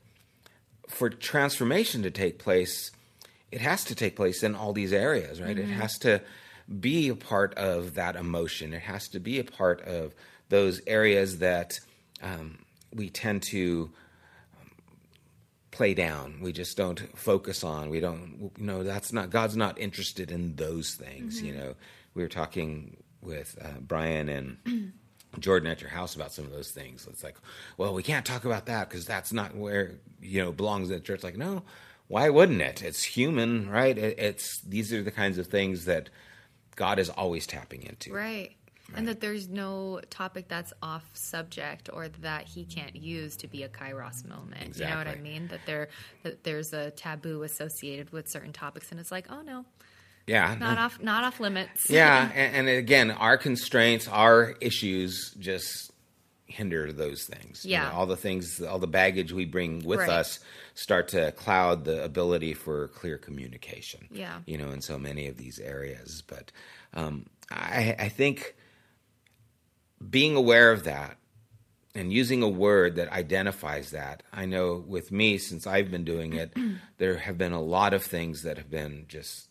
for 0.92 1.10
transformation 1.10 2.04
to 2.04 2.12
take 2.12 2.38
place, 2.38 2.92
it 3.52 3.62
has 3.62 3.84
to 3.86 3.96
take 3.96 4.16
place 4.16 4.44
in 4.44 4.56
all 4.56 4.74
these 4.74 4.94
areas, 4.94 5.42
right? 5.42 5.58
It 5.58 5.66
has 5.66 5.98
to 6.00 6.22
be 6.80 7.10
a 7.10 7.16
part 7.16 7.54
of 7.56 7.96
that 7.96 8.16
emotion. 8.16 8.74
It 8.74 8.84
has 8.84 9.08
to 9.10 9.20
be 9.20 9.40
a 9.40 9.44
part 9.44 9.82
of 9.82 10.14
those 10.50 10.82
areas 10.86 11.40
that 11.40 11.80
um, 12.22 12.60
we 12.94 13.10
tend 13.10 13.44
to 13.44 13.90
um, 14.60 14.72
play 15.72 15.94
down. 15.94 16.40
We 16.42 16.52
just 16.52 16.78
don't 16.78 17.00
focus 17.18 17.64
on. 17.64 17.90
We 17.90 18.00
don't, 18.00 18.52
you 18.58 18.66
know, 18.66 18.84
that's 18.84 19.12
not, 19.12 19.30
God's 19.30 19.58
not 19.58 19.80
interested 19.80 20.30
in 20.30 20.56
those 20.56 20.96
things, 20.96 21.42
you 21.42 21.54
know. 21.54 21.76
We 22.14 22.22
were 22.22 22.30
talking 22.30 22.98
with 23.22 23.58
uh, 23.62 23.80
Brian 23.80 24.28
and 24.30 24.94
Jordan 25.40 25.70
at 25.70 25.82
your 25.82 25.90
house 25.90 26.16
about 26.16 26.32
some 26.32 26.46
of 26.46 26.52
those 26.52 26.72
things. 26.72 27.08
It's 27.10 27.24
like, 27.24 27.38
well, 27.78 27.94
we 27.94 28.04
can't 28.04 28.26
talk 28.26 28.46
about 28.46 28.66
that 28.66 28.90
because 28.90 29.06
that's 29.06 29.32
not 29.32 29.56
where 29.56 29.94
you 30.22 30.42
know 30.44 30.52
belongs 30.52 30.90
in 30.90 30.96
the 30.96 31.02
church. 31.02 31.24
Like, 31.24 31.38
no, 31.38 31.64
why 32.08 32.30
wouldn't 32.30 32.62
it? 32.62 32.84
It's 32.84 33.04
human, 33.04 33.70
right? 33.70 33.98
It, 33.98 34.20
it's 34.20 34.60
these 34.60 34.92
are 34.92 35.02
the 35.02 35.12
kinds 35.12 35.38
of 35.38 35.48
things 35.48 35.86
that 35.86 36.10
God 36.76 37.00
is 37.00 37.10
always 37.10 37.48
tapping 37.48 37.84
into. 37.84 38.14
Right. 38.14 38.52
And 38.94 39.08
that 39.08 39.22
there's 39.22 39.48
no 39.48 40.02
topic 40.10 40.50
that's 40.50 40.74
off 40.84 41.10
subject 41.14 41.90
or 41.94 42.10
that 42.10 42.46
he 42.46 42.66
can't 42.66 42.94
use 42.94 43.38
to 43.38 43.48
be 43.48 43.64
a 43.64 43.70
kairos 43.70 44.28
moment. 44.28 44.78
You 44.78 44.86
know 44.86 44.98
what 44.98 45.08
I 45.08 45.16
mean? 45.16 45.48
That 45.48 45.62
there 45.66 45.88
that 46.24 46.44
there's 46.44 46.74
a 46.74 46.92
taboo 46.92 47.44
associated 47.44 48.12
with 48.12 48.28
certain 48.28 48.52
topics 48.52 48.92
and 48.92 49.00
it's 49.00 49.12
like, 49.12 49.28
oh 49.30 49.42
no, 49.42 49.66
Yeah, 50.28 50.56
not 50.60 50.78
off 50.78 51.02
not 51.02 51.24
off 51.24 51.40
limits. 51.40 51.90
yeah, 51.90 52.30
and, 52.36 52.68
and 52.68 52.70
again, 52.78 53.12
our 53.12 53.38
constraints, 53.38 54.08
our 54.08 54.56
issues, 54.62 55.34
just 55.40 55.92
hinder 56.46 56.92
those 56.92 57.24
things. 57.26 57.64
You 57.66 57.72
Yeah. 57.72 57.90
know, 57.90 57.96
all 57.96 58.06
the 58.06 58.18
things, 58.18 58.62
all 58.62 58.78
the 58.80 58.88
baggage 58.88 59.32
we 59.32 59.46
bring 59.46 59.84
with 59.86 60.00
Right. 60.00 60.10
us, 60.10 60.40
start 60.74 61.08
to 61.10 61.32
cloud 61.32 61.86
the 61.86 62.04
ability 62.04 62.54
for 62.54 62.90
clear 62.90 63.18
communication. 63.18 64.08
Yeah. 64.12 64.40
you 64.46 64.58
know, 64.58 64.70
in 64.72 64.82
so 64.82 65.00
many 65.00 65.28
of 65.28 65.38
these 65.38 65.60
areas. 65.60 66.22
But 66.28 66.52
um, 66.94 67.26
I, 67.50 67.96
I 67.98 68.10
think 68.10 68.56
being 70.10 70.36
aware 70.36 70.72
of 70.72 70.84
that 70.86 71.18
and 71.96 72.12
using 72.12 72.42
a 72.42 72.48
word 72.50 72.96
that 72.96 73.10
identifies 73.12 73.92
that. 73.92 74.24
I 74.34 74.46
know 74.46 74.84
with 74.88 75.12
me, 75.12 75.38
since 75.38 75.68
I've 75.68 75.92
been 75.92 76.04
doing 76.06 76.34
it, 76.34 76.54
there 76.98 77.18
have 77.18 77.38
been 77.38 77.52
a 77.54 77.62
lot 77.62 77.94
of 77.94 78.04
things 78.04 78.44
that 78.44 78.58
have 78.58 78.70
been 78.70 79.06
just 79.08 79.48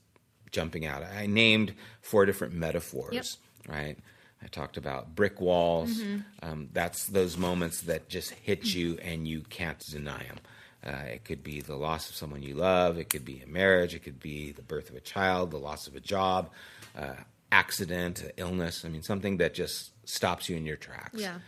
jumping 0.52 0.86
out. 0.86 1.02
I 1.04 1.26
named 1.26 1.74
four 2.00 2.26
different 2.26 2.54
metaphors, 2.54 3.12
Yep. 3.14 3.74
right? 3.76 3.96
I 4.42 4.46
talked 4.48 4.76
about 4.76 5.14
brick 5.14 5.40
walls. 5.40 6.00
Mm-hmm. 6.00 6.18
Um, 6.42 6.68
that's 6.72 7.06
those 7.06 7.36
moments 7.36 7.82
that 7.82 8.08
just 8.08 8.30
hit 8.30 8.74
you 8.74 8.98
and 9.02 9.28
you 9.28 9.42
can't 9.42 9.78
deny 9.78 10.24
them. 10.24 10.38
Uh, 10.82 11.06
it 11.12 11.24
could 11.24 11.42
be 11.42 11.60
the 11.60 11.76
loss 11.76 12.08
of 12.08 12.16
someone 12.16 12.42
you 12.42 12.54
love. 12.54 12.96
It 12.96 13.10
could 13.10 13.24
be 13.24 13.42
a 13.42 13.46
marriage. 13.46 13.94
It 13.94 14.02
could 14.02 14.18
be 14.18 14.50
the 14.52 14.62
birth 14.62 14.88
of 14.88 14.96
a 14.96 15.00
child, 15.00 15.50
the 15.50 15.58
loss 15.58 15.86
of 15.86 15.94
a 15.94 16.00
job, 16.00 16.48
uh, 16.96 17.16
accident, 17.52 18.24
illness. 18.38 18.84
I 18.84 18.88
mean, 18.88 19.02
something 19.02 19.36
that 19.38 19.52
just 19.52 19.90
stops 20.08 20.48
you 20.48 20.56
in 20.56 20.64
your 20.64 20.76
tracks. 20.76 21.20
Yeah. 21.20 21.38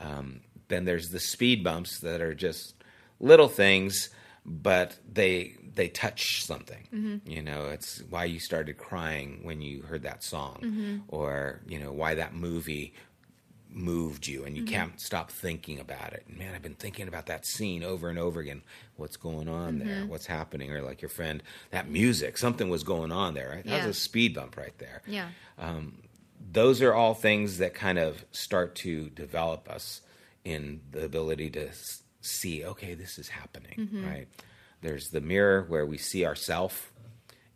Um, 0.00 0.40
then 0.66 0.84
there's 0.86 1.10
the 1.10 1.20
speed 1.20 1.62
bumps 1.62 2.00
that 2.00 2.20
are 2.20 2.34
just 2.34 2.74
little 3.20 3.48
things, 3.48 4.10
but 4.50 4.98
they 5.10 5.54
they 5.74 5.88
touch 5.88 6.44
something. 6.44 6.88
Mm-hmm. 6.92 7.30
You 7.30 7.42
know, 7.42 7.66
it's 7.66 8.02
why 8.10 8.24
you 8.24 8.40
started 8.40 8.76
crying 8.76 9.40
when 9.42 9.62
you 9.62 9.82
heard 9.82 10.02
that 10.02 10.24
song, 10.24 10.58
mm-hmm. 10.62 10.96
or 11.08 11.60
you 11.66 11.78
know 11.78 11.92
why 11.92 12.16
that 12.16 12.34
movie 12.34 12.92
moved 13.72 14.26
you 14.26 14.44
and 14.44 14.56
you 14.56 14.64
mm-hmm. 14.64 14.74
can't 14.74 15.00
stop 15.00 15.30
thinking 15.30 15.78
about 15.78 16.12
it. 16.12 16.24
And 16.28 16.36
man, 16.36 16.56
I've 16.56 16.62
been 16.62 16.74
thinking 16.74 17.06
about 17.06 17.26
that 17.26 17.46
scene 17.46 17.84
over 17.84 18.08
and 18.08 18.18
over 18.18 18.40
again. 18.40 18.62
What's 18.96 19.16
going 19.16 19.48
on 19.48 19.78
there? 19.78 20.06
What's 20.06 20.26
happening? 20.26 20.72
Or 20.72 20.82
like 20.82 21.00
your 21.00 21.08
friend, 21.08 21.40
that 21.70 21.88
music, 21.88 22.36
something 22.36 22.68
was 22.68 22.82
going 22.82 23.12
on 23.12 23.34
there, 23.34 23.50
right? 23.50 23.64
That 23.64 23.70
Yeah. 23.70 23.86
was 23.86 23.96
a 23.96 24.00
speed 24.00 24.34
bump 24.34 24.56
right 24.56 24.76
there 24.78 25.02
Yeah. 25.06 25.28
Um, 25.56 26.02
those 26.52 26.82
are 26.82 26.92
all 26.92 27.14
things 27.14 27.58
that 27.58 27.74
kind 27.74 27.98
of 27.98 28.24
start 28.32 28.74
to 28.74 29.08
develop 29.10 29.70
us 29.70 30.00
in 30.44 30.80
the 30.90 31.04
ability 31.04 31.50
to 31.50 31.68
see 32.20 32.64
okay 32.64 32.94
this 32.94 33.18
is 33.18 33.28
happening 33.28 33.74
mm-hmm. 33.76 34.06
right 34.06 34.28
there's 34.82 35.10
the 35.10 35.20
mirror 35.20 35.64
where 35.68 35.86
we 35.86 35.98
see 35.98 36.24
ourselves 36.26 36.80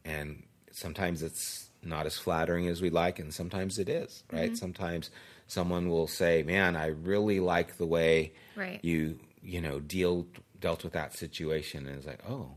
and 0.04 0.42
sometimes 0.70 1.22
it's 1.22 1.70
not 1.82 2.06
as 2.06 2.16
flattering 2.16 2.66
as 2.68 2.80
we 2.80 2.90
like 2.90 3.18
and 3.18 3.32
sometimes 3.32 3.78
it 3.78 3.88
is 3.88 4.24
right 4.32 4.46
mm-hmm. 4.46 4.54
sometimes 4.54 5.10
someone 5.46 5.88
will 5.88 6.06
say 6.06 6.42
man 6.42 6.76
i 6.76 6.86
really 6.86 7.40
like 7.40 7.76
the 7.76 7.86
way 7.86 8.32
Right. 8.56 8.80
you 8.82 9.18
you 9.42 9.60
know 9.60 9.80
deal 9.80 10.26
dealt 10.60 10.84
with 10.84 10.94
that 10.94 11.14
situation 11.14 11.86
and 11.86 11.96
it's 11.96 12.06
like 12.06 12.22
oh 12.28 12.52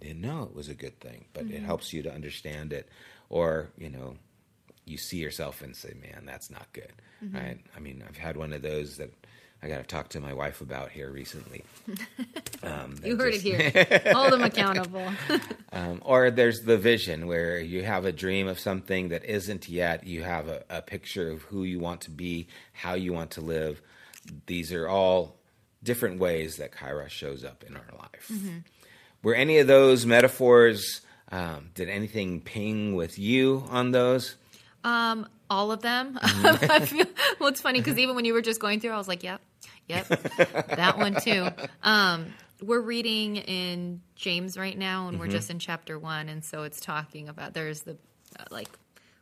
I 0.00 0.04
didn't 0.04 0.20
know 0.20 0.44
it 0.44 0.54
was 0.54 0.68
a 0.68 0.74
good 0.74 1.00
thing, 1.00 1.24
but 1.32 1.44
it 1.44 1.48
mm-hmm. 1.48 1.64
helps 1.64 1.92
you 1.92 2.02
to 2.02 2.12
understand 2.12 2.72
it. 2.72 2.88
Or, 3.30 3.70
you 3.76 3.90
know, 3.90 4.16
you 4.84 4.96
see 4.96 5.18
yourself 5.18 5.60
and 5.60 5.74
say, 5.74 5.94
man, 6.00 6.24
that's 6.24 6.50
not 6.50 6.72
good. 6.72 6.92
Right? 7.20 7.58
I 7.76 7.80
mean, 7.80 8.04
I've 8.08 8.16
had 8.16 8.36
one 8.36 8.52
of 8.52 8.62
those 8.62 8.96
that 8.98 9.12
I 9.62 9.68
got 9.68 9.78
to 9.78 9.82
talk 9.84 10.08
to 10.10 10.20
my 10.20 10.32
wife 10.34 10.60
about 10.60 10.90
here 10.90 11.10
recently. 11.10 11.64
Um, 12.60 12.96
You 13.04 13.16
heard 13.16 13.34
just- 13.34 13.46
it 13.46 13.72
here. 14.04 14.12
Hold 14.14 14.32
them 14.32 14.42
accountable. 14.42 15.06
Um, 15.72 16.00
or 16.04 16.30
there's 16.30 16.62
the 16.62 16.76
vision 16.78 17.26
where 17.28 17.60
you 17.60 17.82
have 17.84 18.04
a 18.06 18.10
dream 18.10 18.48
of 18.48 18.58
something 18.58 19.10
that 19.10 19.24
isn't 19.26 19.68
yet. 19.68 20.04
You 20.06 20.22
have 20.22 20.48
a, 20.48 20.64
a 20.70 20.80
picture 20.82 21.30
of 21.30 21.42
who 21.42 21.62
you 21.62 21.78
want 21.78 22.00
to 22.02 22.10
be, 22.10 22.48
how 22.72 22.94
you 22.94 23.12
want 23.12 23.32
to 23.32 23.42
live. 23.42 23.80
These 24.46 24.72
are 24.72 24.88
all 24.88 25.36
different 25.84 26.18
ways 26.20 26.56
that 26.56 26.72
Kairos 26.72 27.10
shows 27.10 27.44
up 27.44 27.62
in 27.64 27.76
our 27.76 27.84
life. 27.98 28.32
Were 29.22 29.34
any 29.34 29.58
of 29.58 29.66
those 29.66 30.04
metaphors? 30.06 31.02
Um, 31.30 31.70
did 31.74 31.88
anything 31.90 32.40
ping 32.40 32.94
with 32.96 33.18
you 33.18 33.64
on 33.68 33.92
those? 33.92 34.34
Um, 34.84 35.28
all 35.50 35.70
of 35.70 35.82
them. 35.82 36.18
Mm-hmm. 36.20 36.70
I 36.72 36.80
feel, 36.80 37.06
well, 37.38 37.50
it's 37.50 37.60
funny 37.60 37.78
because 37.80 37.98
even 37.98 38.16
when 38.16 38.24
you 38.24 38.32
were 38.32 38.42
just 38.42 38.58
going 38.60 38.80
through, 38.80 38.92
I 38.92 38.98
was 38.98 39.06
like, 39.08 39.22
"Yep, 39.22 39.40
yep, 39.88 40.06
that 40.76 40.98
one 40.98 41.16
too." 41.20 41.48
Um, 41.82 42.26
we're 42.62 42.80
reading 42.80 43.36
in 43.36 44.00
James 44.16 44.56
right 44.58 44.76
now, 44.76 45.08
and 45.08 45.14
Mm-hmm. 45.16 45.20
we're 45.26 45.30
just 45.32 45.48
in 45.50 45.58
chapter 45.58 45.98
one, 45.98 46.28
and 46.28 46.44
so 46.44 46.62
it's 46.64 46.80
talking 46.80 47.28
about 47.28 47.54
there's 47.54 47.82
the 47.82 47.96
uh, 48.38 48.44
like 48.50 48.68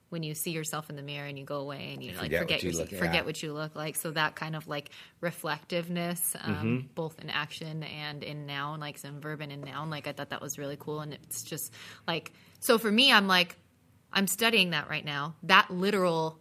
when 0.09 0.23
you 0.23 0.35
see 0.35 0.53
yourself 0.53 0.89
in 0.89 0.95
the 0.97 1.03
mirror 1.03 1.27
and 1.27 1.37
you 1.37 1.45
go 1.45 1.57
away 1.57 1.91
and 1.93 2.01
you 2.03 2.13
like 2.13 2.31
forget 2.31 2.41
what 2.41 2.49
forget 2.49 2.63
you 2.63 2.73
look- 2.79 2.89
forget 2.91 3.15
yeah. 3.15 3.23
what 3.23 3.43
you 3.43 3.53
look 3.53 3.75
like. 3.75 3.97
So 3.97 4.13
that 4.13 4.37
kind 4.37 4.55
of 4.55 4.69
like 4.69 4.91
reflectiveness, 5.21 6.35
um, 6.43 6.55
Mm-hmm. 6.55 6.87
both 6.95 7.19
in 7.21 7.31
action 7.31 7.83
and 7.83 8.23
in 8.23 8.47
noun, 8.47 8.81
like 8.81 8.99
some 8.99 9.21
verb 9.21 9.41
and 9.41 9.53
in 9.53 9.61
noun. 9.63 9.91
Like 9.91 10.07
I 10.07 10.13
thought 10.13 10.31
that 10.31 10.41
was 10.41 10.59
really 10.59 10.77
cool, 10.79 11.01
and 11.01 11.13
it's 11.13 11.43
just 11.43 11.73
like 12.07 12.33
so 12.61 12.79
for 12.79 12.91
me, 12.91 13.13
I'm 13.13 13.27
like 13.29 13.57
I'm 14.13 14.27
studying 14.27 14.71
that 14.71 14.89
right 14.89 15.05
now. 15.05 15.35
That 15.43 15.71
literal 15.71 16.39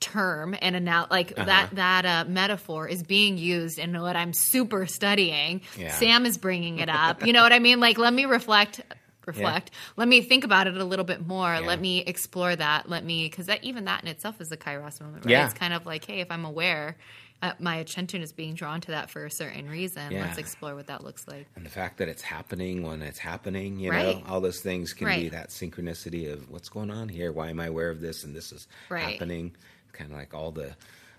term 0.00 0.54
and 0.60 0.76
a 0.76 0.80
now 0.80 1.06
like 1.10 1.32
Uh-huh. 1.36 1.44
that 1.44 1.70
that 1.74 2.04
uh, 2.06 2.24
metaphor 2.30 2.86
is 2.88 3.02
being 3.02 3.36
used 3.38 3.78
in 3.78 4.00
what 4.00 4.16
I'm 4.16 4.32
super 4.32 4.86
studying. 4.86 5.62
Yeah. 5.76 5.92
Sam 5.92 6.24
is 6.26 6.38
bringing 6.38 6.78
it 6.78 6.88
up. 6.88 7.26
You 7.26 7.32
know 7.32 7.42
what 7.42 7.52
I 7.52 7.58
mean? 7.58 7.80
Like 7.80 7.98
let 7.98 8.12
me 8.12 8.24
reflect 8.24 8.80
reflect. 9.26 9.70
Let 9.96 10.08
me 10.08 10.22
think 10.22 10.44
about 10.44 10.66
it 10.68 10.76
a 10.76 10.84
little 10.84 11.04
bit 11.04 11.26
more. 11.26 11.52
Yeah. 11.52 11.60
Let 11.60 11.80
me 11.80 11.98
explore 12.00 12.54
that. 12.56 12.88
Let 12.88 13.04
me 13.04 13.28
cuz 13.28 13.46
that 13.46 13.62
even 13.64 13.84
that 13.86 14.02
in 14.02 14.08
itself 14.08 14.40
is 14.40 14.50
a 14.52 14.56
kairos 14.56 15.00
moment, 15.00 15.24
right? 15.24 15.32
Yeah. 15.32 15.44
It's 15.46 15.54
kind 15.54 15.74
of 15.74 15.84
like, 15.84 16.04
hey, 16.06 16.20
if 16.20 16.30
I'm 16.30 16.44
aware 16.44 16.96
uh, 17.40 17.52
my 17.60 17.76
attention 17.76 18.20
is 18.20 18.32
being 18.32 18.54
drawn 18.54 18.80
to 18.80 18.90
that 18.90 19.10
for 19.10 19.24
a 19.24 19.30
certain 19.30 19.68
reason. 19.70 20.10
Yeah. 20.10 20.22
Let's 20.24 20.38
explore 20.38 20.74
what 20.74 20.88
that 20.88 21.04
looks 21.04 21.28
like. 21.28 21.46
And 21.54 21.64
the 21.64 21.70
fact 21.70 21.98
that 21.98 22.08
it's 22.08 22.22
happening 22.22 22.82
when 22.82 23.00
it's 23.00 23.20
happening, 23.20 23.78
you 23.78 23.90
Right. 23.92 24.16
know, 24.16 24.24
all 24.26 24.40
those 24.40 24.58
things 24.60 24.92
can 24.92 25.06
be 25.06 25.28
that 25.28 25.50
synchronicity 25.50 26.32
of 26.32 26.50
what's 26.50 26.68
going 26.68 26.90
on 26.90 27.08
here. 27.08 27.30
Why 27.30 27.50
am 27.50 27.60
I 27.60 27.66
aware 27.66 27.90
of 27.90 28.00
this? 28.00 28.24
And 28.24 28.34
this 28.34 28.50
is 28.50 28.66
Right. 28.88 29.02
happening. 29.12 29.54
Kind 29.98 30.12
of 30.12 30.16
like 30.16 30.32
all 30.34 30.52
the 30.52 30.76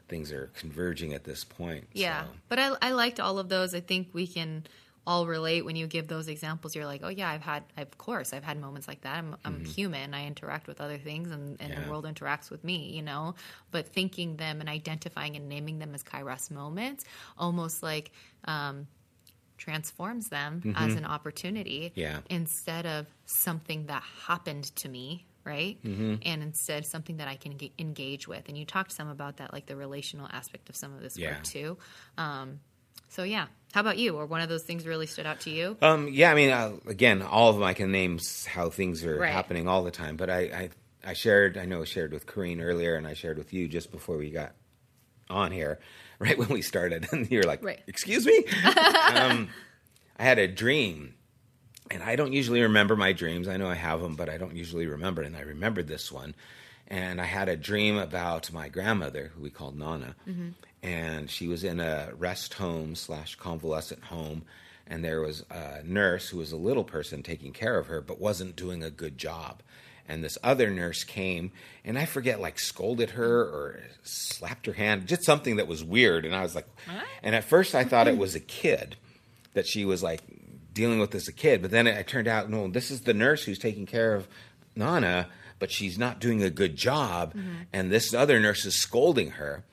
things 0.07 0.31
are 0.31 0.49
converging 0.55 1.13
at 1.13 1.23
this 1.23 1.43
point. 1.43 1.87
Yeah, 1.93 2.23
So, 2.23 2.29
but 2.47 2.57
I, 2.59 2.75
I 2.81 2.91
liked 2.91 3.19
all 3.19 3.37
of 3.37 3.47
those. 3.49 3.75
I 3.75 3.79
think 3.81 4.07
we 4.13 4.25
can 4.25 4.65
all 5.07 5.25
relate 5.27 5.65
when 5.65 5.75
you 5.75 5.85
give 5.87 6.07
those 6.07 6.27
examples. 6.27 6.75
You're 6.75 6.85
like, 6.85 7.01
oh 7.03 7.09
yeah, 7.09 7.29
I've 7.29 7.41
had, 7.41 7.63
of 7.77 7.97
course, 7.97 8.31
I've 8.33 8.43
had 8.43 8.59
moments 8.59 8.87
like 8.87 9.01
that. 9.01 9.17
I'm, 9.17 9.35
I'm 9.45 9.65
human. 9.65 10.13
I 10.13 10.25
interact 10.27 10.67
with 10.67 10.81
other 10.81 10.97
things, 10.97 11.29
and, 11.31 11.57
and 11.59 11.59
Mm-hmm. 11.59 11.71
Yeah. 11.73 11.83
the 11.85 11.89
world 11.91 12.05
interacts 12.05 12.49
with 12.49 12.63
me. 12.63 12.91
You 12.95 13.01
know, 13.03 13.35
but 13.71 13.87
thinking 13.87 14.35
them 14.37 14.59
and 14.61 14.69
identifying 14.69 15.35
and 15.35 15.47
naming 15.49 15.79
them 15.79 15.93
as 15.95 16.03
Kairos 16.03 16.49
moments, 16.51 17.05
almost 17.37 17.83
like. 17.83 18.11
Um, 18.45 18.87
transforms 19.57 20.29
them 20.29 20.73
as 20.77 20.95
an 20.95 21.03
opportunity 21.03 21.89
Mm-hmm. 21.89 21.99
Yeah. 21.99 22.19
instead 22.29 22.85
of 22.85 23.07
something 23.25 23.87
that 23.87 24.03
happened 24.25 24.73
to 24.77 24.87
me 24.87 25.25
right 25.53 25.77
Mm-hmm. 25.83 26.15
and 26.29 26.43
instead 26.49 26.85
something 26.85 27.17
that 27.17 27.27
i 27.27 27.35
can 27.43 27.53
ge- 27.57 27.73
engage 27.77 28.27
with 28.27 28.43
and 28.49 28.55
you 28.57 28.65
talked 28.65 28.91
some 28.91 29.09
about 29.09 29.37
that 29.37 29.51
like 29.55 29.65
the 29.65 29.75
relational 29.75 30.27
aspect 30.39 30.69
of 30.69 30.75
some 30.75 30.91
of 30.95 31.01
this 31.01 31.17
Yeah. 31.17 31.29
work 31.31 31.43
too 31.43 31.69
um, 32.17 32.59
so 33.15 33.23
yeah 33.23 33.47
how 33.73 33.81
about 33.81 33.97
you 33.97 34.15
or 34.19 34.25
one 34.25 34.41
of 34.41 34.49
those 34.49 34.63
things 34.63 34.85
really 34.85 35.07
stood 35.07 35.25
out 35.25 35.39
to 35.41 35.49
you 35.49 35.77
Um, 35.81 36.07
yeah, 36.11 36.31
I 36.31 36.35
mean, 36.35 36.49
uh, 36.49 36.71
again, 36.87 37.21
all 37.21 37.49
of 37.49 37.55
them 37.55 37.63
I 37.63 37.73
can 37.75 37.91
name 37.91 38.19
how 38.47 38.69
things 38.71 39.03
are 39.05 39.17
Right. 39.19 39.31
happening 39.31 39.67
all 39.67 39.83
the 39.83 39.91
time. 39.91 40.15
But 40.17 40.29
I, 40.31 40.39
I, 40.61 40.69
I 41.11 41.13
shared, 41.13 41.55
I 41.55 41.65
know, 41.65 41.81
I 41.81 41.85
shared 41.85 42.11
with 42.11 42.25
Corrine 42.25 42.61
earlier, 42.63 42.95
and 42.95 43.05
I 43.05 43.13
shared 43.13 43.37
with 43.37 43.53
you 43.53 43.67
just 43.67 43.91
before 43.91 44.17
we 44.17 44.31
got 44.31 44.53
on 45.29 45.51
here, 45.51 45.77
right 46.19 46.35
when 46.35 46.49
we 46.49 46.63
started, 46.63 47.07
and 47.13 47.29
you're 47.29 47.43
like, 47.53 47.63
Right. 47.63 47.79
"Excuse 47.85 48.25
me." 48.25 48.43
um, 49.13 49.49
I 50.17 50.23
had 50.23 50.39
a 50.39 50.47
dream, 50.47 51.13
and 51.91 52.03
I 52.03 52.15
don't 52.15 52.33
usually 52.33 52.61
remember 52.61 52.95
my 52.95 53.13
dreams. 53.13 53.47
I 53.47 53.57
know 53.57 53.69
I 53.69 53.75
have 53.75 54.01
them, 54.01 54.15
but 54.15 54.29
I 54.29 54.37
don't 54.37 54.55
usually 54.55 54.87
remember. 54.87 55.21
And 55.21 55.35
I 55.35 55.41
remembered 55.41 55.87
this 55.87 56.11
one, 56.11 56.35
and 56.87 57.21
I 57.21 57.25
had 57.25 57.49
a 57.49 57.55
dream 57.55 57.97
about 57.97 58.51
my 58.51 58.69
grandmother, 58.69 59.31
who 59.35 59.41
we 59.41 59.49
called 59.49 59.77
Nana, 59.77 60.15
mm-hmm. 60.27 60.49
and 60.83 61.29
she 61.29 61.47
was 61.47 61.63
in 61.63 61.79
a 61.79 62.11
rest 62.17 62.55
home 62.55 62.95
slash 62.95 63.35
convalescent 63.35 64.05
home, 64.05 64.43
and 64.87 65.03
there 65.03 65.21
was 65.21 65.45
a 65.49 65.83
nurse 65.83 66.29
who 66.29 66.37
was 66.37 66.51
a 66.51 66.57
little 66.57 66.83
person 66.83 67.21
taking 67.23 67.53
care 67.53 67.77
of 67.77 67.87
her, 67.87 68.01
but 68.01 68.19
wasn't 68.19 68.55
doing 68.55 68.83
a 68.83 68.89
good 68.89 69.17
job. 69.17 69.61
And 70.07 70.23
this 70.23 70.39
other 70.41 70.71
nurse 70.71 71.03
came, 71.03 71.51
and 71.85 71.99
I 71.99 72.05
forget, 72.05 72.41
like 72.41 72.57
scolded 72.57 73.11
her 73.11 73.41
or 73.41 73.79
slapped 74.01 74.65
her 74.65 74.73
hand, 74.73 75.05
just 75.05 75.23
something 75.23 75.57
that 75.57 75.67
was 75.67 75.83
weird. 75.83 76.25
And 76.25 76.33
I 76.33 76.41
was 76.41 76.55
like, 76.55 76.65
and 77.21 77.35
at 77.35 77.43
first 77.43 77.75
I 77.75 77.83
thought 77.83 78.07
it 78.07 78.17
was 78.17 78.33
a 78.33 78.39
kid 78.39 78.95
that 79.53 79.67
she 79.67 79.85
was 79.85 80.01
like 80.01 80.21
dealing 80.79 80.99
with 80.99 81.13
as 81.13 81.27
a 81.27 81.33
kid. 81.33 81.61
But 81.61 81.71
then 81.71 81.87
it, 81.87 81.97
it 81.97 82.07
turned 82.07 82.29
out, 82.29 82.49
no, 82.49 82.69
this 82.69 82.89
is 82.89 83.01
the 83.01 83.13
nurse 83.13 83.43
who's 83.43 83.59
taking 83.59 83.85
care 83.85 84.15
of 84.15 84.29
Nana, 84.77 85.27
but 85.59 85.71
she's 85.71 85.99
not 85.99 86.21
doing 86.21 86.41
a 86.41 86.49
good 86.49 86.77
job. 86.77 87.33
Mm-hmm. 87.33 87.63
And 87.73 87.91
this 87.91 88.13
other 88.13 88.39
nurse 88.39 88.65
is 88.65 88.81
scolding 88.81 89.31
her. 89.31 89.65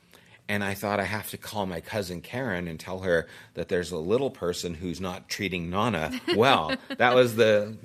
And 0.49 0.65
I 0.65 0.73
thought 0.73 0.99
I 0.99 1.05
have 1.05 1.29
to 1.29 1.37
call 1.37 1.65
my 1.65 1.79
cousin 1.79 2.19
Karen 2.19 2.67
and 2.67 2.77
tell 2.77 2.99
her 2.99 3.27
that 3.53 3.69
there's 3.69 3.93
a 3.93 3.97
little 3.97 4.29
person 4.29 4.73
who's 4.73 4.99
not 4.99 5.29
treating 5.29 5.69
Nana 5.69 6.11
well. 6.35 6.75
that 6.97 7.15
was 7.15 7.37
the 7.37 7.77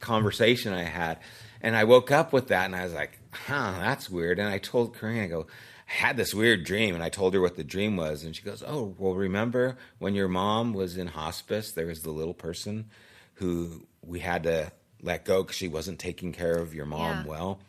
conversation 0.00 0.74
I 0.74 0.84
had. 0.84 1.18
And 1.62 1.74
I 1.74 1.84
woke 1.84 2.10
up 2.10 2.34
with 2.34 2.48
that 2.48 2.66
and 2.66 2.76
I 2.76 2.84
was 2.84 2.92
like, 2.92 3.18
huh, 3.32 3.72
that's 3.78 4.10
weird. 4.10 4.38
And 4.38 4.48
I 4.48 4.58
told 4.58 4.94
Corinne, 4.94 5.24
I 5.24 5.28
go, 5.28 5.46
had 5.86 6.16
this 6.16 6.34
weird 6.34 6.64
dream. 6.64 6.94
And 6.94 7.02
I 7.02 7.08
told 7.08 7.32
her 7.34 7.40
what 7.40 7.56
the 7.56 7.64
dream 7.64 7.96
was. 7.96 8.24
And 8.24 8.34
she 8.36 8.42
goes, 8.42 8.62
oh, 8.66 8.94
well, 8.98 9.14
remember 9.14 9.76
when 9.98 10.14
your 10.14 10.28
mom 10.28 10.72
was 10.74 10.96
in 10.96 11.06
hospice, 11.06 11.72
there 11.72 11.86
was 11.86 12.00
the 12.00 12.10
little 12.10 12.34
person 12.34 12.90
who 13.34 13.86
we 14.04 14.20
had 14.20 14.42
to 14.44 14.72
let 15.02 15.24
go 15.24 15.42
because 15.42 15.56
she 15.56 15.68
wasn't 15.68 15.98
taking 15.98 16.32
care 16.32 16.58
of 16.58 16.74
your 16.74 16.86
mom 16.86 17.00
Yeah. 17.00 17.24
well. 17.26 17.60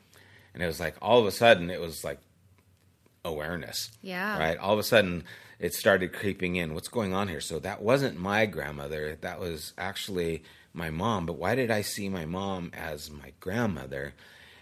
And 0.54 0.64
it 0.64 0.66
was 0.66 0.80
like, 0.80 0.96
all 1.02 1.20
of 1.20 1.26
a 1.28 1.32
sudden, 1.32 1.70
it 1.70 1.80
was 1.80 2.04
like 2.04 2.20
awareness. 3.24 3.92
Yeah. 4.02 4.38
Right. 4.40 4.58
All 4.58 4.74
of 4.74 4.80
a 4.80 4.84
sudden, 4.84 5.24
it 5.60 5.74
started 5.74 6.14
creeping 6.14 6.56
in. 6.56 6.74
What's 6.74 6.88
going 6.88 7.14
on 7.14 7.28
here? 7.28 7.42
So 7.42 7.60
that 7.60 7.82
wasn't 7.82 8.18
my 8.20 8.46
grandmother. 8.46 9.18
That 9.22 9.40
was 9.40 9.74
actually 9.78 10.44
my 10.74 10.90
mom. 10.90 11.26
But 11.26 11.38
why 11.38 11.56
did 11.56 11.70
I 11.72 11.82
see 11.82 12.10
my 12.10 12.26
mom 12.26 12.72
as 12.76 13.12
my 13.12 13.34
grandmother? 13.40 14.14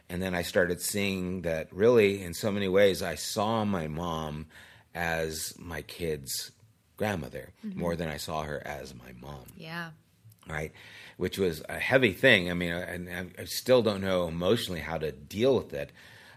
And 0.09 0.21
then 0.21 0.35
I 0.35 0.43
started 0.43 0.81
seeing 0.81 1.41
that 1.41 1.73
really, 1.73 2.23
in 2.23 2.33
so 2.33 2.51
many 2.51 2.67
ways, 2.67 3.01
I 3.01 3.15
saw 3.15 3.65
my 3.65 3.87
mom 3.87 4.47
as 4.93 5.53
my 5.57 5.81
kid's 5.81 6.51
grandmother 6.97 7.51
more 7.61 7.95
than 7.95 8.07
I 8.07 8.15
saw 8.15 8.43
her 8.43 8.65
as 8.65 8.95
my 8.95 9.11
mom 9.19 9.43
yeah 9.57 9.89
right? 10.47 10.71
Which 11.17 11.37
was 11.37 11.63
a 11.69 11.79
heavy 11.79 12.13
thing. 12.13 12.49
I 12.49 12.53
mean, 12.53 12.71
and 12.71 13.09
I, 13.09 13.41
I 13.41 13.45
still 13.45 13.81
don't 13.81 14.01
know 14.01 14.27
emotionally 14.27 14.81
how 14.81 14.97
to 14.97 15.11
deal 15.11 15.55
with 15.55 15.73
it 15.73 15.91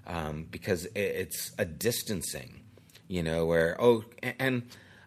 um, 0.07 0.47
because 0.51 0.87
it, 0.87 0.99
it's 0.99 1.53
a 1.59 1.65
distancing, 1.65 2.61
you 3.07 3.23
know, 3.23 3.47
where, 3.47 3.77
oh, 3.81 4.05
and 4.23 4.63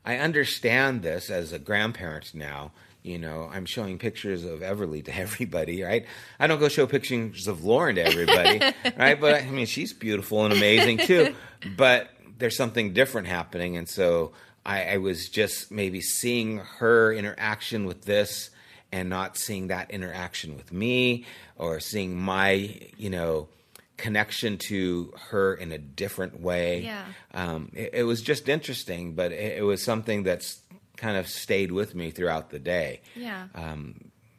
I 0.05 0.17
understand 0.17 1.01
this 1.01 1.29
as 1.29 1.51
a 1.51 1.59
grandparent 1.59 2.33
now. 2.33 2.71
You 3.03 3.17
know, 3.17 3.49
I'm 3.51 3.65
showing 3.65 3.97
pictures 3.97 4.43
of 4.43 4.59
Everly 4.59 5.03
to 5.05 5.15
everybody, 5.15 5.83
right? 5.83 6.05
I 6.39 6.47
don't 6.47 6.59
go 6.59 6.69
show 6.69 6.87
pictures 6.87 7.47
of 7.47 7.63
Lauren 7.63 7.95
to 7.95 8.05
everybody, 8.05 8.59
right? 8.97 9.19
But 9.19 9.43
I 9.43 9.49
mean, 9.49 9.65
she's 9.65 9.93
beautiful 9.93 10.45
and 10.45 10.53
amazing 10.53 10.99
too. 10.99 11.35
But 11.75 12.09
there's 12.37 12.57
something 12.57 12.93
different 12.93 13.27
happening. 13.27 13.77
And 13.77 13.87
so 13.87 14.31
I, 14.65 14.93
I 14.93 14.97
was 14.97 15.29
just 15.29 15.71
maybe 15.71 16.01
seeing 16.01 16.57
her 16.57 17.13
interaction 17.13 17.85
with 17.85 18.03
this 18.03 18.49
and 18.91 19.09
not 19.09 19.37
seeing 19.37 19.67
that 19.67 19.91
interaction 19.91 20.57
with 20.57 20.73
me 20.73 21.25
or 21.55 21.79
seeing 21.79 22.19
my, 22.19 22.77
you 22.97 23.09
know, 23.09 23.47
connection 23.97 24.57
to 24.57 25.13
her 25.29 25.53
in 25.53 25.71
a 25.71 25.77
different 25.77 26.41
way. 26.41 26.81
Yeah. 26.81 27.05
Um, 27.33 27.71
it, 27.73 27.91
it 27.93 28.03
was 28.03 28.21
just 28.21 28.49
interesting, 28.49 29.13
but 29.13 29.31
it, 29.31 29.59
it 29.59 29.63
was 29.63 29.83
something 29.83 30.23
that's 30.23 30.61
kind 31.01 31.17
of 31.17 31.27
stayed 31.27 31.71
with 31.71 31.95
me 31.95 32.11
throughout 32.11 32.49
the 32.51 32.59
day. 32.59 33.01
yeah 33.15 33.47
Um, 33.55 33.95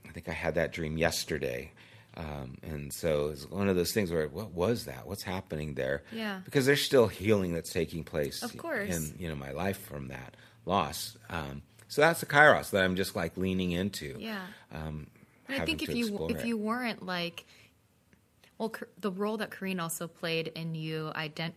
I 0.09 0.12
think 0.12 0.29
I 0.29 0.33
had 0.33 0.55
that 0.55 0.72
dream 0.72 0.96
yesterday. 0.98 1.72
Um, 2.14 2.59
and 2.62 2.92
so 2.92 3.29
it's 3.33 3.48
one 3.51 3.68
of 3.70 3.77
those 3.77 3.92
things 3.92 4.11
where, 4.11 4.29
what 4.29 4.51
was 4.53 4.85
that? 4.85 5.07
What's 5.07 5.22
happening 5.22 5.75
there? 5.75 6.03
Yeah. 6.12 6.40
Because 6.44 6.66
there's 6.66 6.83
still 6.85 7.09
healing 7.09 7.55
that's 7.55 7.72
taking 7.72 8.05
place 8.05 8.42
Of 8.42 8.57
course. 8.59 8.94
in 8.94 9.14
you 9.18 9.29
know 9.29 9.35
my 9.35 9.53
life 9.53 9.81
from 9.90 10.09
that 10.09 10.37
loss. 10.66 11.16
Um, 11.31 11.62
so 11.88 12.01
that's 12.03 12.20
the 12.20 12.27
kairos 12.27 12.70
that 12.70 12.85
I'm 12.85 12.96
just 12.96 13.16
like 13.16 13.37
leaning 13.37 13.72
into. 13.72 14.16
yeah 14.18 14.44
Um, 14.72 15.07
I 15.48 15.64
think 15.66 15.83
if 15.83 15.94
you 15.94 16.27
if 16.31 16.40
it. 16.40 16.46
you 16.46 16.57
weren't 16.59 17.05
like, 17.05 17.44
well, 18.59 18.72
the 19.01 19.11
role 19.11 19.38
that 19.38 19.51
Corrine 19.51 19.81
also 19.81 20.07
played 20.07 20.48
in 20.55 20.75
you 20.75 21.11
ident 21.16 21.53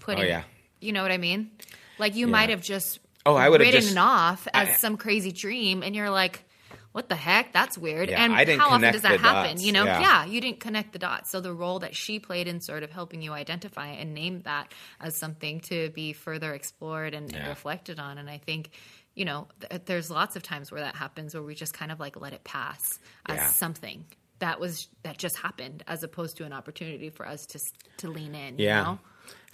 putting, 0.00 0.24
Oh, 0.24 0.26
yeah. 0.26 0.42
you 0.80 0.92
know 0.92 1.02
what 1.02 1.12
I 1.12 1.18
mean? 1.18 1.50
Like 1.98 2.14
you 2.16 2.26
Yeah. 2.26 2.32
might 2.32 2.50
have 2.50 2.62
just 2.62 2.98
Oh, 3.26 3.34
I 3.36 3.48
would've 3.48 3.64
written 3.66 3.80
just- 3.80 3.92
it 3.92 3.98
off 3.98 4.46
as 4.52 4.68
I- 4.68 4.72
some 4.74 4.96
crazy 4.96 5.32
dream, 5.32 5.82
and 5.82 5.94
you're 5.96 6.10
like. 6.10 6.44
What 6.92 7.08
the 7.08 7.16
heck? 7.16 7.52
That's 7.52 7.76
weird. 7.76 8.08
Yeah, 8.08 8.22
and 8.24 8.32
how 8.60 8.68
often 8.68 8.92
does 8.92 9.02
that 9.02 9.18
happen? 9.18 9.54
dots. 9.56 9.64
You 9.64 9.72
know, 9.72 9.82
Yeah. 9.84 10.00
yeah, 10.00 10.24
you 10.26 10.40
didn't 10.40 10.60
connect 10.60 10.92
the 10.92 11.00
dots. 11.00 11.28
So 11.28 11.40
the 11.40 11.52
role 11.52 11.80
that 11.80 11.96
she 11.96 12.20
played 12.20 12.46
in 12.46 12.60
sort 12.60 12.84
of 12.84 12.92
helping 12.92 13.20
you 13.20 13.32
identify 13.32 13.88
and 13.88 14.14
name 14.14 14.42
that 14.42 14.70
as 15.00 15.16
something 15.16 15.58
to 15.62 15.90
be 15.90 16.12
further 16.12 16.54
explored 16.54 17.12
and, 17.12 17.32
and 17.34 17.42
Yeah. 17.42 17.48
reflected 17.48 17.98
on. 17.98 18.16
And 18.16 18.30
I 18.30 18.38
think 18.38 18.70
you 19.16 19.24
know, 19.24 19.48
th- 19.60 19.72
uh, 19.72 19.78
there's 19.86 20.08
lots 20.08 20.36
of 20.36 20.44
times 20.44 20.70
where 20.70 20.82
that 20.82 20.94
happens 20.94 21.34
where 21.34 21.42
we 21.42 21.56
just 21.56 21.74
kind 21.74 21.90
of 21.90 21.98
like 21.98 22.14
let 22.20 22.32
it 22.32 22.44
pass 22.44 23.00
as 23.26 23.38
Yeah. 23.38 23.48
something 23.50 24.04
that 24.38 24.60
was 24.60 24.86
that 25.02 25.18
just 25.18 25.36
happened 25.38 25.82
as 25.88 26.04
opposed 26.04 26.36
to 26.36 26.44
an 26.44 26.52
opportunity 26.52 27.10
for 27.10 27.26
us 27.26 27.44
to 27.46 27.58
to 27.96 28.08
lean 28.08 28.36
in. 28.36 28.58
Yeah. 28.60 28.78
You 28.78 28.84
know? 28.84 28.98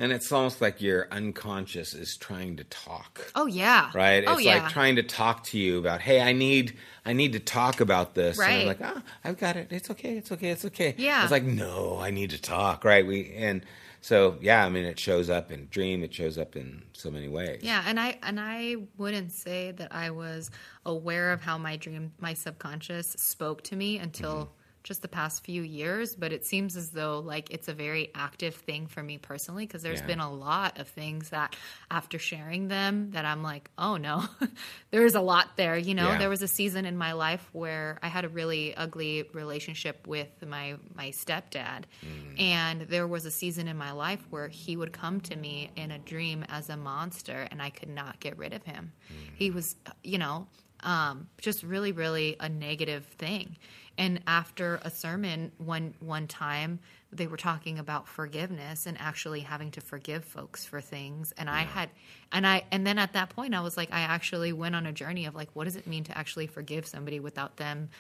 And 0.01 0.13
it's 0.13 0.33
almost 0.33 0.61
like 0.63 0.81
your 0.81 1.07
unconscious 1.13 1.93
is 1.95 2.17
trying 2.17 2.57
to 2.57 2.65
talk. 2.65 3.31
Oh 3.35 3.47
yeah. 3.47 3.91
Right? 3.95 4.25
Oh 4.27 4.35
it's 4.35 4.45
yeah. 4.45 4.63
like 4.63 4.73
trying 4.73 4.97
to 4.97 5.03
talk 5.03 5.45
to 5.45 5.59
you 5.59 5.79
about, 5.79 6.01
hey, 6.01 6.21
I 6.23 6.33
need 6.33 6.75
I 7.05 7.13
need 7.13 7.33
to 7.35 7.41
talk 7.41 7.81
about 7.81 8.15
this. 8.15 8.39
And 8.39 8.47
I'm 8.47 8.67
Right. 8.67 8.67
like, 8.67 8.81
ah, 8.83 9.03
I've 9.25 9.39
got 9.39 9.57
it. 9.57 9.69
It's 9.71 9.91
okay, 9.91 10.17
it's 10.17 10.33
okay, 10.33 10.49
it's 10.51 10.65
okay. 10.65 10.95
Yeah. 10.97 11.23
It's 11.23 11.31
like, 11.31 11.45
no, 11.45 11.99
I 11.99 12.11
need 12.11 12.31
to 12.31 12.41
talk. 12.41 12.85
Right. 12.85 13.07
We 13.07 13.33
and 13.37 13.65
so 14.01 14.39
yeah, 14.41 14.65
I 14.65 14.71
mean 14.71 14.87
it 14.87 14.99
shows 14.99 15.29
up 15.29 15.53
in 15.53 15.69
dream, 15.71 16.03
it 16.03 16.15
shows 16.15 16.39
up 16.39 16.57
in 16.57 16.83
so 16.95 17.11
many 17.11 17.29
ways. 17.29 17.61
Yeah, 17.63 17.85
and 17.87 18.01
I 18.01 18.17
and 18.23 18.41
I 18.41 18.77
wouldn't 18.97 19.33
say 19.33 19.73
that 19.73 19.95
I 19.95 20.11
was 20.11 20.51
aware 20.87 21.33
of 21.33 21.43
how 21.43 21.59
my 21.59 21.77
dream, 21.77 22.13
my 22.19 22.33
subconscious 22.33 23.09
spoke 23.19 23.63
to 23.65 23.77
me 23.77 23.99
until 23.99 24.35
Mm-hmm. 24.35 24.53
Just 24.83 25.03
the 25.03 25.09
past 25.09 25.45
few 25.45 25.63
years. 25.63 26.15
But 26.15 26.33
it 26.33 26.47
seems 26.47 26.77
as 26.77 26.91
though 26.91 27.19
like 27.21 27.51
it's 27.51 27.69
a 27.69 27.75
very 27.75 28.11
active 28.15 28.55
thing 28.55 28.87
for 28.87 29.03
me 29.03 29.19
personally 29.19 29.67
because 29.67 29.83
there's 29.83 30.01
Yeah. 30.01 30.07
been 30.07 30.21
a 30.21 30.33
lot 30.33 30.79
of 30.79 30.89
things 30.89 31.31
that 31.31 31.55
after 31.91 32.19
sharing 32.19 32.69
them 32.69 33.11
that 33.13 33.25
I'm 33.25 33.43
like, 33.43 33.71
oh 33.79 33.97
no, 33.97 34.25
there's 34.91 35.15
a 35.15 35.21
lot 35.21 35.57
there. 35.57 35.77
You 35.77 35.95
know, 35.95 36.13
Yeah. 36.13 36.19
there 36.19 36.29
was 36.31 36.43
a 36.43 36.49
season 36.49 36.87
in 36.87 36.97
my 36.97 37.13
life 37.13 37.47
where 37.53 37.99
I 38.03 38.09
had 38.09 38.25
a 38.25 38.29
really 38.29 38.75
ugly 38.75 39.25
relationship 39.33 40.07
with 40.07 40.29
my 40.47 40.77
my 40.95 41.11
stepdad, 41.11 41.85
Mm. 42.05 42.41
and 42.41 42.81
there 42.83 43.07
was 43.07 43.27
a 43.27 43.31
season 43.31 43.69
in 43.69 43.77
my 43.77 43.93
life 43.93 44.25
where 44.31 44.49
he 44.49 44.77
would 44.77 44.93
come 44.93 45.21
to 45.23 45.37
me 45.37 45.71
in 45.77 45.91
a 45.91 45.99
dream 45.99 46.45
as 46.49 46.69
a 46.71 46.77
monster, 46.77 47.47
and 47.51 47.61
I 47.61 47.71
could 47.71 47.89
not 47.91 48.21
get 48.21 48.39
rid 48.39 48.53
of 48.53 48.63
him. 48.65 48.93
He 49.37 49.51
was, 49.51 49.77
you 50.03 50.19
know, 50.19 50.47
um, 50.83 51.29
just 51.41 51.63
really, 51.63 51.93
really 51.93 52.37
a 52.41 52.49
negative 52.49 53.05
thing. 53.19 53.57
And 53.99 54.21
after 54.27 54.81
a 54.83 54.91
sermon 54.91 55.53
one 55.59 55.95
one 56.01 56.27
time, 56.27 56.81
they 57.13 57.27
were 57.27 57.37
talking 57.37 57.79
about 57.79 58.09
forgiveness 58.09 58.87
and 58.87 58.97
actually 58.99 59.41
having 59.41 59.73
to 59.73 59.81
forgive 59.81 60.25
folks 60.25 60.65
for 60.65 60.81
things. 60.81 61.33
And 61.37 61.51
I 61.51 61.63
had, 61.63 61.91
and 62.33 62.47
I, 62.47 62.65
and 62.71 62.87
then 62.87 62.99
at 62.99 63.15
that 63.15 63.31
point, 63.31 63.55
I 63.55 63.61
was 63.61 63.77
like, 63.77 63.93
I 63.93 64.01
actually 64.01 64.53
went 64.53 64.77
on 64.77 64.87
a 64.87 64.93
journey 64.93 65.27
of 65.27 65.35
like, 65.35 65.49
what 65.55 65.65
does 65.65 65.77
it 65.77 65.87
mean 65.87 66.05
to 66.05 66.17
actually 66.17 66.47
forgive 66.47 66.87
somebody 66.87 67.21
without 67.21 67.57
them 67.57 67.91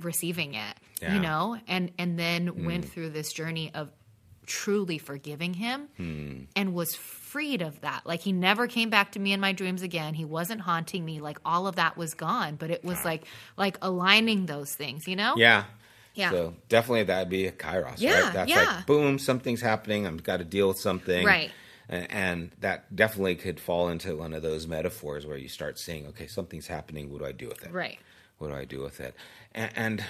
receiving 0.00 0.54
it? 0.54 0.76
Yeah. 1.00 1.14
You 1.14 1.20
know, 1.20 1.58
and 1.66 1.90
and 1.98 2.18
then 2.18 2.64
went 2.64 2.84
through 2.84 3.10
this 3.10 3.32
journey 3.32 3.70
of 3.74 3.90
truly 4.46 4.98
forgiving 4.98 5.54
him 5.54 5.88
hmm. 5.96 6.40
and 6.56 6.74
was 6.74 6.94
freed 6.94 7.62
of 7.62 7.80
that. 7.82 8.02
Like 8.04 8.20
he 8.20 8.32
never 8.32 8.66
came 8.66 8.90
back 8.90 9.12
to 9.12 9.18
me 9.18 9.32
in 9.32 9.40
my 9.40 9.52
dreams 9.52 9.82
again. 9.82 10.14
He 10.14 10.24
wasn't 10.24 10.60
haunting 10.60 11.04
me. 11.04 11.20
Like 11.20 11.38
all 11.44 11.66
of 11.66 11.76
that 11.76 11.96
was 11.96 12.14
gone, 12.14 12.56
but 12.56 12.70
it 12.70 12.84
was 12.84 13.04
like 13.04 13.24
like 13.56 13.78
aligning 13.80 14.46
those 14.46 14.74
things, 14.74 15.06
you 15.06 15.16
know? 15.16 15.34
Yeah. 15.36 15.64
Yeah. 16.14 16.30
So 16.30 16.54
definitely 16.68 17.04
that'd 17.04 17.30
be 17.30 17.46
a 17.46 17.52
kairos, 17.52 17.94
Yeah, 17.98 18.24
right? 18.24 18.32
That's 18.34 18.50
yeah. 18.50 18.76
like 18.76 18.86
boom, 18.86 19.18
something's 19.18 19.62
happening. 19.62 20.06
I've 20.06 20.22
got 20.22 20.38
to 20.38 20.44
deal 20.44 20.68
with 20.68 20.78
something. 20.78 21.24
Right. 21.24 21.50
And, 21.88 22.10
and 22.10 22.50
that 22.60 22.94
definitely 22.94 23.36
could 23.36 23.58
fall 23.58 23.88
into 23.88 24.16
one 24.16 24.34
of 24.34 24.42
those 24.42 24.66
metaphors 24.66 25.26
where 25.26 25.38
you 25.38 25.48
start 25.48 25.78
seeing, 25.78 26.06
okay, 26.08 26.26
something's 26.26 26.66
happening. 26.66 27.10
What 27.10 27.20
do 27.20 27.26
I 27.26 27.32
do 27.32 27.48
with 27.48 27.64
it? 27.64 27.72
Right. 27.72 27.98
What 28.38 28.48
do 28.48 28.54
I 28.54 28.64
do 28.64 28.80
with 28.80 29.00
it? 29.00 29.14
And, 29.54 29.70
and 29.74 30.04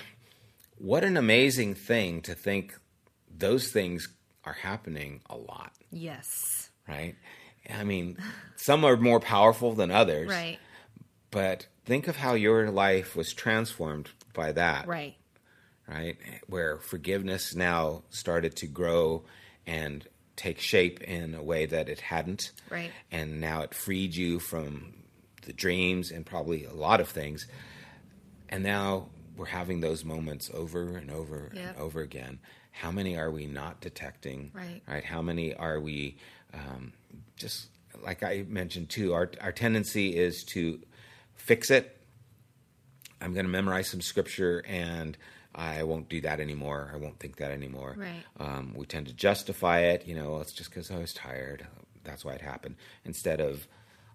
what 0.78 1.04
an 1.04 1.16
amazing 1.16 1.74
thing 1.74 2.20
to 2.22 2.34
think 2.34 2.74
those 3.30 3.70
things 3.70 4.08
are 4.44 4.52
happening 4.54 5.20
a 5.30 5.36
lot, 5.36 5.72
Yes. 5.90 6.70
right? 6.88 7.14
I 7.72 7.84
mean, 7.84 8.16
some 8.56 8.84
are 8.84 8.96
more 8.96 9.20
powerful 9.20 9.74
than 9.74 9.90
others. 9.90 10.28
Right. 10.28 10.58
But 11.30 11.66
think 11.84 12.08
of 12.08 12.16
how 12.16 12.34
your 12.34 12.70
life 12.70 13.14
was 13.16 13.32
transformed 13.32 14.10
by 14.34 14.52
that 14.52 14.86
Right. 14.86 15.14
right? 15.88 16.16
Where 16.46 16.78
forgiveness 16.78 17.54
now 17.54 18.02
started 18.10 18.56
to 18.56 18.66
grow 18.66 19.24
and 19.66 20.06
take 20.36 20.58
shape 20.58 21.00
in 21.02 21.34
a 21.34 21.42
way 21.42 21.66
that 21.66 21.88
it 21.88 22.00
hadn't. 22.00 22.50
Right. 22.70 22.90
And 23.10 23.40
now 23.40 23.62
it 23.62 23.74
freed 23.74 24.14
you 24.16 24.40
from 24.40 24.94
the 25.42 25.52
dreams 25.52 26.10
and 26.10 26.26
probably 26.26 26.64
a 26.64 26.72
lot 26.72 27.00
of 27.00 27.08
things. 27.08 27.46
And 28.48 28.62
now 28.64 29.08
we're 29.36 29.46
having 29.46 29.80
those 29.80 30.04
moments 30.04 30.50
over 30.52 30.96
and 30.96 31.10
over 31.10 31.50
Yep. 31.54 31.64
and 31.68 31.76
over 31.78 32.00
again. 32.00 32.38
How 32.72 32.90
many 32.90 33.16
are 33.16 33.30
we 33.30 33.46
not 33.46 33.80
detecting? 33.80 34.50
Right. 34.52 34.82
Right. 34.88 35.04
How 35.04 35.22
many 35.22 35.54
are 35.54 35.78
we 35.80 36.16
um, 36.52 36.92
just 37.36 37.68
like 38.02 38.22
I 38.22 38.44
mentioned 38.48 38.88
too? 38.90 39.14
Our 39.14 39.30
our 39.40 39.52
tendency 39.52 40.16
is 40.16 40.42
to 40.44 40.80
fix 41.34 41.70
it 41.70 41.98
I'm 43.22 43.32
going 43.34 43.46
to 43.46 43.52
memorize 43.52 43.88
some 43.88 44.00
scripture 44.00 44.64
and 44.66 45.16
I 45.54 45.84
won't 45.84 46.08
do 46.08 46.20
that 46.22 46.40
anymore. 46.40 46.90
I 46.92 46.96
won't 46.96 47.18
think 47.20 47.36
that 47.36 47.52
anymore. 47.52 47.94
Right. 47.96 48.24
Um, 48.40 48.74
we 48.74 48.86
tend 48.86 49.06
to 49.06 49.12
justify 49.12 49.80
it. 49.80 50.06
You 50.06 50.14
know, 50.14 50.40
it's 50.40 50.52
just 50.52 50.70
because 50.70 50.90
I 50.90 50.98
was 50.98 51.14
tired. 51.14 51.66
That's 52.04 52.24
why 52.24 52.32
it 52.32 52.40
happened. 52.40 52.76
Instead 53.04 53.40
of 53.40 53.68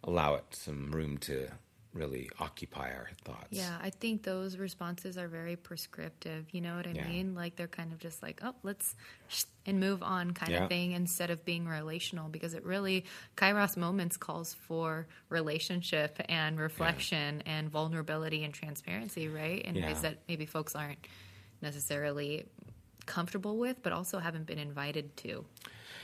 allow 0.04 0.36
it 0.36 0.44
some 0.52 0.92
room 0.92 1.18
to 1.20 1.50
really 1.98 2.30
occupy 2.40 2.92
our 2.92 3.10
thoughts. 3.24 3.48
Yeah, 3.52 3.78
I 3.82 3.90
think 3.90 4.24
those 4.24 4.58
responses 4.58 5.18
are 5.18 5.28
very 5.28 5.56
prescriptive. 5.56 6.46
You 6.52 6.62
know 6.62 6.76
what 6.78 6.88
I 6.88 6.92
Yeah. 6.92 7.08
mean? 7.08 7.36
Like 7.36 7.56
they're 7.56 7.68
kind 7.68 7.92
of 7.92 8.00
just 8.00 8.22
like, 8.24 8.40
oh, 8.44 8.54
let's 8.64 8.96
sh- 9.28 9.44
and 9.66 9.80
move 9.80 10.02
on 10.04 10.32
kind 10.32 10.52
Yeah. 10.54 10.64
of 10.64 10.70
thing 10.70 10.92
instead 10.94 11.30
of 11.30 11.44
being 11.44 11.68
relational 11.68 12.30
because 12.30 12.54
it 12.54 12.64
really, 12.64 13.06
Kairos 13.36 13.76
moments 13.76 14.16
calls 14.18 14.54
for 14.54 15.08
relationship 15.30 16.20
and 16.30 16.60
reflection 16.60 17.42
and 17.46 17.70
vulnerability 17.70 18.44
and 18.44 18.54
transparency, 18.54 19.28
right? 19.28 19.62
In 19.64 19.76
Yeah. 19.76 19.88
ways 19.88 20.02
that 20.02 20.20
maybe 20.28 20.46
folks 20.46 20.76
aren't 20.76 21.06
necessarily 21.62 22.46
comfortable 23.06 23.58
with, 23.58 23.82
but 23.84 23.94
also 23.94 24.20
haven't 24.20 24.46
been 24.46 24.60
invited 24.60 25.16
to. 25.18 25.46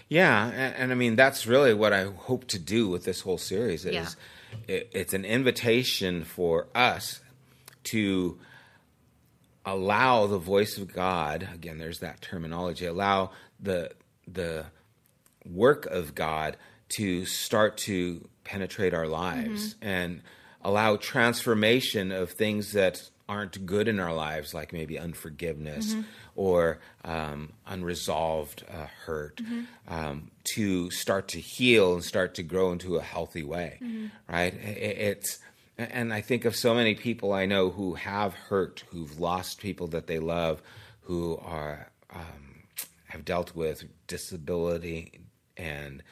Yeah, 0.10 0.48
and, 0.48 0.76
and 0.76 0.92
I 0.92 0.96
mean 0.96 1.16
that's 1.16 1.48
really 1.48 1.74
what 1.74 1.94
I 1.94 2.06
hope 2.06 2.48
to 2.50 2.60
do 2.60 2.88
with 2.88 3.04
this 3.06 3.22
whole 3.22 3.38
series. 3.38 3.86
Is 3.86 3.94
Yeah. 3.94 4.08
it, 4.68 4.90
it's 4.94 5.14
an 5.14 5.26
invitation 5.26 6.24
for 6.24 6.68
us 6.76 7.22
to 7.86 8.40
allow 9.66 10.28
the 10.28 10.38
voice 10.38 10.78
of 10.78 10.94
God. 10.94 11.48
Again, 11.54 11.78
there's 11.78 12.00
that 12.00 12.22
terminology. 12.22 12.86
Allow 12.86 13.32
the 13.60 13.92
the 14.28 14.66
work 15.46 15.86
of 15.88 16.16
God 16.16 16.58
to 16.90 17.26
start 17.26 17.78
to 17.78 18.28
penetrate 18.44 18.94
our 18.94 19.08
lives 19.08 19.74
mm-hmm. 19.76 19.88
and 19.88 20.22
allow 20.62 20.96
transformation 20.96 22.12
of 22.12 22.32
things 22.32 22.74
that 22.74 23.10
aren't 23.30 23.66
good 23.66 23.88
in 23.88 24.00
our 24.00 24.14
lives, 24.14 24.54
like 24.54 24.74
maybe 24.74 25.00
unforgiveness 25.00 25.96
or 26.36 26.80
um, 27.06 27.54
unresolved 27.66 28.64
uh, 28.70 28.88
hurt, 29.06 29.40
um, 29.88 30.30
to 30.56 30.90
start 30.92 31.28
to 31.30 31.40
heal 31.40 31.94
and 31.94 32.04
start 32.04 32.36
to 32.36 32.44
grow 32.44 32.72
into 32.72 32.98
a 32.98 33.02
healthy 33.02 33.44
way, 33.44 33.80
right? 34.28 34.54
I- 34.54 34.68
I- 34.68 34.98
It's 35.12 35.40
and 35.78 36.14
I 36.14 36.22
think 36.22 36.46
of 36.46 36.56
so 36.56 36.76
many 36.76 36.94
people 36.94 37.34
I 37.34 37.46
know 37.48 37.72
who 37.72 37.96
have 37.96 38.34
hurt, 38.36 38.84
who've 38.90 39.20
lost 39.20 39.60
people 39.60 39.88
that 39.88 40.06
they 40.08 40.20
love, 40.20 40.62
who 41.02 41.38
are 41.38 41.90
um, 42.12 42.64
have 43.08 43.26
dealt 43.26 43.56
with 43.56 43.84
disability 44.08 45.22
and 45.58 46.04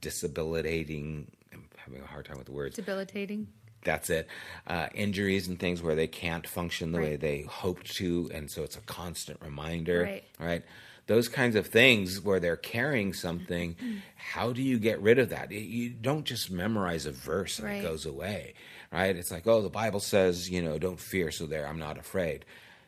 disabilitating. 0.00 1.30
I'm 1.52 1.64
having 1.76 2.00
a 2.02 2.06
hard 2.06 2.24
time 2.24 2.38
with 2.38 2.46
the 2.46 2.52
words. 2.52 2.76
Debilitating. 2.76 3.48
That's 3.84 4.10
it. 4.10 4.26
Uh, 4.66 4.88
injuries 4.94 5.46
and 5.48 5.58
things 5.58 5.82
where 5.82 5.94
they 5.94 6.06
can't 6.06 6.46
function 6.46 6.92
the 6.92 6.98
way 6.98 7.16
they 7.16 7.42
hoped 7.42 7.94
to, 7.96 8.30
and 8.34 8.50
so 8.50 8.62
it's 8.62 8.76
a 8.76 8.80
constant 8.80 9.40
reminder. 9.42 10.02
Right. 10.02 10.24
Right. 10.38 10.62
Those 11.06 11.28
kinds 11.28 11.54
of 11.54 11.66
things 11.66 12.20
where 12.20 12.40
they're 12.40 12.56
carrying 12.56 13.12
something. 13.12 13.76
how 14.16 14.52
do 14.52 14.62
you 14.62 14.78
get 14.78 15.00
rid 15.02 15.18
of 15.18 15.28
that? 15.28 15.52
You- 15.52 15.58
You 15.60 15.90
don't 15.90 16.24
just 16.24 16.50
memorize 16.50 17.04
a 17.04 17.12
verse 17.12 17.58
and 17.58 17.68
Right. 17.68 17.80
it 17.80 17.82
goes 17.82 18.06
away. 18.06 18.54
Right. 18.90 19.14
It's 19.14 19.30
like, 19.30 19.46
oh, 19.46 19.60
the 19.60 19.68
Bible 19.68 20.00
says, 20.00 20.48
you 20.48 20.62
know, 20.62 20.78
don't 20.78 20.98
fear, 20.98 21.30
so 21.30 21.44
there, 21.46 21.66
I'm 21.68 21.78
not 21.78 21.98
afraid. 21.98 22.44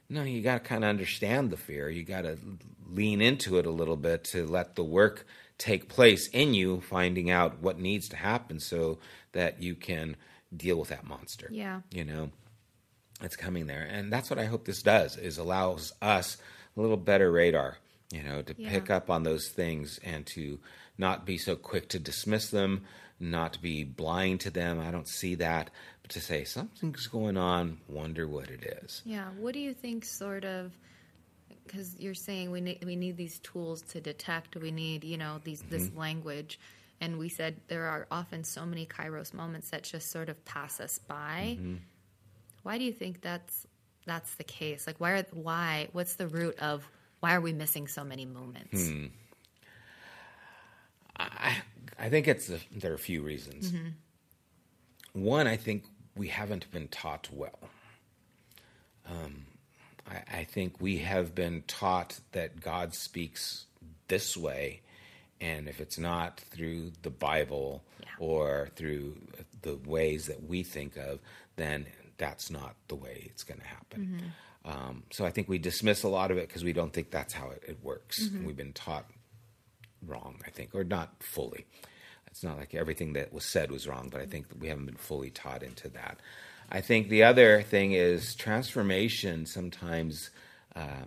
No, 0.09 0.23
you 0.23 0.41
got 0.41 0.63
to 0.63 0.69
kind 0.69 0.83
of 0.85 0.89
understand 0.89 1.51
the 1.51 1.57
fear. 1.59 1.91
You 1.91 2.05
got 2.05 2.23
to 2.23 2.39
lean 2.89 3.21
into 3.21 3.59
it 3.59 3.67
a 3.67 3.71
little 3.71 3.97
bit 3.97 4.25
to 4.33 4.47
let 4.47 4.77
the 4.77 4.85
work 4.85 5.27
take 5.59 5.89
place 5.89 6.29
in 6.29 6.55
you, 6.55 6.81
finding 6.81 7.29
out 7.31 7.61
what 7.61 7.79
needs 7.79 8.09
to 8.11 8.17
happen 8.17 8.61
so 8.61 8.99
that 9.33 9.63
you 9.63 9.75
can 9.75 10.17
deal 10.57 10.79
with 10.79 10.89
that 10.91 11.05
monster. 11.07 11.49
Yeah. 11.51 11.81
You 11.93 12.05
know, 12.05 12.31
it's 13.23 13.37
coming 13.37 13.67
there. 13.67 13.83
And 13.83 14.13
that's 14.13 14.29
what 14.31 14.39
I 14.39 14.45
hope 14.47 14.65
this 14.65 14.83
does 14.83 15.17
is 15.17 15.39
allows 15.39 15.93
us 16.03 16.37
a 16.77 16.81
little 16.81 16.97
better 16.97 17.31
radar, 17.31 17.79
you 18.13 18.23
know, 18.23 18.43
to 18.43 18.55
Yeah. 18.59 18.71
pick 18.71 18.91
up 18.91 19.11
on 19.11 19.23
those 19.23 19.49
things 19.49 19.99
and 20.05 20.27
to 20.29 20.59
not 20.99 21.25
be 21.27 21.39
so 21.39 21.57
quick 21.57 21.89
to 21.91 21.99
dismiss 21.99 22.51
them, 22.51 22.85
not 23.19 23.55
to 23.55 23.61
be 23.61 23.85
blind 23.85 24.41
to 24.41 24.51
them. 24.51 24.79
I 24.81 24.91
don't 24.91 25.09
see 25.09 25.35
that, 25.37 25.71
but 26.03 26.11
to 26.13 26.21
say 26.21 26.45
something's 26.45 27.07
going 27.07 27.37
on, 27.37 27.79
wonder 27.89 28.27
what 28.29 28.51
it 28.51 28.63
is. 28.83 29.03
Yeah. 29.05 29.29
What 29.39 29.55
do 29.55 29.61
you 29.61 29.73
think, 29.75 30.05
sort 30.05 30.45
of? 30.45 30.73
Because 31.67 31.97
you're 31.99 32.15
saying 32.15 32.51
we 32.53 32.61
need 32.61 32.85
we 32.85 32.95
need 32.95 33.17
these 33.17 33.41
tools 33.41 33.83
to 33.91 34.01
detect. 34.01 34.55
We 34.57 34.71
need 34.71 35.03
you 35.03 35.17
know 35.17 35.41
these 35.43 35.63
this 35.63 35.89
Mm-hmm. 35.89 35.99
language. 35.99 36.61
And 37.01 37.19
we 37.19 37.29
said 37.29 37.61
there 37.69 37.85
are 37.85 38.07
often 38.11 38.45
so 38.45 38.65
many 38.65 38.87
kairos 38.87 39.35
moments 39.35 39.71
that 39.71 39.83
just 39.83 40.11
sort 40.11 40.29
of 40.29 40.45
pass 40.45 40.81
us 40.81 40.99
by. 40.99 41.57
Mm-hmm. 41.59 41.77
Why 42.63 42.79
do 42.79 42.85
you 42.85 42.93
think 42.93 43.21
that's 43.21 43.67
that's 44.07 44.35
the 44.37 44.45
case? 44.45 44.87
Like 44.87 44.97
why 44.99 45.13
are 45.13 45.27
why 45.33 45.89
what's 45.93 46.15
the 46.15 46.27
root 46.27 46.59
of 46.59 46.89
why 47.21 47.35
are 47.35 47.41
we 47.41 47.53
missing 47.53 47.89
so 47.89 48.05
many 48.05 48.25
moments? 48.25 48.89
Hmm. 48.89 49.07
I, 51.19 51.57
I 51.99 52.09
think 52.09 52.29
it's 52.29 52.51
there 52.75 52.93
are 52.93 52.95
a 52.95 52.99
few 52.99 53.23
reasons. 53.23 53.73
One, 55.13 55.47
I 55.47 55.57
think 55.57 55.85
we 56.15 56.29
haven't 56.29 56.71
been 56.71 56.89
taught 56.89 57.29
well. 57.33 57.59
Um, 59.09 59.47
I, 60.09 60.41
I 60.41 60.45
think 60.45 60.75
we 60.81 60.99
have 60.99 61.35
been 61.35 61.63
taught 61.67 62.21
that 62.33 62.61
God 62.61 62.95
speaks 62.95 63.67
this 64.09 64.37
way, 64.37 64.83
and 65.41 65.69
if 65.69 65.81
it's 65.81 65.99
not 65.99 66.41
through 66.41 66.93
the 67.03 67.11
Bible 67.11 67.85
Yeah. 68.01 68.07
or 68.19 68.71
through 68.77 69.17
the 69.63 69.77
ways 69.87 70.27
that 70.27 70.43
we 70.43 70.63
think 70.63 70.97
of, 70.97 71.21
then 71.57 71.87
that's 72.19 72.51
not 72.51 72.77
the 72.89 72.95
way 72.95 73.25
it's 73.31 73.43
going 73.45 73.61
to 73.61 73.67
happen. 73.67 74.33
Um, 74.65 75.03
so 75.11 75.25
I 75.25 75.31
think 75.31 75.49
we 75.49 75.59
dismiss 75.59 76.03
a 76.03 76.09
lot 76.09 76.31
of 76.31 76.39
it 76.39 76.49
because 76.49 76.65
we 76.65 76.73
don't 76.73 76.93
think 76.93 77.11
that's 77.11 77.33
how 77.35 77.51
it, 77.51 77.63
it 77.69 77.79
works. 77.83 78.29
We've 78.45 78.57
been 78.57 78.73
taught 78.73 79.07
wrong, 80.05 80.41
I 80.47 80.51
think, 80.51 80.75
or 80.75 80.83
not 80.85 81.23
fully. 81.23 81.67
It's 82.29 82.43
not 82.43 82.59
like 82.59 82.75
everything 82.75 83.13
that 83.15 83.33
was 83.33 83.45
said 83.45 83.71
was 83.71 83.87
wrong, 83.87 84.09
but 84.11 84.21
I 84.21 84.27
think 84.27 84.49
that 84.49 84.59
we 84.59 84.69
haven't 84.69 84.87
been 84.87 84.97
fully 84.97 85.31
taught 85.31 85.63
into 85.63 85.89
that. 85.91 86.21
I 86.71 86.81
think 86.81 87.09
the 87.09 87.23
other 87.23 87.63
thing 87.63 87.93
is 87.93 88.35
transformation 88.35 89.47
sometimes, 89.47 90.31
uh, 90.75 91.05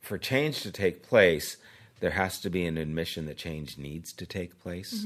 for 0.00 0.16
change 0.18 0.62
to 0.62 0.70
take 0.72 1.02
place, 1.02 1.56
there 2.00 2.10
has 2.10 2.40
to 2.40 2.50
be 2.50 2.64
an 2.66 2.76
admission 2.78 3.26
that 3.26 3.36
change 3.36 3.78
needs 3.78 4.12
to 4.14 4.26
take 4.26 4.58
place. 4.60 5.04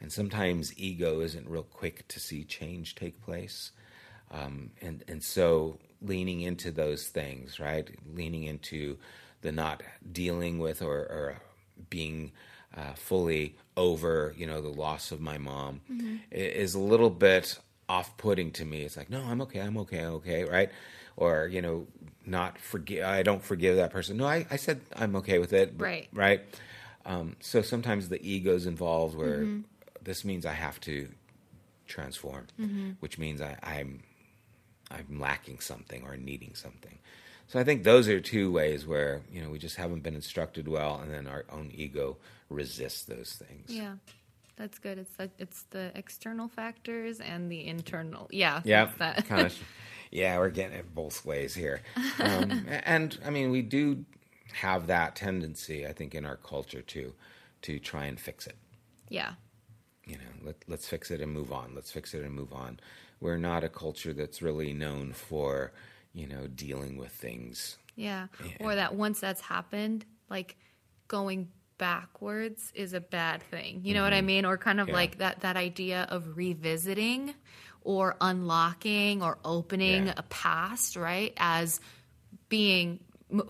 And 0.00 0.12
sometimes 0.12 0.72
ego 0.78 1.20
isn't 1.20 1.48
real 1.48 1.64
quick 1.64 2.06
to 2.08 2.20
see 2.20 2.44
change 2.44 2.94
take 2.94 3.20
place. 3.22 3.72
Um, 4.30 4.70
and, 4.80 5.02
and 5.08 5.22
so 5.22 5.78
leaning 6.00 6.40
into 6.42 6.70
those 6.70 7.08
things, 7.08 7.58
right? 7.58 7.88
Leaning 8.14 8.44
into 8.44 8.98
the 9.40 9.50
not 9.52 9.82
dealing 10.12 10.58
with 10.58 10.82
or, 10.82 10.98
or 10.98 11.36
being 11.90 12.32
uh, 12.76 12.92
fully 12.94 13.56
over, 13.76 14.34
you 14.36 14.46
know, 14.46 14.60
the 14.60 14.68
loss 14.68 15.10
of 15.10 15.20
my 15.20 15.38
mom 15.38 15.80
i- 15.90 16.34
is 16.34 16.74
a 16.74 16.78
little 16.80 17.10
bit 17.10 17.58
off-putting 17.88 18.52
to 18.52 18.64
me. 18.64 18.82
It's 18.82 18.96
like, 18.96 19.08
no, 19.10 19.22
I'm 19.22 19.40
okay, 19.42 19.60
I'm 19.60 19.78
okay, 19.78 20.04
okay, 20.04 20.44
right? 20.44 20.70
Or 21.16 21.48
you 21.48 21.62
know, 21.62 21.86
not 22.28 22.58
forgive. 22.58 23.04
I 23.04 23.22
don't 23.22 23.42
forgive 23.42 23.76
that 23.76 23.90
person. 23.90 24.16
No, 24.18 24.26
I, 24.26 24.46
I 24.50 24.56
said 24.56 24.80
I'm 24.94 25.16
okay 25.16 25.38
with 25.38 25.52
it. 25.52 25.76
but- 25.78 25.84
Right. 25.84 26.08
Right. 26.12 26.40
Um, 27.06 27.36
so 27.40 27.62
sometimes 27.62 28.08
the 28.10 28.20
ego's 28.22 28.66
involved, 28.66 29.16
where 29.16 29.46
this 30.02 30.24
means 30.24 30.44
I 30.44 30.52
have 30.52 30.78
to 30.80 31.08
transform, 31.86 32.46
which 33.00 33.18
means 33.18 33.40
I, 33.40 33.56
I'm 33.62 34.02
I'm 34.90 35.18
lacking 35.20 35.60
something 35.60 36.02
or 36.04 36.16
needing 36.16 36.54
something. 36.54 36.98
So 37.46 37.58
I 37.58 37.64
think 37.64 37.82
those 37.84 38.08
are 38.08 38.20
two 38.20 38.52
ways 38.52 38.86
where 38.86 39.22
you 39.32 39.40
know 39.42 39.48
we 39.50 39.58
just 39.58 39.76
haven't 39.76 40.02
been 40.02 40.14
instructed 40.14 40.68
well, 40.68 41.00
and 41.02 41.10
then 41.12 41.26
our 41.26 41.44
own 41.50 41.70
ego 41.74 42.18
resists 42.50 43.04
those 43.04 43.32
things. 43.32 43.70
Yeah. 43.70 43.94
That's 44.56 44.78
good. 44.80 44.98
It's 44.98 45.18
like 45.18 45.30
it's 45.38 45.62
the 45.70 45.92
external 45.94 46.48
factors 46.48 47.20
and 47.20 47.50
the 47.50 47.64
internal. 47.66 48.26
Yeah. 48.30 48.60
Yeah, 48.64 48.90
that. 48.98 49.26
kind 49.28 49.46
of. 49.46 49.54
Yeah, 50.10 50.38
we're 50.38 50.50
getting 50.50 50.76
it 50.78 50.94
both 50.94 51.24
ways 51.24 51.54
here, 51.54 51.82
um, 52.20 52.66
and 52.84 53.18
I 53.24 53.30
mean 53.30 53.50
we 53.50 53.62
do 53.62 54.04
have 54.54 54.86
that 54.86 55.14
tendency, 55.16 55.86
I 55.86 55.92
think, 55.92 56.14
in 56.14 56.24
our 56.24 56.36
culture 56.36 56.82
to 56.82 57.12
to 57.62 57.78
try 57.78 58.04
and 58.06 58.18
fix 58.18 58.46
it. 58.46 58.56
yeah. 59.10 59.32
you 60.06 60.14
know 60.14 60.32
let, 60.46 60.56
let's 60.68 60.88
fix 60.88 61.10
it 61.10 61.20
and 61.20 61.32
move 61.32 61.52
on 61.52 61.74
let's 61.74 61.90
fix 61.90 62.14
it 62.14 62.22
and 62.24 62.32
move 62.34 62.52
on 62.52 62.78
we're 63.20 63.36
not 63.36 63.62
a 63.64 63.68
culture 63.68 64.12
that's 64.14 64.40
really 64.40 64.72
known 64.72 65.12
for 65.12 65.72
you 66.14 66.26
know 66.26 66.46
dealing 66.46 66.96
with 66.96 67.10
things 67.12 67.76
Yeah. 67.96 68.28
Yeah. 68.44 68.52
Or 68.60 68.74
that 68.76 68.94
once 68.94 69.18
that's 69.20 69.40
happened, 69.42 70.06
like 70.30 70.56
going 71.08 71.48
backwards 71.78 72.72
is 72.74 72.92
a 72.92 73.00
bad 73.00 73.42
thing. 73.42 73.80
You 73.84 73.92
know 73.94 74.02
what 74.02 74.12
I 74.12 74.20
mean? 74.22 74.44
Or 74.44 74.56
kind 74.56 74.80
of 74.80 74.86
Mm-hmm. 74.86 74.94
Yeah. 74.94 75.00
like 75.02 75.18
that 75.18 75.40
that 75.40 75.56
idea 75.56 76.06
of 76.10 76.36
revisiting 76.36 77.34
or 77.88 78.16
unlocking 78.20 79.22
or 79.22 79.38
opening 79.46 80.06
Yeah. 80.08 80.14
a 80.18 80.22
past, 80.24 80.94
right? 80.94 81.32
As 81.38 81.80
being 82.50 83.00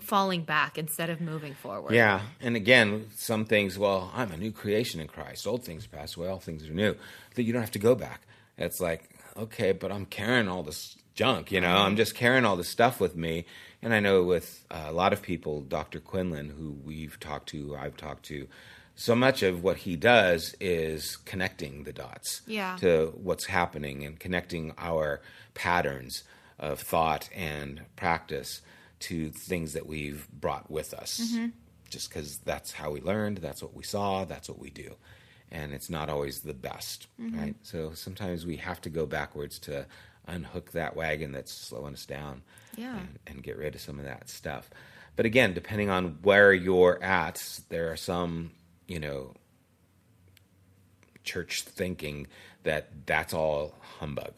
falling 0.01 0.43
back 0.43 0.77
instead 0.77 1.09
of 1.09 1.21
moving 1.21 1.53
forward. 1.53 1.93
yeah 1.93 2.19
and 2.41 2.57
again 2.57 3.07
some 3.15 3.45
things 3.45 3.79
well 3.79 4.11
i'm 4.13 4.29
a 4.33 4.35
new 4.35 4.51
creation 4.51 4.99
in 4.99 5.07
christ 5.07 5.47
old 5.47 5.63
things 5.63 5.87
pass 5.87 6.17
away 6.17 6.27
all 6.27 6.37
things 6.37 6.67
are 6.67 6.73
new 6.73 6.93
that 7.35 7.43
you 7.43 7.53
don't 7.53 7.61
have 7.61 7.71
to 7.71 7.79
go 7.79 7.95
back 7.95 8.19
it's 8.57 8.81
like 8.81 9.09
okay 9.37 9.71
but 9.71 9.89
i'm 9.89 10.05
carrying 10.05 10.49
all 10.49 10.63
this 10.63 10.97
junk 11.15 11.49
you 11.49 11.61
know 11.61 11.73
i'm 11.77 11.95
just 11.95 12.13
carrying 12.13 12.43
all 12.43 12.57
this 12.57 12.67
stuff 12.67 12.99
with 12.99 13.15
me 13.15 13.45
and 13.81 13.93
i 13.93 14.01
know 14.01 14.21
with 14.21 14.65
uh, 14.69 14.87
a 14.87 14.91
lot 14.91 15.13
of 15.13 15.21
people 15.21 15.61
dr 15.61 15.97
quinlan 16.01 16.49
who 16.49 16.75
we've 16.83 17.17
talked 17.21 17.47
to 17.47 17.73
i've 17.79 17.95
talked 17.95 18.23
to 18.25 18.49
so 18.99 19.15
much 19.15 19.43
of 19.43 19.63
what 19.63 19.77
he 19.77 19.95
does 19.95 20.53
is 20.59 21.15
connecting 21.15 21.83
the 21.83 21.93
dots 21.93 22.41
Yeah. 22.45 22.75
to 22.81 23.13
what's 23.15 23.45
happening 23.45 24.03
and 24.05 24.19
connecting 24.19 24.73
our 24.77 25.21
patterns 25.53 26.23
of 26.59 26.81
thought 26.81 27.29
and 27.33 27.81
practice 27.95 28.61
to 28.99 29.29
things 29.29 29.71
that 29.71 29.85
we've 29.87 30.27
brought 30.29 30.69
with 30.69 30.93
us. 30.93 31.21
Mm-hmm. 31.21 31.47
Just 31.89 32.09
because 32.09 32.39
that's 32.39 32.73
how 32.73 32.91
we 32.91 32.99
learned, 32.99 33.37
that's 33.37 33.63
what 33.63 33.73
we 33.73 33.83
saw, 33.83 34.25
that's 34.25 34.49
what 34.49 34.59
we 34.59 34.69
do. 34.69 34.95
And 35.49 35.73
it's 35.73 35.89
not 35.89 36.09
always 36.09 36.41
the 36.41 36.53
best, 36.53 37.07
mm-hmm. 37.19 37.39
right? 37.39 37.55
So 37.63 37.93
sometimes 37.93 38.45
we 38.45 38.57
have 38.57 38.81
to 38.81 38.89
go 38.89 39.05
backwards 39.05 39.59
to 39.59 39.85
unhook 40.27 40.73
that 40.73 40.97
wagon 40.97 41.31
that's 41.31 41.53
slowing 41.53 41.93
us 41.93 42.05
down 42.05 42.41
Yeah. 42.75 42.97
and, 42.99 43.19
and 43.27 43.43
get 43.43 43.57
rid 43.57 43.75
of 43.75 43.81
some 43.81 43.97
of 43.97 44.03
that 44.03 44.29
stuff. 44.29 44.69
But 45.15 45.25
again, 45.25 45.53
depending 45.53 45.89
on 45.89 46.17
where 46.21 46.51
you're 46.51 47.01
at, 47.01 47.61
there 47.69 47.91
are 47.93 47.97
some, 47.97 48.51
you 48.89 48.99
know, 48.99 49.33
church 51.23 51.61
thinking 51.61 52.27
that 52.63 53.05
that's 53.05 53.33
all 53.33 53.75
humbug. 53.99 54.33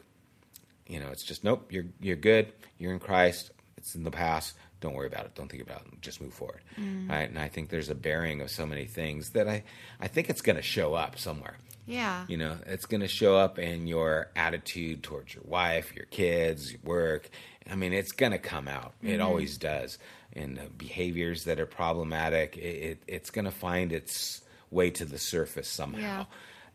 You 0.87 0.99
know, 0.99 1.09
it's 1.09 1.23
just 1.23 1.43
nope. 1.43 1.71
You're 1.71 1.85
you're 2.01 2.17
good. 2.17 2.51
You're 2.77 2.91
in 2.91 2.99
Christ. 2.99 3.51
It's 3.77 3.95
in 3.95 4.03
the 4.03 4.11
past. 4.11 4.55
Don't 4.81 4.93
worry 4.93 5.07
about 5.07 5.25
it. 5.25 5.35
Don't 5.35 5.49
think 5.49 5.63
about 5.63 5.81
it. 5.81 6.01
Just 6.01 6.21
move 6.21 6.33
forward. 6.33 6.61
Right? 6.77 7.29
And 7.29 7.39
I 7.39 7.47
think 7.47 7.69
there's 7.69 7.89
a 7.89 7.95
bearing 7.95 8.41
of 8.41 8.49
so 8.49 8.65
many 8.65 8.85
things 8.85 9.29
that 9.31 9.47
I 9.47 9.63
I 9.99 10.07
think 10.07 10.29
it's 10.29 10.41
going 10.41 10.57
to 10.57 10.61
show 10.61 10.93
up 10.95 11.17
somewhere. 11.17 11.55
Yeah. 11.85 12.25
You 12.27 12.37
know, 12.37 12.57
it's 12.65 12.85
going 12.85 13.01
to 13.01 13.07
show 13.07 13.35
up 13.37 13.59
in 13.59 13.87
your 13.87 14.29
attitude 14.35 15.03
towards 15.03 15.33
your 15.33 15.43
wife, 15.45 15.95
your 15.95 16.05
kids, 16.05 16.71
your 16.71 16.81
work. 16.83 17.29
I 17.69 17.75
mean, 17.75 17.93
it's 17.93 18.11
going 18.11 18.31
to 18.31 18.37
come 18.37 18.67
out. 18.67 18.93
It 19.01 19.07
mm-hmm. 19.07 19.21
always 19.21 19.57
does. 19.57 19.97
In 20.31 20.55
the 20.55 20.69
behaviors 20.77 21.43
that 21.45 21.59
are 21.59 21.65
problematic, 21.65 22.57
it, 22.57 22.61
it, 22.61 23.03
it's 23.07 23.29
going 23.29 23.45
to 23.45 23.51
find 23.51 23.91
its 23.91 24.41
way 24.69 24.89
to 24.91 25.05
the 25.05 25.17
surface 25.17 25.67
somehow. 25.67 25.99
Yeah. 25.99 26.25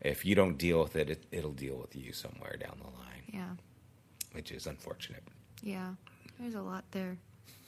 If 0.01 0.25
you 0.25 0.35
don't 0.35 0.57
deal 0.57 0.81
with 0.83 0.95
it, 0.95 1.09
it, 1.09 1.23
it'll 1.31 1.51
deal 1.51 1.75
with 1.77 1.95
you 1.95 2.13
somewhere 2.13 2.55
down 2.59 2.77
the 2.79 2.85
line, 2.85 3.23
Yeah. 3.33 3.49
which 4.33 4.51
is 4.51 4.67
unfortunate. 4.67 5.23
Yeah. 5.63 5.93
There's 6.39 6.53
a 6.53 6.61
lot 6.61 6.85
there. 6.91 7.17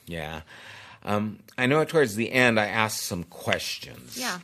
Yeah. 0.09 0.41
Um, 1.03 1.39
I 1.57 1.65
know 1.67 1.83
towards 1.85 2.15
the 2.15 2.31
end 2.31 2.59
I 2.59 2.67
asked 2.67 3.01
some 3.03 3.23
questions. 3.23 4.17
Yeah. 4.17 4.39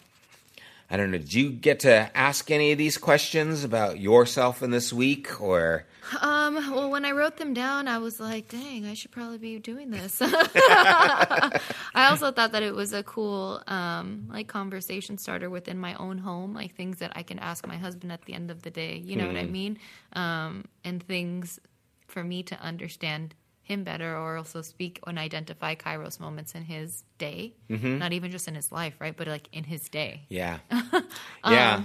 I 0.90 0.98
don't 0.98 1.10
know. 1.10 1.18
Did 1.18 1.34
you 1.34 1.50
get 1.50 1.80
to 1.82 2.16
ask 2.16 2.52
any 2.52 2.72
of 2.72 2.78
these 2.78 2.98
questions 2.98 3.64
about 3.64 4.00
yourself 4.00 4.62
in 4.62 4.70
this 4.70 4.94
week, 4.94 5.42
or 5.42 5.86
Um, 6.22 6.54
well, 6.72 6.92
when 6.92 7.04
I 7.06 7.12
wrote 7.12 7.38
them 7.38 7.56
down, 7.56 7.88
I 7.88 7.98
was 7.98 8.20
like, 8.20 8.50
dang, 8.50 8.86
I 8.86 8.94
should 8.94 9.10
probably 9.10 9.40
be 9.40 9.58
doing 9.58 9.90
this. 9.90 10.20
I 10.22 11.60
also 11.96 12.32
thought 12.32 12.52
that 12.52 12.62
it 12.62 12.76
was 12.76 12.94
a 12.94 13.02
cool, 13.02 13.64
um, 13.66 14.28
like 14.32 14.48
conversation 14.48 15.18
starter 15.18 15.50
within 15.50 15.80
my 15.80 15.96
own 15.96 16.20
home, 16.20 16.54
like 16.54 16.76
things 16.76 17.00
that 17.00 17.14
I 17.16 17.24
can 17.24 17.40
ask 17.40 17.66
my 17.66 17.78
husband 17.78 18.12
at 18.12 18.22
the 18.26 18.34
end 18.34 18.52
of 18.52 18.62
the 18.62 18.70
day. 18.70 18.98
You 19.04 19.16
know 19.16 19.26
what 19.26 19.38
I 19.38 19.46
mean? 19.46 19.80
Um, 20.14 20.66
and 20.84 21.02
things 21.02 21.60
for 22.08 22.24
me 22.24 22.44
to 22.44 22.62
understand 22.62 23.34
him 23.66 23.84
better 23.84 24.16
or 24.18 24.38
also 24.38 24.62
speak 24.62 25.00
and 25.06 25.20
identify 25.20 25.76
Kairos 25.76 26.20
moments 26.20 26.56
in 26.56 26.64
his 26.64 27.04
day. 27.18 27.56
Not 28.00 28.14
even 28.14 28.32
just 28.32 28.48
in 28.48 28.56
his 28.56 28.72
life, 28.72 28.96
right? 29.00 29.16
But 29.18 29.28
like 29.28 29.50
in 29.52 29.64
his 29.66 29.90
day. 29.90 30.22
yeah, 30.30 30.60
yeah, 31.46 31.84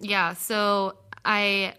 Yeah, 0.00 0.34
so 0.34 0.96
I 1.24 1.74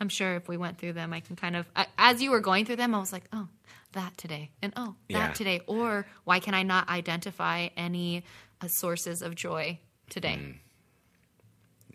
I'm 0.00 0.08
sure 0.08 0.34
if 0.36 0.48
we 0.48 0.56
went 0.56 0.78
through 0.78 0.94
them 0.94 1.12
I 1.12 1.20
can 1.20 1.36
kind 1.36 1.56
of 1.56 1.66
I, 1.74 1.86
as 1.96 2.20
you 2.22 2.30
were 2.30 2.40
going 2.40 2.64
through 2.66 2.76
them 2.76 2.94
I 2.94 2.98
was 2.98 3.12
like, 3.12 3.24
"Oh, 3.32 3.48
that 3.92 4.16
today." 4.18 4.50
And 4.60 4.72
oh, 4.76 4.94
that 5.10 5.28
Yeah. 5.28 5.32
today 5.32 5.60
or 5.66 6.04
why 6.24 6.40
can 6.40 6.54
I 6.54 6.62
not 6.64 6.88
identify 6.88 7.68
any 7.76 8.24
uh, 8.60 8.68
sources 8.68 9.22
of 9.22 9.34
joy 9.34 9.78
today? 10.10 10.38
Mm. 10.40 10.54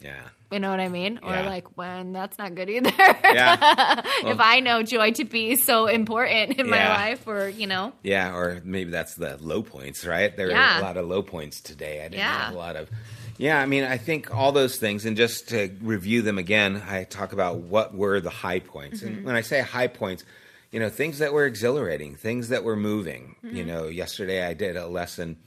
Yeah, 0.02 0.22
You 0.52 0.60
know 0.60 0.70
what 0.72 0.80
I 0.80 0.88
mean? 0.90 1.20
Or 1.22 1.32
Yeah. 1.32 1.46
like 1.50 1.78
when 1.78 2.14
that's 2.14 2.38
not 2.38 2.56
good 2.56 2.70
either. 2.70 2.92
yeah, 2.98 4.02
if 4.26 4.40
I 4.40 4.60
know 4.62 4.82
joy 4.84 5.12
to 5.12 5.26
be 5.26 5.56
so 5.56 5.88
important 5.88 6.60
in 6.60 6.70
my 6.70 6.90
life 6.90 7.28
or, 7.28 7.50
you 7.50 7.68
know. 7.68 7.94
yeah. 8.04 8.34
Or 8.36 8.62
maybe 8.64 8.92
that's 8.92 9.16
the 9.16 9.38
low 9.42 9.62
points, 9.62 10.06
right? 10.06 10.36
There 10.36 10.50
Yeah. 10.50 10.78
are 10.78 10.80
a 10.80 10.84
lot 10.84 10.98
of 10.98 11.06
low 11.08 11.22
points 11.22 11.62
today. 11.62 12.00
I 12.00 12.04
didn't 12.04 12.20
Yeah. 12.20 12.46
have 12.46 12.54
a 12.54 12.58
lot 12.58 12.76
of 12.76 12.90
Yeah, 13.38 13.58
I 13.62 13.66
mean, 13.68 13.86
I 13.86 13.98
think 13.98 14.36
all 14.36 14.52
those 14.52 14.76
things, 14.78 15.06
and 15.06 15.16
just 15.16 15.48
to 15.50 15.70
review 15.82 16.22
them 16.22 16.38
again, 16.38 16.84
I 16.86 17.06
talk 17.06 17.32
about 17.32 17.60
what 17.60 17.96
were 17.96 18.20
the 18.20 18.30
high 18.30 18.60
points. 18.60 19.02
And 19.02 19.18
mm-hmm. 19.18 19.26
when 19.26 19.36
I 19.36 19.42
say 19.42 19.62
high 19.62 19.88
points, 19.88 20.26
you 20.72 20.80
know, 20.82 20.90
things 20.90 21.20
that 21.20 21.32
were 21.32 21.46
exhilarating, 21.46 22.16
things 22.16 22.50
that 22.50 22.66
were 22.66 22.76
moving. 22.76 23.38
You 23.42 23.50
mm-hmm. 23.50 23.68
know, 23.68 23.88
yesterday 23.88 24.46
I 24.46 24.54
did 24.54 24.76
a 24.76 24.88
lesson, 24.88 25.38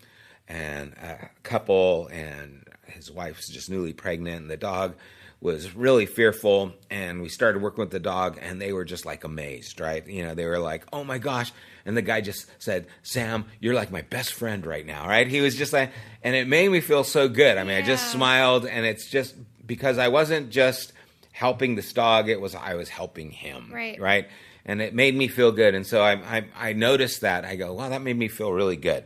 and 0.49 0.95
a 0.95 1.29
couple, 1.43 2.09
and 2.11 2.65
his 2.87 3.11
wife's 3.11 3.49
just 3.49 3.71
newly 3.71 3.93
pregnant, 3.93 4.43
and 4.43 4.51
the 4.51 4.57
dog 4.57 4.95
was 5.41 5.75
really 5.75 6.07
fearful. 6.07 6.73
And 6.91 7.21
we 7.21 7.29
started 7.29 7.63
working 7.63 7.83
with 7.83 7.91
the 7.91 8.01
dog, 8.01 8.39
and 8.41 8.61
they 8.61 8.73
were 8.73 8.85
just 8.85 9.05
like 9.05 9.25
amazed, 9.25 9.81
right? 9.81 10.07
You 10.07 10.25
know, 10.25 10.35
they 10.35 10.47
were 10.47 10.59
like, 10.59 10.85
oh 10.93 11.05
my 11.05 11.19
gosh. 11.19 11.53
And 11.85 11.97
the 11.97 12.03
guy 12.03 12.21
just 12.21 12.47
said, 12.63 12.87
Sam, 13.03 13.47
you're 13.59 13.75
like 13.75 13.91
my 13.91 14.03
best 14.03 14.35
friend 14.35 14.65
right 14.65 14.87
now, 14.87 15.07
right? 15.09 15.27
He 15.27 15.41
was 15.41 15.57
just 15.57 15.73
like, 15.73 15.91
and 16.23 16.37
it 16.37 16.47
made 16.47 16.69
me 16.69 16.81
feel 16.81 17.03
so 17.03 17.29
good. 17.29 17.59
I 17.59 17.65
mean, 17.65 17.77
I 17.77 17.83
just 17.83 18.13
smiled, 18.13 18.67
and 18.67 18.87
it's 18.87 19.11
just 19.11 19.35
because 19.67 19.99
I 19.99 20.09
wasn't 20.09 20.51
just 20.51 20.93
helping 21.33 21.75
this 21.75 21.93
dog, 21.93 22.29
it 22.29 22.41
was 22.41 22.55
I 22.55 22.75
was 22.75 22.89
helping 22.89 23.31
him, 23.31 23.71
Right. 23.73 24.01
Right. 24.01 24.29
And 24.65 24.81
it 24.81 24.95
made 24.95 25.17
me 25.17 25.27
feel 25.27 25.51
good. 25.51 25.75
And 25.75 25.85
so 25.85 26.03
I, 26.03 26.13
I, 26.13 26.45
I 26.57 26.73
noticed 26.73 27.23
that. 27.23 27.45
I 27.45 27.57
go, 27.57 27.73
wow, 27.73 27.89
that 27.89 28.01
made 28.01 28.17
me 28.17 28.29
feel 28.29 28.53
really 28.53 28.77
good. 28.77 29.05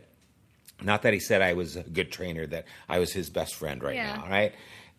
Not 0.81 1.01
that 1.03 1.13
he 1.13 1.19
said 1.19 1.41
I 1.41 1.53
was 1.53 1.75
a 1.75 1.83
good 1.83 2.11
trainer, 2.11 2.45
that 2.47 2.65
I 2.87 2.99
was 2.99 3.11
his 3.13 3.29
best 3.29 3.55
friend 3.55 3.81
right 3.81 3.95
Yeah. 3.95 4.17
now, 4.17 4.27
right? 4.29 4.53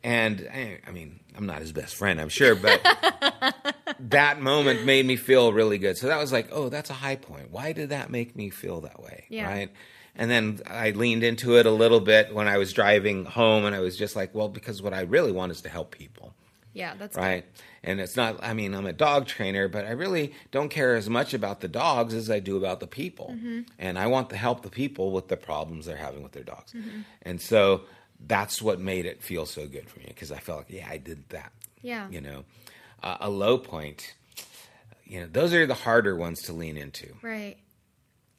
And 0.05 0.49
I, 0.53 0.79
I 0.87 0.91
mean, 0.93 1.21
I'm 1.37 1.47
not 1.47 1.61
his 1.61 1.73
best 1.73 1.97
friend, 1.97 2.21
I'm 2.21 2.29
sure, 2.29 2.55
but 2.55 2.81
that 4.01 4.41
moment 4.41 4.85
made 4.85 5.05
me 5.07 5.17
feel 5.17 5.53
really 5.53 5.79
good. 5.79 5.97
So 5.97 6.07
that 6.09 6.19
was 6.19 6.33
like, 6.33 6.49
oh, 6.53 6.69
that's 6.69 6.91
a 6.91 6.95
high 6.95 7.17
point. 7.17 7.51
Why 7.51 7.73
did 7.73 7.91
that 7.91 8.11
make 8.11 8.37
me 8.37 8.51
feel 8.51 8.81
that 8.83 9.03
way? 9.03 9.25
Yeah. 9.29 9.47
Right. 9.47 9.71
And 10.15 10.31
then 10.31 10.61
I 10.67 10.91
leaned 10.91 11.23
into 11.23 11.57
it 11.59 11.67
a 11.67 11.71
little 11.71 12.01
bit 12.01 12.35
when 12.35 12.49
I 12.49 12.59
was 12.59 12.73
driving 12.73 13.25
home, 13.25 13.65
and 13.65 13.75
I 13.75 13.81
was 13.81 13.97
just 13.97 14.17
like, 14.17 14.35
well, 14.35 14.49
because 14.49 14.83
what 14.83 14.93
I 14.93 15.03
really 15.03 15.31
want 15.33 15.53
is 15.53 15.61
to 15.63 15.69
help 15.69 15.93
people 15.97 16.35
Yeah, 16.75 16.95
that's 16.99 17.17
right? 17.17 17.45
And 17.83 18.01
it's 18.01 18.17
not, 18.17 18.43
I 18.43 18.53
mean, 18.55 18.75
I'm 18.75 18.87
a 18.87 18.93
dog 18.93 19.27
trainer, 19.27 19.69
but 19.69 19.85
I 19.85 19.91
really 19.93 20.33
don't 20.51 20.69
care 20.69 20.95
as 20.97 21.09
much 21.09 21.35
about 21.35 21.61
the 21.61 21.69
dogs 21.69 22.15
as 22.15 22.31
I 22.31 22.39
do 22.41 22.57
about 22.57 22.81
the 22.81 22.87
people. 22.87 23.35
And 23.79 23.99
I 23.99 24.07
want 24.07 24.31
to 24.31 24.37
help 24.37 24.63
the 24.63 24.71
people 24.71 25.11
with 25.13 25.29
the 25.29 25.37
problems 25.37 25.87
they're 25.87 25.97
having 25.97 26.23
with 26.23 26.33
their 26.33 26.45
dogs. 26.45 26.73
And 27.23 27.41
so 27.41 27.83
that's 28.27 28.61
what 28.63 28.81
made 28.81 29.07
it 29.07 29.23
feel 29.23 29.47
so 29.47 29.67
good 29.67 29.89
for 29.89 29.99
me 30.01 30.07
because 30.09 30.31
I 30.33 30.39
felt 30.39 30.59
like, 30.59 30.71
yeah, 30.71 30.87
I 30.91 30.99
did 30.99 31.29
that. 31.31 31.53
Yeah. 31.83 32.09
You 32.11 32.21
know, 32.21 32.45
uh, 33.03 33.17
a 33.21 33.31
low 33.31 33.59
point, 33.59 34.15
you 35.05 35.21
know, 35.21 35.27
those 35.31 35.55
are 35.55 35.67
the 35.67 35.75
harder 35.75 36.17
ones 36.17 36.43
to 36.43 36.53
lean 36.53 36.77
into 36.77 37.15
Right. 37.23 37.57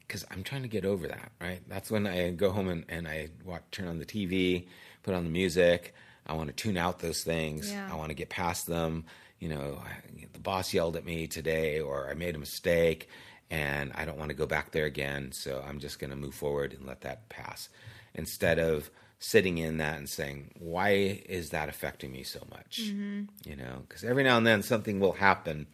because 0.01 0.25
I'm 0.29 0.43
trying 0.43 0.61
to 0.63 0.67
get 0.67 0.85
over 0.85 1.07
that, 1.07 1.31
right? 1.41 1.61
That's 1.67 1.89
when 1.89 2.05
I 2.05 2.29
go 2.31 2.51
home 2.51 2.67
and, 2.69 2.85
and 2.89 3.07
I 3.07 3.29
watch, 3.45 3.63
turn 3.71 3.87
on 3.87 3.99
the 3.99 4.05
TV, 4.05 4.67
put 5.03 5.13
on 5.13 5.23
the 5.23 5.29
music. 5.31 5.93
I 6.29 6.33
want 6.33 6.47
to 6.49 6.53
tune 6.55 6.77
out 6.77 6.99
those 6.99 7.23
things. 7.23 7.71
Yeah. 7.71 7.89
I 7.91 7.95
want 7.95 8.09
to 8.09 8.15
get 8.15 8.29
past 8.29 8.67
them. 8.67 9.05
You 9.39 9.49
know, 9.49 9.81
I- 9.83 10.27
the 10.31 10.39
boss 10.39 10.73
yelled 10.73 10.95
at 10.95 11.03
me 11.05 11.27
today, 11.27 11.79
or 11.79 12.09
I 12.09 12.13
made 12.13 12.35
a 12.35 12.39
mistake, 12.39 13.09
and 13.49 13.91
I 13.95 14.05
don't 14.05 14.17
want 14.17 14.29
to 14.29 14.35
go 14.35 14.45
back 14.45 14.71
there 14.71 14.85
again. 14.85 15.31
So 15.31 15.63
I'm 15.67 15.79
just 15.79 15.99
going 15.99 16.11
to 16.11 16.15
move 16.15 16.35
forward 16.35 16.71
and 16.73 16.85
let 16.85 17.01
that 17.01 17.27
pass 17.29 17.67
instead 18.13 18.59
of 18.59 18.89
sitting 19.17 19.57
in 19.57 19.77
that 19.77 19.97
and 19.97 20.07
saying, 20.07 20.51
why 20.59 20.91
is 21.27 21.49
that 21.49 21.67
affecting 21.67 22.11
me 22.11 22.23
so 22.23 22.45
much? 22.51 22.79
You 22.79 23.55
know, 23.57 23.83
because 23.87 24.03
every 24.05 24.23
now 24.23 24.37
and 24.37 24.45
then 24.47 24.61
something 24.63 24.99
will 24.99 25.13
happen 25.13 25.67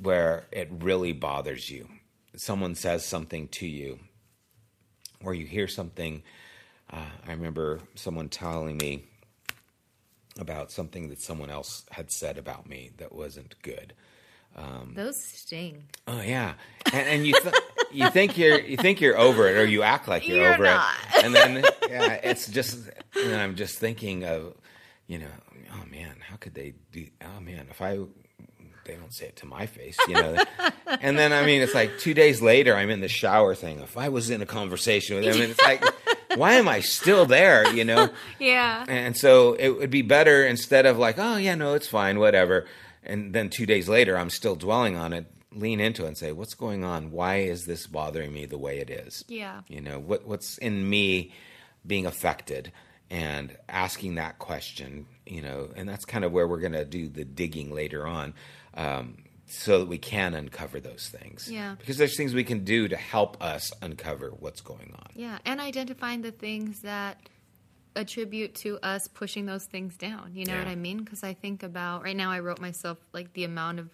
where 0.00 0.46
it 0.52 0.68
really 0.70 1.12
bothers 1.12 1.70
you. 1.70 1.88
Someone 2.36 2.74
says 2.74 3.04
something 3.04 3.48
to 3.48 3.66
you, 3.66 3.98
or 5.24 5.34
you 5.34 5.46
hear 5.46 5.68
something. 5.68 6.22
Uh, 6.90 7.06
I 7.26 7.32
remember 7.32 7.80
someone 7.94 8.28
telling 8.28 8.76
me 8.76 9.04
about 10.38 10.70
something 10.70 11.08
that 11.08 11.20
someone 11.20 11.50
else 11.50 11.84
had 11.90 12.10
said 12.10 12.38
about 12.38 12.68
me 12.68 12.90
that 12.98 13.12
wasn't 13.12 13.54
good. 13.62 13.92
Um, 14.56 14.94
Those 14.96 15.22
sting. 15.22 15.84
Oh 16.08 16.20
yeah, 16.20 16.54
and, 16.92 17.08
and 17.08 17.26
you 17.26 17.34
th- 17.40 17.54
you 17.92 18.10
think 18.10 18.36
you're 18.36 18.58
you 18.60 18.76
think 18.76 19.00
you're 19.00 19.16
over 19.16 19.46
it, 19.48 19.56
or 19.56 19.64
you 19.64 19.82
act 19.82 20.08
like 20.08 20.26
you're, 20.26 20.38
You're 20.38 20.54
over 20.54 20.64
not. 20.64 20.92
it, 21.16 21.24
and 21.24 21.34
then 21.34 21.64
yeah, 21.88 22.12
it's 22.24 22.48
just. 22.48 22.88
And 23.16 23.34
I'm 23.36 23.54
just 23.54 23.78
thinking 23.78 24.24
of, 24.24 24.54
you 25.06 25.18
know, 25.18 25.26
oh 25.72 25.84
man, 25.90 26.16
how 26.28 26.36
could 26.36 26.54
they 26.54 26.74
do? 26.90 27.06
Oh 27.24 27.40
man, 27.40 27.66
if 27.70 27.80
I 27.80 27.98
they 28.84 28.94
don't 28.96 29.12
say 29.14 29.26
it 29.26 29.36
to 29.36 29.46
my 29.46 29.66
face, 29.66 29.96
you 30.08 30.14
know. 30.14 30.36
and 31.00 31.16
then 31.16 31.32
I 31.32 31.44
mean, 31.46 31.62
it's 31.62 31.74
like 31.74 31.98
two 31.98 32.14
days 32.14 32.42
later, 32.42 32.74
I'm 32.74 32.90
in 32.90 33.00
the 33.00 33.08
shower 33.08 33.54
thing. 33.54 33.78
if 33.80 33.96
I 33.96 34.08
was 34.08 34.30
in 34.30 34.42
a 34.42 34.46
conversation 34.46 35.16
with 35.16 35.26
them, 35.26 35.40
and 35.42 35.50
it's 35.52 35.62
like, 35.62 35.84
why 36.36 36.54
am 36.54 36.68
I 36.68 36.80
still 36.80 37.26
there? 37.26 37.72
You 37.72 37.84
know. 37.84 38.08
Yeah. 38.38 38.84
And 38.88 39.16
so 39.16 39.54
it 39.54 39.70
would 39.70 39.90
be 39.90 40.02
better 40.02 40.46
instead 40.46 40.86
of 40.86 40.96
like, 40.98 41.16
oh 41.18 41.36
yeah, 41.36 41.54
no, 41.54 41.74
it's 41.74 41.86
fine, 41.86 42.18
whatever. 42.18 42.66
And 43.02 43.32
then 43.34 43.50
two 43.50 43.66
days 43.66 43.88
later, 43.88 44.16
I'm 44.16 44.30
still 44.30 44.56
dwelling 44.56 44.96
on 44.96 45.12
it. 45.12 45.26
Lean 45.52 45.80
into 45.80 46.04
it 46.04 46.08
and 46.08 46.16
say, 46.16 46.32
what's 46.32 46.54
going 46.54 46.84
on? 46.84 47.10
Why 47.10 47.38
is 47.38 47.66
this 47.66 47.86
bothering 47.86 48.32
me 48.32 48.46
the 48.46 48.56
way 48.58 48.78
it 48.78 48.88
is? 48.88 49.24
Yeah. 49.28 49.60
You 49.68 49.80
know, 49.80 49.98
what 49.98 50.26
what's 50.26 50.58
in 50.58 50.88
me 50.88 51.32
being 51.86 52.06
affected? 52.06 52.72
And 53.10 53.56
asking 53.68 54.14
that 54.14 54.38
question, 54.38 55.06
you 55.26 55.42
know, 55.42 55.70
and 55.74 55.88
that's 55.88 56.04
kind 56.04 56.24
of 56.24 56.32
where 56.32 56.46
we're 56.46 56.60
going 56.60 56.72
to 56.72 56.84
do 56.84 57.08
the 57.08 57.24
digging 57.24 57.74
later 57.74 58.06
on, 58.06 58.34
um, 58.74 59.16
so 59.50 59.80
that 59.80 59.86
we 59.86 59.98
can 59.98 60.34
uncover 60.34 60.78
those 60.78 61.08
things. 61.08 61.50
Yeah. 61.50 61.74
Because 61.78 61.96
there's 61.96 62.16
things 62.16 62.34
we 62.34 62.44
can 62.44 62.64
do 62.64 62.86
to 62.86 62.96
help 62.96 63.42
us 63.42 63.72
uncover 63.82 64.30
what's 64.30 64.60
going 64.60 64.94
on. 64.96 65.08
Yeah, 65.14 65.38
and 65.44 65.60
identifying 65.60 66.22
the 66.22 66.30
things 66.30 66.82
that 66.82 67.28
attribute 67.96 68.54
to 68.54 68.78
us 68.82 69.08
pushing 69.08 69.46
those 69.46 69.64
things 69.64 69.96
down. 69.96 70.30
You 70.34 70.44
know 70.44 70.52
Yeah. 70.52 70.60
what 70.60 70.68
I 70.68 70.76
mean? 70.76 70.98
Because 70.98 71.24
I 71.24 71.34
think 71.34 71.64
about 71.64 72.04
right 72.04 72.16
now, 72.16 72.30
I 72.30 72.38
wrote 72.38 72.60
myself 72.60 72.98
like 73.12 73.32
the 73.32 73.42
amount 73.42 73.80
of 73.80 73.90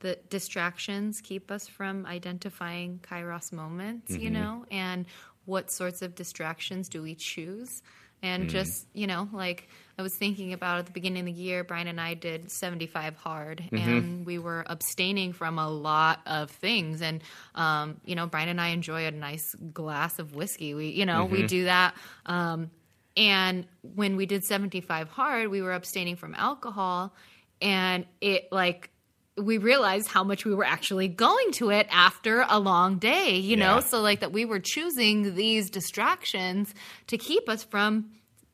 the 0.00 0.18
distractions 0.30 1.20
keep 1.20 1.50
us 1.50 1.68
from 1.68 2.04
identifying 2.04 3.00
kairos 3.02 3.52
moments, 3.52 4.10
you 4.10 4.30
mm-hmm. 4.30 4.32
know, 4.32 4.66
and 4.70 5.06
what 5.44 5.70
sorts 5.70 6.02
of 6.02 6.14
distractions 6.14 6.88
do 6.88 7.02
we 7.02 7.14
choose? 7.14 7.82
And 8.20 8.44
mm-hmm. 8.44 8.50
just, 8.50 8.86
you 8.94 9.06
know, 9.06 9.28
like 9.32 9.68
I 9.98 10.02
was 10.02 10.14
thinking 10.14 10.52
about 10.52 10.78
at 10.78 10.86
the 10.86 10.92
beginning 10.92 11.20
of 11.20 11.26
the 11.26 11.32
year, 11.32 11.64
Brian 11.64 11.88
and 11.88 12.00
I 12.00 12.14
did 12.14 12.52
75 12.52 13.16
hard 13.16 13.64
and 13.72 14.24
we 14.24 14.38
were 14.38 14.64
abstaining 14.68 15.32
from 15.32 15.58
a 15.58 15.68
lot 15.68 16.20
of 16.24 16.52
things. 16.52 17.02
And, 17.02 17.20
um, 17.56 18.00
you 18.04 18.14
know, 18.14 18.28
Brian 18.28 18.48
and 18.48 18.60
I 18.60 18.68
enjoy 18.68 19.06
a 19.06 19.10
nice 19.10 19.56
glass 19.72 20.20
of 20.20 20.36
whiskey. 20.36 20.72
We, 20.72 20.90
you 20.90 21.04
know, 21.04 21.24
we 21.24 21.46
do 21.48 21.64
that. 21.64 21.96
Um, 22.26 22.70
and 23.16 23.66
when 23.82 24.16
we 24.16 24.26
did 24.26 24.44
75 24.44 25.08
hard, 25.08 25.48
we 25.48 25.62
were 25.62 25.72
abstaining 25.72 26.14
from 26.14 26.32
alcohol 26.36 27.12
and 27.60 28.06
it 28.20 28.52
like, 28.52 28.90
we 29.36 29.58
realized 29.58 30.08
how 30.08 30.22
much 30.24 30.44
we 30.44 30.54
were 30.54 30.64
actually 30.64 31.08
going 31.08 31.52
to 31.52 31.70
it 31.70 31.86
after 31.90 32.44
a 32.48 32.58
long 32.58 32.98
day, 32.98 33.36
you 33.36 33.56
know? 33.56 33.76
Yeah. 33.76 33.80
So, 33.80 34.00
like, 34.00 34.20
that 34.20 34.32
we 34.32 34.44
were 34.44 34.58
choosing 34.58 35.36
these 35.36 35.70
distractions 35.70 36.74
to 37.06 37.16
keep 37.16 37.48
us 37.48 37.62
from 37.62 38.10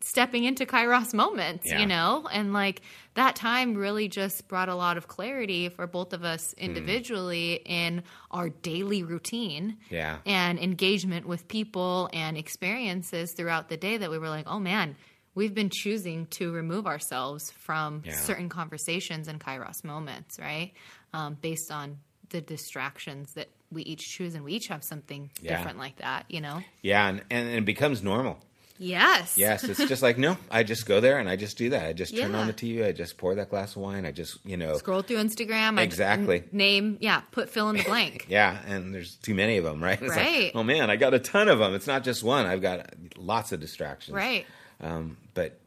stepping 0.06 0.44
into 0.44 0.66
kairos 0.66 1.14
moments, 1.14 1.66
Yeah. 1.66 1.80
you 1.80 1.86
know? 1.86 2.28
And 2.30 2.52
like 2.52 2.82
that 3.14 3.36
time 3.36 3.74
really 3.74 4.06
just 4.08 4.46
brought 4.48 4.68
a 4.68 4.74
lot 4.74 4.98
of 4.98 5.08
clarity 5.08 5.70
for 5.70 5.86
both 5.86 6.12
of 6.12 6.24
us 6.24 6.52
Hmm. 6.58 6.64
individually 6.66 7.60
in 7.64 8.02
our 8.30 8.50
daily 8.50 9.02
routine 9.02 9.78
Yeah. 9.88 10.18
and 10.26 10.58
engagement 10.58 11.26
with 11.26 11.48
people 11.48 12.10
and 12.12 12.36
experiences 12.36 13.32
throughout 13.34 13.68
the 13.70 13.78
day 13.78 13.96
that 13.96 14.10
we 14.10 14.18
were 14.18 14.28
like, 14.28 14.46
oh 14.46 14.60
man, 14.60 14.94
we've 15.34 15.54
been 15.54 15.70
choosing 15.70 16.26
to 16.26 16.52
remove 16.52 16.86
ourselves 16.86 17.50
from 17.52 18.02
Yeah. 18.04 18.12
certain 18.14 18.48
conversations 18.50 19.26
and 19.26 19.40
kairos 19.40 19.82
moments, 19.84 20.38
right? 20.38 20.72
Um, 21.14 21.38
based 21.40 21.70
on 21.72 21.96
the 22.28 22.40
distractions 22.40 23.32
that 23.34 23.48
we 23.70 23.82
each 23.82 24.00
choose, 24.16 24.34
and 24.34 24.44
we 24.44 24.52
each 24.52 24.66
have 24.68 24.84
something 24.84 25.30
Yeah. 25.40 25.56
different 25.56 25.78
like 25.78 25.96
that, 25.96 26.26
you 26.28 26.40
know? 26.40 26.62
Yeah, 26.82 27.08
and, 27.08 27.22
and 27.30 27.48
it 27.48 27.64
becomes 27.64 28.02
normal. 28.02 28.38
Yes. 28.76 29.38
Yes, 29.38 29.62
it's 29.62 29.78
just 29.88 30.02
like 30.02 30.18
no, 30.18 30.36
I 30.50 30.64
just 30.64 30.84
go 30.86 31.00
there 31.00 31.18
and 31.18 31.28
I 31.28 31.36
just 31.36 31.56
do 31.56 31.70
that. 31.70 31.86
I 31.86 31.92
just 31.92 32.16
turn 32.16 32.32
Yeah. 32.32 32.38
on 32.38 32.46
the 32.48 32.52
TV, 32.52 32.84
I 32.84 32.90
just 32.92 33.16
pour 33.18 33.34
that 33.36 33.48
glass 33.50 33.76
of 33.76 33.82
wine, 33.82 34.04
I 34.04 34.10
just 34.10 34.38
you 34.44 34.56
know, 34.56 34.76
Scroll 34.78 35.02
through 35.02 35.18
Instagram. 35.18 35.80
Exactly. 35.80 36.38
n- 36.38 36.48
name, 36.52 36.98
yeah, 37.00 37.20
put 37.30 37.48
fill 37.48 37.70
in 37.70 37.76
the 37.76 37.84
blank. 37.84 38.26
yeah, 38.28 38.58
and 38.66 38.92
there's 38.92 39.14
too 39.16 39.34
many 39.34 39.58
of 39.58 39.64
them, 39.64 39.82
right? 39.82 39.98
It's 40.02 40.08
like, 40.16 40.26
Right. 40.26 40.52
oh 40.56 40.64
man, 40.64 40.90
I 40.90 40.96
got 40.96 41.14
a 41.14 41.20
ton 41.20 41.48
of 41.48 41.60
them. 41.60 41.74
It's 41.74 41.86
not 41.86 42.02
just 42.02 42.24
one. 42.24 42.46
I've 42.46 42.62
got 42.62 42.92
lots 43.16 43.52
of 43.52 43.60
distractions. 43.60 44.14
right. 44.14 44.44
Um, 44.80 45.18
but 45.34 45.60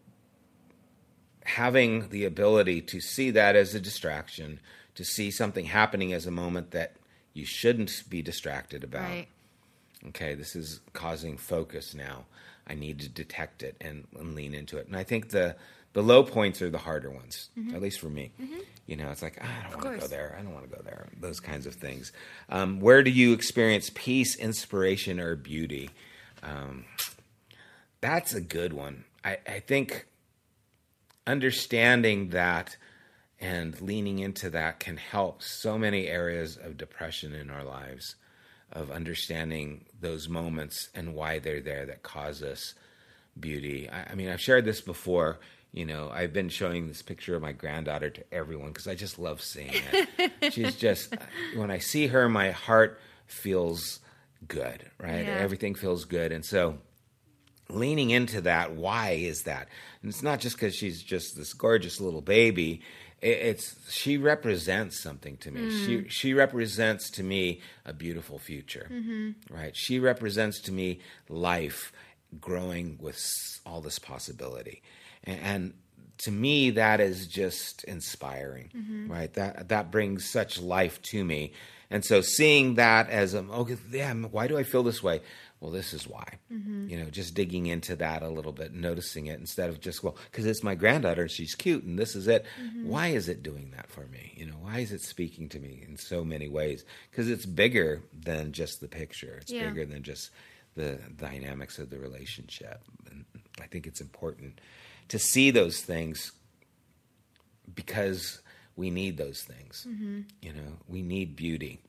having 1.45 2.09
the 2.09 2.25
ability 2.25 2.81
to 2.81 2.99
see 2.99 3.31
that 3.31 3.55
as 3.55 3.73
a 3.73 3.79
distraction, 3.79 4.59
to 4.95 5.05
see 5.05 5.31
something 5.31 5.65
happening 5.65 6.11
as 6.11 6.25
a 6.25 6.31
moment 6.31 6.71
that 6.71 6.95
you 7.33 7.45
shouldn't 7.45 8.03
be 8.09 8.21
distracted 8.21 8.83
about. 8.83 9.09
Right. 9.09 9.27
okay, 10.09 10.33
this 10.35 10.55
is 10.55 10.81
causing 10.93 11.37
focus 11.37 11.93
now. 11.95 12.25
I 12.67 12.75
need 12.75 12.99
to 12.99 13.09
detect 13.09 13.63
it 13.63 13.77
and, 13.81 14.07
and 14.19 14.35
lean 14.35 14.53
into 14.53 14.77
it. 14.77 14.87
And 14.87 14.95
I 14.95 15.03
think 15.03 15.29
the 15.29 15.55
the 15.93 16.03
low 16.03 16.21
points 16.21 16.61
are 16.61 16.69
the 16.69 16.77
harder 16.77 17.09
ones, 17.09 17.49
at 17.73 17.81
least 17.81 17.99
for 17.99 18.09
me. 18.09 18.31
You 18.85 18.97
know, 18.97 19.09
it's 19.09 19.23
like 19.23 19.39
ah, 19.41 19.47
I 19.47 19.71
don't 19.71 19.83
want 19.83 19.95
to 19.95 20.01
go 20.01 20.07
there. 20.07 20.35
I 20.37 20.43
don't 20.43 20.53
want 20.53 20.69
to 20.69 20.75
go 20.75 20.81
there. 20.83 21.07
Those 21.19 21.39
kinds 21.39 21.65
of 21.65 21.75
things. 21.75 22.11
Um, 22.49 22.79
where 22.79 23.01
do 23.01 23.09
you 23.09 23.33
experience 23.33 23.89
peace, 23.93 24.35
inspiration, 24.35 25.19
or 25.19 25.35
beauty? 25.35 25.89
Um, 26.43 26.85
that's 27.99 28.33
a 28.33 28.41
good 28.41 28.73
one. 28.73 29.05
I, 29.23 29.37
I 29.47 29.59
think 29.59 30.05
understanding 31.25 32.29
that 32.29 32.77
and 33.39 33.79
leaning 33.81 34.19
into 34.19 34.49
that 34.51 34.79
can 34.79 34.97
help 34.97 35.41
so 35.41 35.77
many 35.77 36.07
areas 36.07 36.57
of 36.57 36.77
depression 36.77 37.33
in 37.33 37.49
our 37.49 37.63
lives 37.63 38.15
of 38.71 38.91
understanding 38.91 39.85
those 39.99 40.27
moments 40.27 40.89
and 40.93 41.13
why 41.13 41.39
they're 41.39 41.61
there 41.61 41.85
that 41.85 42.03
cause 42.03 42.43
us 42.43 42.73
beauty. 43.39 43.89
I, 43.89 44.11
I 44.11 44.15
mean 44.15 44.29
i've 44.29 44.41
shared 44.41 44.65
this 44.65 44.81
before 44.81 45.39
you 45.71 45.85
know 45.85 46.09
i've 46.13 46.33
been 46.33 46.49
showing 46.49 46.87
this 46.87 47.01
picture 47.01 47.35
of 47.35 47.41
my 47.41 47.51
granddaughter 47.51 48.09
to 48.09 48.23
everyone 48.33 48.69
because 48.69 48.87
i 48.87 48.95
just 48.95 49.19
love 49.19 49.41
seeing 49.41 49.71
it. 50.17 50.31
She's 50.53 50.75
just 50.75 51.13
when 51.55 51.69
i 51.69 51.77
see 51.77 52.07
her 52.07 52.27
my 52.29 52.51
heart 52.51 52.99
feels 53.25 53.99
good 54.47 54.89
right? 54.99 55.25
Yeah. 55.25 55.37
everything 55.39 55.75
feels 55.75 56.05
good. 56.05 56.31
And 56.31 56.43
so 56.45 56.77
leaning 57.69 58.09
into 58.11 58.41
that 58.41 58.73
why 58.75 59.11
is 59.11 59.43
that? 59.43 59.67
And 60.01 60.09
it's 60.09 60.23
not 60.23 60.39
just 60.39 60.55
because 60.55 60.75
she's 60.75 61.01
just 61.03 61.35
this 61.35 61.53
gorgeous 61.53 61.99
little 61.99 62.21
baby 62.21 62.81
it's 63.21 63.75
she 63.91 64.17
represents 64.17 65.01
something 65.01 65.37
to 65.37 65.51
me. 65.51 65.69
She 65.69 65.97
mm. 65.97 66.09
she 66.09 66.33
represents 66.33 67.09
to 67.11 67.23
me 67.23 67.61
a 67.85 67.93
beautiful 67.93 68.37
future 68.37 68.87
mm-hmm. 68.91 69.31
right? 69.49 69.75
She 69.75 69.99
represents 69.99 70.61
to 70.61 70.71
me 70.71 70.99
life 71.27 71.91
growing 72.39 72.97
with 73.01 73.19
all 73.65 73.81
this 73.81 73.99
possibility. 73.99 74.83
And, 75.23 75.39
and 75.41 75.73
to 76.19 76.31
me 76.31 76.71
that 76.71 76.99
is 76.99 77.27
just 77.27 77.83
inspiring 77.85 78.69
mm-hmm. 78.75 79.11
right? 79.11 79.33
That 79.33 79.69
that 79.69 79.91
brings 79.91 80.29
such 80.29 80.61
life 80.61 81.01
to 81.03 81.23
me. 81.23 81.53
And 81.89 82.03
so 82.03 82.21
seeing 82.21 82.75
that 82.75 83.09
as 83.09 83.33
a 83.33 83.39
okay 83.39 83.77
yeah 83.91 84.13
why 84.13 84.47
do 84.47 84.57
i 84.57 84.63
feel 84.63 84.83
this 84.83 85.01
way 85.01 85.21
well 85.59 85.71
this 85.71 85.93
is 85.93 86.07
why. 86.07 86.25
Mm-hmm. 86.51 86.87
You 86.89 86.97
know 86.99 87.09
just 87.09 87.33
digging 87.33 87.65
into 87.67 87.95
that 87.97 88.21
a 88.23 88.29
little 88.29 88.51
bit 88.51 88.73
noticing 88.73 89.27
it 89.27 89.39
instead 89.39 89.69
of 89.69 89.79
just 89.79 90.03
well 90.03 90.15
because 90.31 90.45
it's 90.45 90.63
my 90.63 90.75
granddaughter 90.75 91.23
and 91.23 91.31
she's 91.31 91.55
cute 91.55 91.83
and 91.83 91.97
this 91.97 92.15
is 92.15 92.27
it. 92.27 92.45
Mm-hmm. 92.61 92.87
Why 92.87 93.07
is 93.07 93.27
it 93.29 93.43
doing 93.43 93.71
that 93.75 93.89
for 93.89 94.05
me? 94.07 94.33
You 94.35 94.45
know 94.47 94.57
why 94.61 94.79
is 94.79 94.91
it 94.91 95.01
speaking 95.01 95.49
to 95.49 95.59
me 95.59 95.83
in 95.87 95.97
so 95.97 96.23
many 96.23 96.47
ways? 96.47 96.85
Because 97.09 97.29
it's 97.29 97.45
bigger 97.45 98.01
than 98.13 98.51
just 98.51 98.81
the 98.81 98.87
picture. 98.87 99.37
It's 99.41 99.51
Yeah. 99.51 99.67
bigger 99.69 99.85
than 99.85 100.03
just 100.03 100.29
the 100.75 100.99
dynamics 101.15 101.79
of 101.79 101.89
the 101.89 101.97
relationship. 101.99 102.81
And 103.09 103.25
i 103.59 103.65
think 103.65 103.87
it's 103.87 104.01
important 104.01 104.61
to 105.07 105.17
see 105.17 105.49
those 105.51 105.81
things 105.81 106.31
because 107.73 108.41
we 108.75 108.89
need 108.91 109.17
those 109.17 109.41
things. 109.43 109.85
Mm-hmm. 109.89 110.21
You 110.41 110.53
know 110.53 110.73
we 110.87 111.01
need 111.01 111.35
beauty 111.35 111.81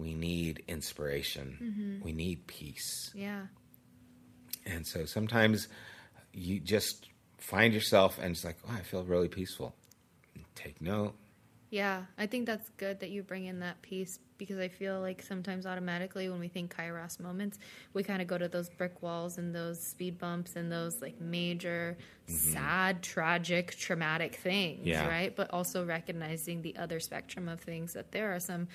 we 0.00 0.14
need 0.14 0.62
inspiration 0.68 1.46
mm-hmm. 1.62 2.04
we 2.04 2.12
need 2.12 2.46
peace 2.46 3.10
Yeah. 3.14 3.42
and 4.66 4.86
so 4.86 5.04
sometimes 5.04 5.68
you 6.32 6.60
just 6.60 7.08
find 7.38 7.72
yourself 7.74 8.18
and 8.20 8.30
it's 8.32 8.44
like 8.44 8.56
oh 8.68 8.74
i 8.74 8.80
feel 8.80 9.04
really 9.04 9.28
peaceful 9.28 9.74
take 10.54 10.80
note 10.80 11.14
Yeah, 11.70 12.02
I 12.18 12.26
think 12.26 12.46
that's 12.46 12.68
good 12.78 12.98
that 13.00 13.10
you 13.10 13.22
bring 13.22 13.44
in 13.46 13.60
that 13.60 13.80
piece 13.80 14.18
because 14.38 14.58
I 14.58 14.66
feel 14.68 15.00
like 15.00 15.22
sometimes 15.22 15.66
automatically 15.66 16.28
when 16.28 16.40
we 16.40 16.48
think 16.48 16.74
Kairos 16.74 17.20
moments, 17.20 17.58
we 17.94 18.02
kind 18.02 18.20
of 18.20 18.26
go 18.26 18.36
to 18.36 18.48
those 18.48 18.68
brick 18.68 19.02
walls 19.02 19.38
and 19.38 19.54
those 19.54 19.78
speed 19.80 20.18
bumps 20.18 20.56
and 20.56 20.66
those 20.72 21.00
like 21.00 21.20
major, 21.20 21.96
mm-hmm. 22.26 22.34
sad, 22.52 23.02
tragic, 23.04 23.66
traumatic 23.76 24.34
things, 24.42 24.84
Yeah. 24.84 25.06
right? 25.06 25.32
But 25.36 25.50
also 25.52 25.86
recognizing 25.86 26.62
the 26.62 26.74
other 26.76 26.98
spectrum 26.98 27.48
of 27.48 27.60
things 27.60 27.92
that 27.92 28.10
there 28.10 28.34
are 28.34 28.40
some 28.40 28.66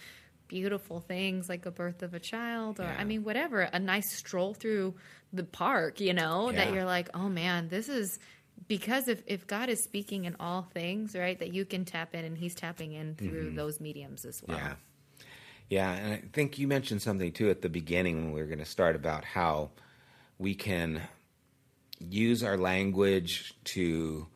beautiful 0.48 1.00
things 1.00 1.50
like 1.50 1.66
a 1.66 1.72
birth 1.72 2.04
of 2.04 2.14
a 2.14 2.20
child 2.20 2.80
or 2.80 2.84
Yeah. 2.84 2.96
I 2.98 3.04
mean 3.04 3.24
whatever, 3.24 3.62
a 3.62 3.80
nice 3.80 4.16
stroll 4.16 4.54
through 4.54 4.96
the 5.34 5.44
park, 5.44 6.00
you 6.00 6.14
know, 6.14 6.52
that 6.52 6.74
you're 6.74 6.86
like, 6.86 7.10
"Oh 7.14 7.28
man, 7.28 7.68
this 7.68 7.90
is 7.90 8.20
because 8.68 9.08
if, 9.08 9.22
if 9.28 9.48
God 9.48 9.70
is 9.70 9.84
speaking 9.84 10.26
in 10.26 10.36
all 10.40 10.64
things, 10.74 11.16
right, 11.16 11.38
that 11.40 11.54
you 11.54 11.66
can 11.66 11.86
tap 11.86 12.16
in 12.16 12.26
and 12.26 12.38
he's 12.38 12.56
tapping 12.56 12.94
in 12.94 13.16
through 13.16 13.48
mm-hmm. 13.48 13.56
those 13.56 13.80
mediums 13.80 14.26
as 14.26 14.42
well. 14.46 14.58
Yeah. 14.58 14.74
Yeah. 15.70 15.92
And 15.92 16.14
I 16.14 16.24
think 16.34 16.58
you 16.58 16.68
mentioned 16.68 17.02
something 17.02 17.32
too 17.32 17.50
at 17.50 17.62
the 17.62 17.70
beginning 17.70 18.24
when 18.24 18.34
we 18.34 18.42
were 18.42 18.48
going 18.48 18.60
to 18.60 18.66
start 18.66 18.96
about 18.96 19.26
how 19.26 19.72
we 20.38 20.56
can 20.56 21.02
use 22.00 22.44
our 22.44 22.58
language 22.58 23.54
to 23.66 24.28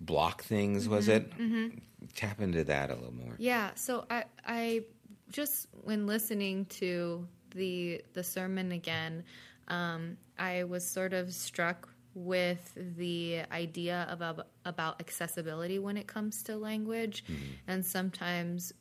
block 0.00 0.42
things, 0.42 0.88
was 0.88 1.08
mm-hmm. 1.08 1.16
it? 1.16 1.38
Mm-hmm. 1.38 1.78
Tap 2.14 2.40
into 2.40 2.64
that 2.64 2.90
a 2.90 2.94
little 2.94 3.14
more. 3.14 3.34
Yeah, 3.38 3.70
so 3.74 4.06
I 4.10 4.24
I 4.46 4.84
just 5.30 5.66
when 5.82 6.06
listening 6.06 6.66
to 6.66 7.26
the 7.54 8.02
the 8.12 8.22
sermon 8.22 8.72
again, 8.72 9.24
um, 9.68 10.16
I 10.38 10.64
was 10.64 10.88
sort 10.88 11.12
of 11.12 11.32
struck 11.32 11.88
with 12.14 12.72
the 12.96 13.42
idea 13.52 14.06
about 14.10 14.48
about 14.64 15.00
accessibility 15.00 15.78
when 15.78 15.96
it 15.96 16.06
comes 16.06 16.42
to 16.44 16.56
language, 16.56 17.24
and 17.66 17.84
sometimes 17.84 18.72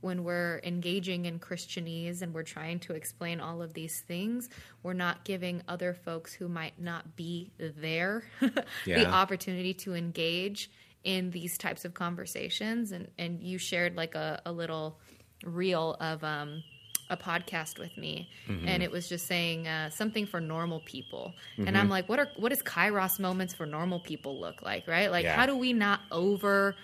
when 0.00 0.24
we're 0.24 0.60
engaging 0.62 1.24
in 1.24 1.38
Christianese 1.38 2.22
and 2.22 2.32
we're 2.32 2.42
trying 2.42 2.78
to 2.80 2.92
explain 2.92 3.40
all 3.40 3.62
of 3.62 3.74
these 3.74 4.00
things, 4.02 4.48
we're 4.82 4.92
not 4.92 5.24
giving 5.24 5.62
other 5.68 5.94
folks 5.94 6.32
who 6.32 6.48
might 6.48 6.80
not 6.80 7.16
be 7.16 7.50
there 7.58 8.22
the 8.84 9.06
opportunity 9.06 9.74
to 9.74 9.94
engage 9.94 10.70
in 11.02 11.30
these 11.30 11.56
types 11.56 11.84
of 11.84 11.94
conversations. 11.94 12.92
And, 12.92 13.08
and 13.18 13.42
you 13.42 13.58
shared 13.58 13.96
like 13.96 14.14
a, 14.14 14.42
a 14.44 14.52
little 14.52 14.98
reel 15.44 15.96
of 16.00 16.22
um, 16.24 16.62
a 17.10 17.16
podcast 17.16 17.78
with 17.78 17.96
me, 17.96 18.28
Mm-hmm. 18.48 18.66
and 18.68 18.82
it 18.82 18.90
was 18.90 19.08
just 19.08 19.26
saying 19.26 19.66
uh, 19.68 19.90
something 19.90 20.26
for 20.26 20.40
normal 20.40 20.80
people. 20.80 21.34
And 21.56 21.66
Mm-hmm. 21.68 21.76
I'm 21.76 21.88
like, 21.88 22.08
what 22.08 22.18
are 22.18 22.30
what 22.36 22.48
does 22.50 22.62
Kairos 22.62 23.18
moments 23.20 23.54
for 23.54 23.66
normal 23.66 24.00
people 24.00 24.40
look 24.40 24.62
like, 24.62 24.86
right? 24.88 25.10
Like, 25.10 25.24
Yeah. 25.24 25.36
how 25.36 25.46
do 25.46 25.56
we 25.56 25.72
not 25.72 26.00
over 26.10 26.74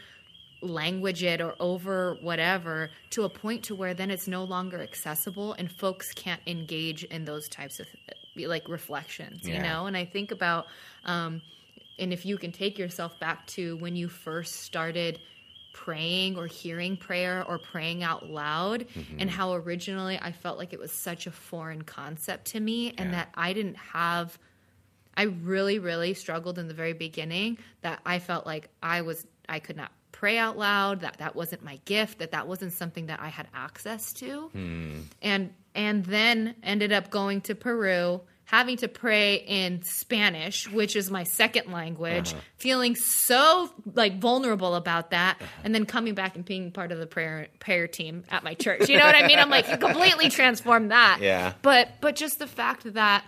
language 0.60 1.24
it 1.24 1.40
or 1.40 1.54
over 1.58 2.16
whatever 2.20 2.88
to 3.10 3.24
a 3.24 3.28
point 3.28 3.64
to 3.64 3.74
where 3.74 3.94
then 3.94 4.12
it's 4.12 4.28
no 4.28 4.44
longer 4.44 4.80
accessible 4.80 5.54
and 5.54 5.72
folks 5.72 6.12
can't 6.14 6.40
engage 6.46 7.02
in 7.02 7.24
those 7.24 7.48
types 7.48 7.80
of 7.80 7.86
like 8.36 8.68
reflections 8.68 9.46
you 9.48 9.58
know 9.58 9.86
and 9.86 9.96
i 9.96 10.04
think 10.04 10.30
about 10.30 10.66
um 11.04 11.42
and 11.98 12.12
if 12.12 12.24
you 12.24 12.38
can 12.38 12.52
take 12.52 12.78
yourself 12.78 13.18
back 13.18 13.44
to 13.48 13.76
when 13.78 13.96
you 13.96 14.08
first 14.08 14.60
started 14.60 15.18
praying 15.72 16.36
or 16.36 16.46
hearing 16.46 16.96
prayer 16.96 17.44
or 17.48 17.58
praying 17.58 18.02
out 18.02 18.28
loud 18.28 18.86
mm-hmm. 18.88 19.16
and 19.18 19.30
how 19.30 19.54
originally 19.54 20.18
i 20.20 20.30
felt 20.30 20.58
like 20.58 20.72
it 20.72 20.78
was 20.78 20.92
such 20.92 21.26
a 21.26 21.30
foreign 21.30 21.82
concept 21.82 22.44
to 22.46 22.60
me 22.60 22.90
and 22.98 23.10
Yeah. 23.10 23.16
that 23.16 23.28
i 23.34 23.52
didn't 23.52 23.76
have 23.76 24.38
I 25.16 25.24
really, 25.24 25.78
really 25.78 26.14
struggled 26.14 26.58
in 26.58 26.68
the 26.68 26.74
very 26.74 26.94
beginning 26.94 27.58
that 27.82 28.00
I 28.06 28.18
felt 28.18 28.46
like 28.46 28.70
I 28.82 29.02
was, 29.02 29.26
I 29.48 29.58
could 29.58 29.76
not 29.76 29.92
pray 30.10 30.38
out 30.38 30.56
loud, 30.56 31.00
that 31.00 31.18
that 31.18 31.36
wasn't 31.36 31.62
my 31.62 31.80
gift, 31.84 32.18
that 32.20 32.30
that 32.32 32.46
wasn't 32.46 32.72
something 32.72 33.06
that 33.06 33.20
I 33.20 33.28
had 33.28 33.48
access 33.52 34.12
to. 34.14 34.48
Hmm. 34.52 35.00
And, 35.20 35.52
and 35.74 36.04
then 36.04 36.54
ended 36.62 36.92
up 36.92 37.10
going 37.10 37.40
to 37.42 37.54
Peru, 37.54 38.22
having 38.52 38.76
to 38.76 38.86
pray 38.86 39.36
in 39.36 39.82
Spanish, 39.82 40.70
which 40.70 40.94
is 40.94 41.10
my 41.10 41.24
second 41.24 41.72
language, 41.72 42.32
uh-huh. 42.32 42.42
feeling 42.58 42.94
so 42.94 43.70
like 43.94 44.20
vulnerable 44.20 44.74
about 44.74 45.10
that. 45.10 45.38
Uh-huh. 45.40 45.50
And 45.64 45.74
then 45.74 45.86
coming 45.86 46.14
back 46.14 46.36
and 46.36 46.44
being 46.44 46.70
part 46.70 46.92
of 46.92 46.98
the 46.98 47.06
prayer, 47.06 47.48
prayer 47.60 47.88
team 47.88 48.24
at 48.30 48.44
my 48.44 48.52
church. 48.52 48.90
You 48.90 48.98
know 48.98 49.06
what 49.06 49.14
I 49.14 49.26
mean? 49.26 49.38
I'm 49.38 49.48
like, 49.48 49.70
you 49.70 49.78
completely 49.78 50.28
transformed 50.38 50.90
that. 50.90 51.20
Yeah. 51.22 51.54
But, 51.62 51.88
but 52.02 52.14
just 52.14 52.38
the 52.38 52.46
fact 52.46 52.92
that 52.92 53.24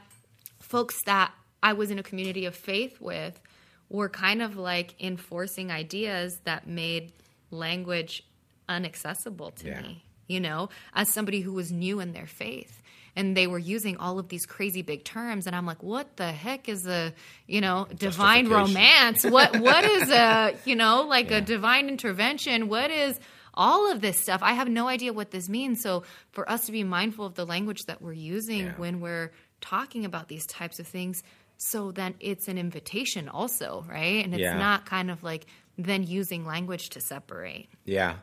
folks 0.61 1.03
that 1.07 1.33
I 1.63 1.73
was 1.73 1.91
in 1.91 1.99
a 1.99 2.03
community 2.03 2.45
of 2.45 2.55
faith 2.55 3.01
with 3.01 3.41
were 3.89 4.11
kind 4.11 4.43
of 4.43 4.59
like 4.59 4.95
enforcing 5.01 5.71
ideas 5.71 6.39
that 6.45 6.67
made 6.69 7.13
language 7.51 8.23
inaccessible 8.69 9.53
to 9.53 9.69
Yeah. 9.69 9.81
me, 9.81 10.05
you 10.27 10.41
know, 10.41 10.69
as 10.95 11.11
somebody 11.15 11.41
who 11.41 11.55
was 11.55 11.73
new 11.73 12.01
in 12.01 12.13
their 12.13 12.27
faith. 12.27 12.83
And 13.17 13.37
they 13.37 13.47
were 13.47 13.59
using 13.61 13.97
all 13.99 14.19
of 14.19 14.29
these 14.29 14.45
crazy 14.45 14.83
big 14.83 15.05
terms, 15.05 15.47
and 15.47 15.55
I'm 15.55 15.67
like, 15.67 15.83
"What 15.83 16.17
the 16.17 16.33
heck 16.33 16.69
is 16.69 16.87
a, 16.87 17.13
you 17.47 17.61
know, 17.61 17.87
divine 17.97 18.49
romance? 18.49 19.25
What 19.25 19.61
what 19.61 19.85
is 19.85 20.11
a, 20.11 20.57
you 20.65 20.75
know, 20.75 21.03
like 21.03 21.31
a 21.31 21.41
divine 21.41 21.89
intervention? 21.89 22.69
What 22.69 22.91
is 22.91 23.19
all 23.55 23.91
of 23.93 24.01
this 24.01 24.19
stuff? 24.21 24.41
I 24.43 24.55
have 24.55 24.69
no 24.69 24.89
idea 24.89 25.13
what 25.13 25.31
this 25.31 25.49
means. 25.49 25.81
So 25.81 26.03
for 26.33 26.51
us 26.51 26.67
to 26.67 26.73
be 26.73 26.83
mindful 26.83 27.25
of 27.25 27.35
the 27.35 27.47
language 27.47 27.83
that 27.87 28.03
we're 28.03 28.13
using 28.15 28.67
Yeah. 28.67 28.73
when 28.79 29.01
we're 29.01 29.31
talking 29.61 30.05
about 30.05 30.27
these 30.29 30.45
types 30.47 30.79
of 30.81 30.87
things 30.87 31.23
so 31.57 31.93
then 31.93 32.15
it's 32.21 32.49
an 32.49 32.59
invitation 32.59 33.29
also 33.29 33.85
right 33.89 34.25
and 34.25 34.35
it's 34.35 34.43
Yeah. 34.43 34.59
not 34.59 34.85
kind 34.85 35.09
of 35.11 35.23
like 35.23 35.47
then 35.79 36.03
using 36.03 36.45
language 36.45 36.91
to 36.91 37.01
separate 37.01 37.69
Yeah. 37.85 38.17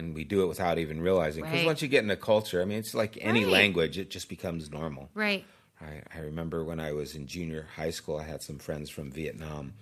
And 0.00 0.14
we 0.14 0.24
do 0.24 0.42
it 0.42 0.46
without 0.46 0.78
even 0.78 1.02
realizing. 1.02 1.44
Because 1.44 1.60
Right. 1.60 1.66
once 1.66 1.82
you 1.82 1.88
get 1.88 2.02
in 2.02 2.10
a 2.10 2.16
culture, 2.16 2.62
I 2.62 2.64
mean, 2.64 2.78
it's 2.78 2.94
like 2.94 3.18
any 3.20 3.44
Right. 3.44 3.52
language, 3.52 3.98
it 3.98 4.08
just 4.10 4.28
becomes 4.28 4.70
normal. 4.70 5.10
right 5.14 5.44
I, 5.80 6.02
I 6.14 6.20
remember 6.20 6.64
when 6.64 6.80
I 6.80 6.92
was 6.92 7.14
in 7.14 7.26
junior 7.26 7.66
high 7.76 7.90
school, 7.90 8.16
I 8.18 8.24
had 8.24 8.42
some 8.42 8.58
friends 8.58 8.90
from 8.90 9.10
Vietnam, 9.10 9.74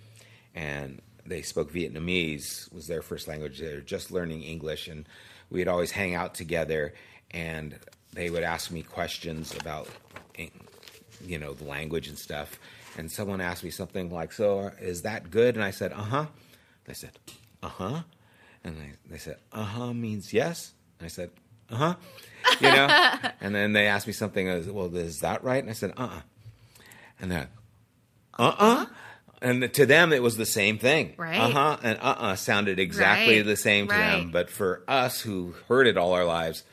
and 0.53 1.01
they 1.25 1.41
spoke 1.41 1.71
Vietnamese. 1.71 2.71
Was 2.73 2.87
their 2.87 3.01
first 3.01 3.27
language. 3.27 3.59
They 3.59 3.73
were 3.75 3.81
just 3.81 4.11
learning 4.11 4.43
English, 4.43 4.87
and 4.87 5.07
we'd 5.49 5.67
always 5.67 5.91
hang 5.91 6.15
out 6.15 6.33
together. 6.35 6.93
And 7.31 7.77
they 8.13 8.29
would 8.29 8.43
ask 8.43 8.71
me 8.71 8.81
questions 8.81 9.55
about 9.55 9.87
you 11.25 11.37
know, 11.37 11.53
the 11.53 11.65
language 11.65 12.07
and 12.07 12.17
stuff. 12.17 12.59
And 12.97 13.11
someone 13.11 13.41
asked 13.41 13.63
me 13.63 13.71
something 13.71 14.09
like, 14.09 14.31
"So 14.31 14.71
is 14.79 15.01
that 15.03 15.31
good?" 15.31 15.55
And 15.55 15.63
I 15.63 15.71
said, 15.71 15.91
"Uh 15.91 16.03
huh." 16.03 16.25
They 16.85 16.93
said, 16.93 17.11
"Uh 17.61 17.67
huh," 17.67 18.03
and 18.63 18.75
they, 18.77 18.91
they 19.09 19.17
said, 19.17 19.37
"Uh 19.51 19.63
huh" 19.63 19.93
means 19.93 20.33
yes. 20.33 20.73
And 20.99 21.05
I 21.05 21.09
said, 21.09 21.29
"Uh 21.69 21.75
huh," 21.75 21.95
you 22.59 22.69
know. 22.69 22.87
and 23.41 23.53
then 23.55 23.73
they 23.73 23.87
asked 23.87 24.07
me 24.07 24.13
something. 24.13 24.49
I 24.49 24.55
was, 24.55 24.67
well, 24.67 24.93
is 24.95 25.19
that 25.19 25.43
right? 25.43 25.61
And 25.61 25.69
I 25.69 25.73
said, 25.73 25.93
"Uh 25.97 26.09
uh," 26.11 26.21
and 27.19 27.31
then, 27.31 27.47
"Uh 28.37 28.55
uh." 28.57 28.85
And 29.41 29.73
to 29.75 29.85
them, 29.85 30.11
it 30.11 30.21
was 30.21 30.35
the 30.35 30.45
same 30.45 30.79
thing. 30.79 31.13
Right. 31.15 31.39
Uh 31.39 31.49
huh. 31.49 31.77
And 31.81 31.97
uh 31.99 32.15
uh 32.17 32.35
sounded 32.35 32.77
exactly 32.77 33.37
Right. 33.37 33.45
the 33.45 33.55
same 33.55 33.87
to 33.87 33.93
them. 33.93 34.31
But 34.31 34.49
for 34.49 34.83
us 34.85 35.21
who 35.21 35.55
heard 35.69 35.87
it 35.87 35.95
all 35.95 36.11
our 36.11 36.25
lives, 36.25 36.65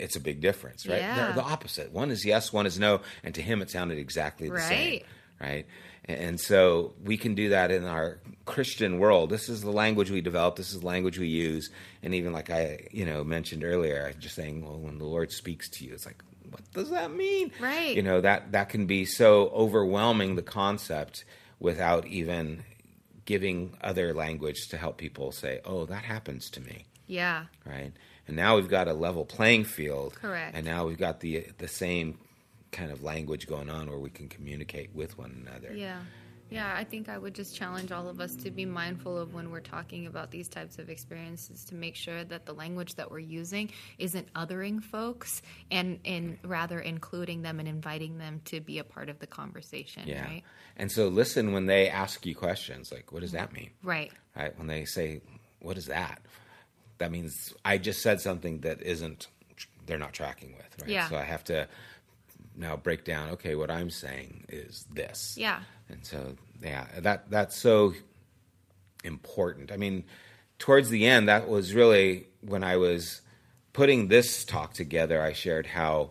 it's 0.00 0.16
a 0.16 0.20
big 0.20 0.40
difference, 0.40 0.86
right? 0.86 1.00
Yeah. 1.00 1.14
They're 1.16 1.34
the 1.34 1.42
opposite. 1.42 1.92
One 1.92 2.10
is 2.10 2.24
yes, 2.24 2.50
one 2.50 2.64
is 2.64 2.78
no. 2.78 3.02
And 3.22 3.34
to 3.34 3.42
him, 3.42 3.60
it 3.60 3.68
sounded 3.70 3.98
exactly 3.98 4.48
the 4.48 4.58
same. 4.60 5.02
Right. 5.38 5.66
And 6.08 6.40
so 6.40 6.92
we 7.02 7.16
can 7.16 7.34
do 7.34 7.48
that 7.48 7.70
in 7.72 7.84
our 7.84 8.18
Christian 8.44 8.98
world. 9.00 9.28
This 9.30 9.48
is 9.48 9.62
the 9.62 9.72
language 9.72 10.10
we 10.10 10.20
develop. 10.20 10.54
This 10.56 10.72
is 10.72 10.80
the 10.80 10.86
language 10.86 11.18
we 11.18 11.26
use. 11.26 11.70
And 12.02 12.14
even 12.14 12.32
like 12.32 12.48
I, 12.48 12.86
you 12.92 13.04
know, 13.04 13.24
mentioned 13.24 13.64
earlier, 13.64 14.10
I'm 14.14 14.20
just 14.20 14.36
saying, 14.36 14.64
well, 14.64 14.78
when 14.78 14.98
the 14.98 15.04
Lord 15.04 15.32
speaks 15.32 15.68
to 15.70 15.84
you, 15.84 15.94
it's 15.94 16.06
like, 16.06 16.22
what 16.50 16.62
does 16.72 16.90
that 16.90 17.10
mean? 17.12 17.50
Right. 17.60 17.96
You 17.96 18.02
know, 18.02 18.20
that, 18.20 18.52
that 18.52 18.68
can 18.68 18.86
be 18.86 19.04
so 19.04 19.48
overwhelming, 19.48 20.36
the 20.36 20.42
concept, 20.42 21.24
without 21.58 22.06
even 22.06 22.62
giving 23.24 23.76
other 23.80 24.14
language 24.14 24.68
to 24.68 24.76
help 24.76 24.98
people 24.98 25.32
say, 25.32 25.60
oh, 25.64 25.86
that 25.86 26.04
happens 26.04 26.48
to 26.50 26.60
me 26.60 26.84
Yeah. 27.08 27.46
right? 27.64 27.92
And 28.28 28.36
now 28.36 28.54
we've 28.56 28.68
got 28.68 28.86
a 28.86 28.92
level 28.92 29.24
playing 29.24 29.64
field. 29.64 30.14
Correct. 30.14 30.54
And 30.54 30.64
now 30.64 30.86
we've 30.86 30.98
got 30.98 31.18
the 31.20 31.46
the 31.58 31.68
same 31.68 32.18
kind 32.72 32.90
of 32.90 33.02
language 33.02 33.46
going 33.46 33.70
on 33.70 33.88
where 33.88 33.98
we 33.98 34.10
can 34.10 34.28
communicate 34.28 34.94
with 34.94 35.16
one 35.18 35.44
another. 35.46 35.72
Yeah. 35.74 35.98
Yeah, 36.48 36.72
I 36.76 36.84
think 36.84 37.08
I 37.08 37.18
would 37.18 37.34
just 37.34 37.56
challenge 37.56 37.90
all 37.90 38.08
of 38.08 38.20
us 38.20 38.36
to 38.36 38.52
be 38.52 38.64
mindful 38.64 39.18
of 39.18 39.34
when 39.34 39.50
we're 39.50 39.58
talking 39.58 40.06
about 40.06 40.30
these 40.30 40.46
types 40.48 40.78
of 40.78 40.88
experiences 40.88 41.64
to 41.64 41.74
make 41.74 41.96
sure 41.96 42.22
that 42.22 42.46
the 42.46 42.52
language 42.52 42.94
that 42.94 43.10
we're 43.10 43.18
using 43.18 43.70
isn't 43.98 44.32
othering 44.32 44.80
folks 44.80 45.42
and, 45.72 45.98
and 46.04 46.38
rather 46.44 46.78
including 46.78 47.42
them 47.42 47.58
and 47.58 47.66
inviting 47.68 48.18
them 48.18 48.42
to 48.44 48.60
be 48.60 48.78
a 48.78 48.84
part 48.84 49.08
of 49.08 49.18
the 49.18 49.26
conversation, 49.26 50.04
Yeah. 50.06 50.22
right? 50.24 50.42
And 50.76 50.92
so 50.92 51.08
listen 51.08 51.52
when 51.52 51.66
they 51.66 51.88
ask 51.88 52.24
you 52.24 52.36
questions 52.36 52.92
like, 52.92 53.10
what 53.10 53.22
does 53.22 53.32
that 53.32 53.52
mean? 53.52 53.70
Right. 53.82 54.12
Right? 54.36 54.56
When 54.56 54.68
they 54.68 54.84
say, 54.84 55.22
what 55.58 55.76
is 55.76 55.86
that? 55.86 56.20
That 56.98 57.10
means 57.10 57.54
I 57.64 57.78
just 57.78 58.02
said 58.02 58.20
something 58.20 58.60
that 58.60 58.82
isn't, 58.82 59.26
they're 59.84 59.98
not 59.98 60.12
tracking 60.12 60.54
with, 60.56 60.80
right? 60.80 60.90
Yeah. 60.90 61.08
So 61.08 61.16
I 61.16 61.24
have 61.24 61.42
to 61.44 61.66
now 62.56 62.76
break 62.76 63.04
down, 63.04 63.30
okay, 63.30 63.54
what 63.54 63.70
I'm 63.70 63.90
saying 63.90 64.44
is 64.48 64.86
this. 64.92 65.34
Yeah. 65.36 65.60
And 65.88 66.04
so, 66.04 66.34
yeah, 66.62 66.86
that 66.98 67.30
that's 67.30 67.56
so 67.56 67.94
important. 69.04 69.70
I 69.70 69.76
mean, 69.76 70.04
towards 70.58 70.90
the 70.90 71.06
end, 71.06 71.28
that 71.28 71.48
was 71.48 71.74
really 71.74 72.26
when 72.40 72.64
I 72.64 72.76
was 72.76 73.20
putting 73.72 74.08
this 74.08 74.44
talk 74.44 74.72
together. 74.72 75.20
I 75.22 75.32
shared 75.32 75.66
how 75.66 76.10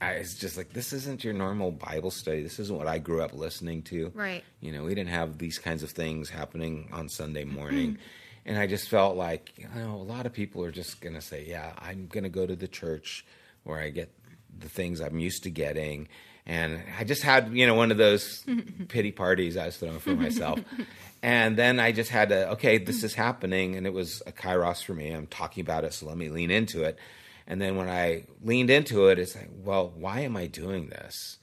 I 0.00 0.18
was 0.18 0.34
just 0.34 0.56
like, 0.56 0.72
this 0.72 0.92
isn't 0.92 1.24
your 1.24 1.34
normal 1.34 1.72
Bible 1.72 2.10
study. 2.10 2.42
This 2.42 2.58
isn't 2.60 2.76
what 2.76 2.86
I 2.86 2.98
grew 2.98 3.20
up 3.22 3.34
listening 3.34 3.82
to. 3.82 4.12
Right. 4.14 4.44
You 4.60 4.72
know, 4.72 4.84
we 4.84 4.94
didn't 4.94 5.10
have 5.10 5.38
these 5.38 5.58
kinds 5.58 5.82
of 5.82 5.90
things 5.90 6.30
happening 6.30 6.88
on 6.92 7.08
Sunday 7.08 7.44
mm-hmm. 7.44 7.54
morning. 7.54 7.98
and 8.46 8.58
I 8.58 8.66
just 8.66 8.88
felt 8.88 9.16
like, 9.16 9.52
you 9.56 9.68
know, 9.74 9.96
a 9.96 9.96
lot 9.96 10.26
of 10.26 10.32
people 10.32 10.64
are 10.64 10.70
just 10.70 11.00
going 11.00 11.14
to 11.14 11.20
say, 11.20 11.44
yeah, 11.46 11.72
I'm 11.78 12.06
going 12.06 12.24
to 12.24 12.30
go 12.30 12.46
to 12.46 12.54
the 12.54 12.68
church 12.68 13.26
where 13.64 13.80
I 13.80 13.90
get 13.90 14.12
the 14.56 14.68
things 14.68 15.00
I'm 15.00 15.18
used 15.18 15.42
to 15.44 15.50
getting. 15.50 16.08
And 16.46 16.82
I 16.98 17.04
just 17.04 17.22
had, 17.22 17.52
you 17.52 17.66
know, 17.66 17.74
one 17.74 17.90
of 17.90 17.98
those 17.98 18.44
pity 18.88 19.12
parties 19.12 19.56
I 19.56 19.66
was 19.66 19.76
throwing 19.76 19.98
for 19.98 20.14
myself. 20.16 20.60
and 21.22 21.56
then 21.56 21.78
I 21.78 21.92
just 21.92 22.10
had 22.10 22.30
to, 22.30 22.50
okay, 22.52 22.78
this 22.78 23.02
is 23.04 23.14
happening. 23.14 23.76
And 23.76 23.86
it 23.86 23.92
was 23.92 24.22
a 24.26 24.32
kairos 24.32 24.82
for 24.82 24.94
me. 24.94 25.10
I'm 25.10 25.26
talking 25.26 25.60
about 25.60 25.84
it, 25.84 25.92
so 25.92 26.06
let 26.06 26.16
me 26.16 26.28
lean 26.30 26.50
into 26.50 26.84
it. 26.84 26.98
And 27.46 27.60
then 27.60 27.76
when 27.76 27.88
I 27.88 28.24
leaned 28.42 28.70
into 28.70 29.08
it, 29.08 29.18
it's 29.18 29.34
like, 29.36 29.50
well, 29.62 29.92
why 29.94 30.20
am 30.20 30.36
I 30.36 30.46
doing 30.46 30.88
this? 30.88 31.38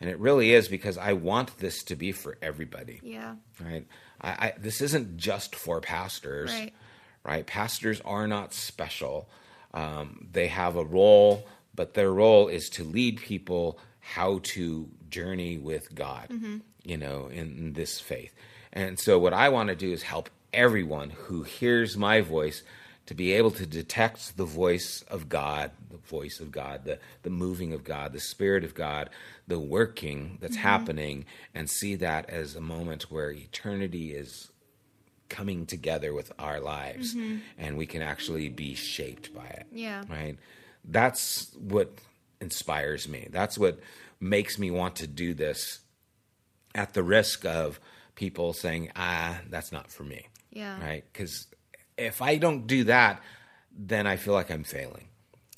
And 0.00 0.08
it 0.08 0.18
really 0.18 0.52
is 0.52 0.68
because 0.68 0.96
I 0.96 1.12
want 1.12 1.58
this 1.58 1.82
to 1.84 1.96
be 1.96 2.12
for 2.12 2.38
everybody 2.40 3.00
Yeah. 3.02 3.34
right? 3.62 3.86
I, 4.22 4.28
I, 4.30 4.52
this 4.58 4.80
isn't 4.80 5.18
just 5.18 5.54
for 5.54 5.80
pastors, 5.82 6.50
Right. 6.50 6.72
right? 7.24 7.46
Pastors 7.46 8.00
are 8.06 8.26
not 8.26 8.54
special. 8.54 9.28
Um, 9.74 10.26
they 10.32 10.48
have 10.48 10.76
a 10.76 10.84
role, 10.84 11.46
but 11.74 11.94
their 11.94 12.12
role 12.12 12.48
is 12.48 12.68
to 12.70 12.84
lead 12.84 13.20
people 13.20 13.78
how 14.00 14.40
to 14.42 14.88
journey 15.08 15.58
with 15.58 15.94
God, 15.94 16.28
mm-hmm. 16.30 16.58
you 16.84 16.96
know, 16.96 17.28
in, 17.28 17.56
in 17.58 17.72
this 17.74 18.00
faith. 18.00 18.34
And 18.72 18.98
so, 18.98 19.18
what 19.18 19.32
I 19.32 19.48
want 19.48 19.68
to 19.68 19.76
do 19.76 19.92
is 19.92 20.02
help 20.02 20.30
everyone 20.52 21.10
who 21.10 21.42
hears 21.42 21.96
my 21.96 22.20
voice 22.20 22.62
to 23.06 23.14
be 23.14 23.32
able 23.32 23.50
to 23.50 23.66
detect 23.66 24.36
the 24.36 24.44
voice 24.44 25.02
of 25.08 25.28
God, 25.28 25.72
the 25.90 25.96
voice 25.96 26.38
of 26.38 26.52
God, 26.52 26.84
the, 26.84 26.98
the 27.22 27.30
moving 27.30 27.72
of 27.72 27.82
God, 27.82 28.12
the 28.12 28.20
Spirit 28.20 28.62
of 28.62 28.74
God, 28.74 29.10
the 29.48 29.58
working 29.58 30.38
that's 30.40 30.54
mm-hmm. 30.54 30.62
happening, 30.62 31.24
and 31.54 31.68
see 31.68 31.96
that 31.96 32.30
as 32.30 32.54
a 32.54 32.60
moment 32.60 33.10
where 33.10 33.32
eternity 33.32 34.12
is 34.12 34.52
coming 35.28 35.64
together 35.64 36.12
with 36.12 36.30
our 36.38 36.60
lives 36.60 37.14
mm-hmm. 37.14 37.38
and 37.56 37.76
we 37.76 37.86
can 37.86 38.02
actually 38.02 38.48
be 38.48 38.74
shaped 38.74 39.32
by 39.34 39.46
it. 39.46 39.66
Yeah. 39.72 40.02
Right? 40.08 40.36
That's 40.84 41.52
what 41.54 41.92
inspires 42.40 43.08
me. 43.08 43.28
That's 43.30 43.58
what 43.58 43.80
makes 44.20 44.58
me 44.58 44.70
want 44.70 44.96
to 44.96 45.06
do 45.06 45.34
this 45.34 45.80
at 46.74 46.94
the 46.94 47.02
risk 47.02 47.44
of 47.44 47.80
people 48.14 48.52
saying, 48.52 48.90
ah, 48.96 49.40
that's 49.48 49.72
not 49.72 49.90
for 49.90 50.04
me. 50.04 50.26
Yeah. 50.52 50.80
Right? 50.80 51.04
Because 51.12 51.46
if 51.96 52.22
I 52.22 52.36
don't 52.36 52.66
do 52.66 52.84
that, 52.84 53.22
then 53.76 54.06
I 54.06 54.16
feel 54.16 54.34
like 54.34 54.50
I'm 54.50 54.64
failing. 54.64 55.08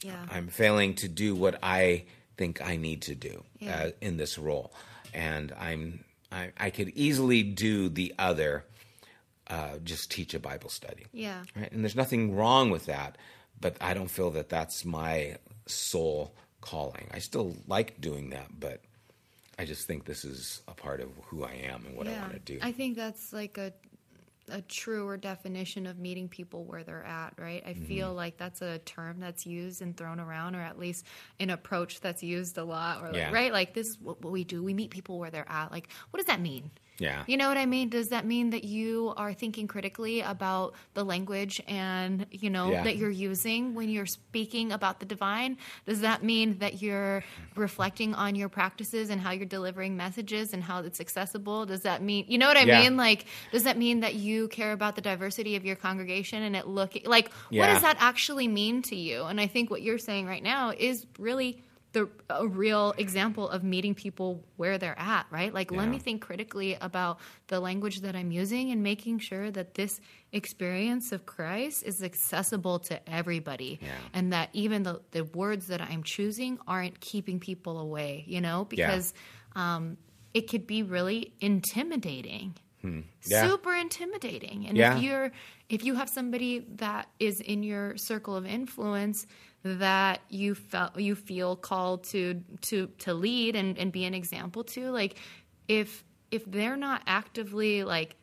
Yeah. 0.02 0.26
I'm 0.30 0.48
failing 0.48 0.94
to 0.96 1.08
do 1.08 1.34
what 1.34 1.58
I 1.62 2.04
think 2.36 2.60
I 2.60 2.76
need 2.76 3.02
to 3.02 3.14
do 3.14 3.44
Yeah. 3.60 3.76
uh, 3.84 3.90
in 4.00 4.16
this 4.16 4.38
role, 4.38 4.72
and 5.14 5.52
I'm 5.58 6.04
I, 6.32 6.50
I 6.58 6.70
could 6.70 6.88
easily 6.96 7.42
do 7.42 7.90
the 7.90 8.14
other, 8.18 8.64
uh, 9.48 9.76
just 9.84 10.10
teach 10.10 10.32
a 10.32 10.40
Bible 10.40 10.70
study, 10.70 11.04
Yeah. 11.12 11.42
right? 11.54 11.70
And 11.70 11.84
there's 11.84 11.94
nothing 11.94 12.34
wrong 12.34 12.70
with 12.70 12.86
that, 12.86 13.18
but 13.62 13.76
I 13.80 13.94
don't 13.94 14.10
feel 14.10 14.30
that 14.32 14.48
that's 14.50 14.84
my 14.84 15.36
sole 15.66 16.34
calling. 16.60 17.08
I 17.12 17.18
still 17.20 17.56
like 17.66 18.00
doing 18.00 18.30
that, 18.30 18.48
but 18.60 18.80
I 19.58 19.64
just 19.64 19.86
think 19.86 20.04
this 20.04 20.24
is 20.24 20.60
a 20.68 20.72
part 20.74 21.00
of 21.00 21.08
who 21.26 21.44
I 21.44 21.52
am 21.72 21.86
and 21.86 21.96
what 21.96 22.06
I 22.08 22.12
want 22.20 22.32
to 22.34 22.38
do. 22.40 22.58
I 22.62 22.72
think 22.72 22.96
that's 22.96 23.32
like 23.32 23.56
a 23.58 23.72
a 24.50 24.60
truer 24.62 25.16
definition 25.16 25.86
of 25.86 25.98
meeting 26.00 26.28
people 26.28 26.64
where 26.64 26.82
they're 26.82 27.04
at, 27.04 27.32
right? 27.38 27.62
I 27.64 27.70
Mm-hmm. 27.70 27.84
feel 27.84 28.12
like 28.12 28.36
that's 28.38 28.60
a 28.60 28.80
term 28.80 29.20
that's 29.20 29.46
used 29.46 29.80
and 29.82 29.96
thrown 29.96 30.18
around, 30.18 30.56
or 30.56 30.60
at 30.60 30.78
least 30.78 31.06
an 31.38 31.48
approach 31.50 32.00
that's 32.00 32.22
used 32.24 32.58
a 32.58 32.64
lot, 32.64 33.02
or 33.02 33.12
like, 33.12 33.32
right? 33.32 33.52
Like 33.52 33.72
this 33.72 33.86
is 33.86 33.98
what 34.00 34.22
we 34.24 34.42
do. 34.44 34.62
We 34.62 34.74
meet 34.74 34.90
people 34.90 35.18
where 35.18 35.30
they're 35.30 35.48
at. 35.48 35.70
Like, 35.70 35.88
what 36.10 36.18
does 36.18 36.26
that 36.26 36.40
mean? 36.40 36.70
Yeah, 36.98 37.24
You 37.26 37.36
know 37.36 37.48
what 37.48 37.56
I 37.56 37.66
mean? 37.66 37.88
Does 37.88 38.08
that 38.10 38.24
mean 38.26 38.50
that 38.50 38.64
you 38.64 39.12
are 39.16 39.32
thinking 39.32 39.66
critically 39.66 40.20
about 40.20 40.74
the 40.94 41.04
language 41.04 41.60
and, 41.66 42.26
you 42.30 42.50
know, 42.50 42.70
Yeah. 42.72 42.84
that 42.84 42.96
you're 42.96 43.10
using 43.10 43.74
when 43.74 43.88
you're 43.88 44.06
speaking 44.06 44.70
about 44.72 45.00
the 45.00 45.06
divine? 45.06 45.56
Does 45.86 46.00
that 46.02 46.22
mean 46.22 46.58
that 46.58 46.82
you're 46.82 47.24
reflecting 47.56 48.14
on 48.14 48.34
your 48.34 48.48
practices 48.48 49.10
and 49.10 49.20
how 49.20 49.30
you're 49.32 49.46
delivering 49.46 49.96
messages 49.96 50.52
and 50.52 50.62
how 50.62 50.80
it's 50.80 51.00
accessible? 51.00 51.66
Does 51.66 51.82
that 51.82 52.02
mean, 52.02 52.24
you 52.28 52.38
know 52.38 52.46
what 52.48 52.56
I 52.56 52.64
Yeah. 52.64 52.80
mean? 52.82 52.96
Like, 52.96 53.26
does 53.50 53.64
that 53.64 53.76
mean 53.78 54.00
that 54.00 54.14
you 54.14 54.48
care 54.48 54.72
about 54.72 54.94
the 54.94 55.02
diversity 55.02 55.56
of 55.56 55.64
your 55.64 55.76
congregation 55.76 56.42
and 56.42 56.54
it 56.54 56.66
look 56.66 56.92
like 57.04 57.30
what 57.50 57.66
does 57.68 57.82
that 57.82 57.96
actually 58.00 58.48
mean 58.48 58.82
to 58.82 58.96
you? 58.96 59.24
And 59.24 59.40
I 59.40 59.46
think 59.46 59.70
what 59.70 59.82
you're 59.82 59.98
saying 59.98 60.26
right 60.26 60.42
now 60.42 60.70
is 60.76 61.06
really 61.18 61.62
the 61.92 62.08
a 62.30 62.46
real 62.46 62.94
example 62.96 63.48
of 63.48 63.62
meeting 63.62 63.94
people 63.94 64.42
where 64.56 64.78
they're 64.78 64.98
at, 64.98 65.26
right? 65.30 65.52
Like 65.52 65.70
let 65.70 65.88
me 65.88 65.98
think 65.98 66.22
critically 66.22 66.76
about 66.80 67.18
the 67.48 67.60
language 67.60 68.00
that 68.00 68.16
I'm 68.16 68.30
using 68.32 68.70
and 68.70 68.82
making 68.82 69.18
sure 69.18 69.50
that 69.50 69.74
this 69.74 70.00
experience 70.32 71.12
of 71.12 71.26
Christ 71.26 71.82
is 71.84 72.02
accessible 72.02 72.78
to 72.80 73.10
everybody. 73.10 73.78
Yeah. 73.82 73.88
And 74.14 74.32
that 74.32 74.48
even 74.54 74.82
the, 74.84 75.02
the 75.10 75.24
words 75.24 75.66
that 75.66 75.82
I'm 75.82 76.02
choosing 76.02 76.58
aren't 76.66 77.00
keeping 77.00 77.38
people 77.38 77.78
away, 77.78 78.24
you 78.26 78.40
know, 78.40 78.64
because 78.64 79.12
um, 79.54 79.98
it 80.32 80.48
could 80.48 80.66
be 80.66 80.82
really 80.82 81.34
intimidating. 81.40 82.54
Yeah. 82.82 83.48
Super 83.48 83.74
intimidating. 83.76 84.66
And 84.66 84.76
Yeah. 84.76 84.96
if 84.96 85.02
you're 85.02 85.32
if 85.68 85.84
you 85.84 85.94
have 85.94 86.08
somebody 86.08 86.66
that 86.76 87.08
is 87.20 87.40
in 87.40 87.62
your 87.62 87.96
circle 87.96 88.34
of 88.34 88.44
influence 88.44 89.26
that 89.64 90.20
you 90.28 90.54
felt 90.54 90.98
you 90.98 91.14
feel 91.14 91.56
called 91.56 92.04
to 92.04 92.42
to 92.62 92.88
to 92.98 93.14
lead 93.14 93.54
and, 93.56 93.78
and 93.78 93.92
be 93.92 94.04
an 94.04 94.14
example 94.14 94.64
to, 94.64 94.90
like 94.90 95.16
if 95.68 96.04
if 96.30 96.44
they're 96.50 96.76
not 96.76 97.02
actively 97.06 97.84
like 97.84 98.16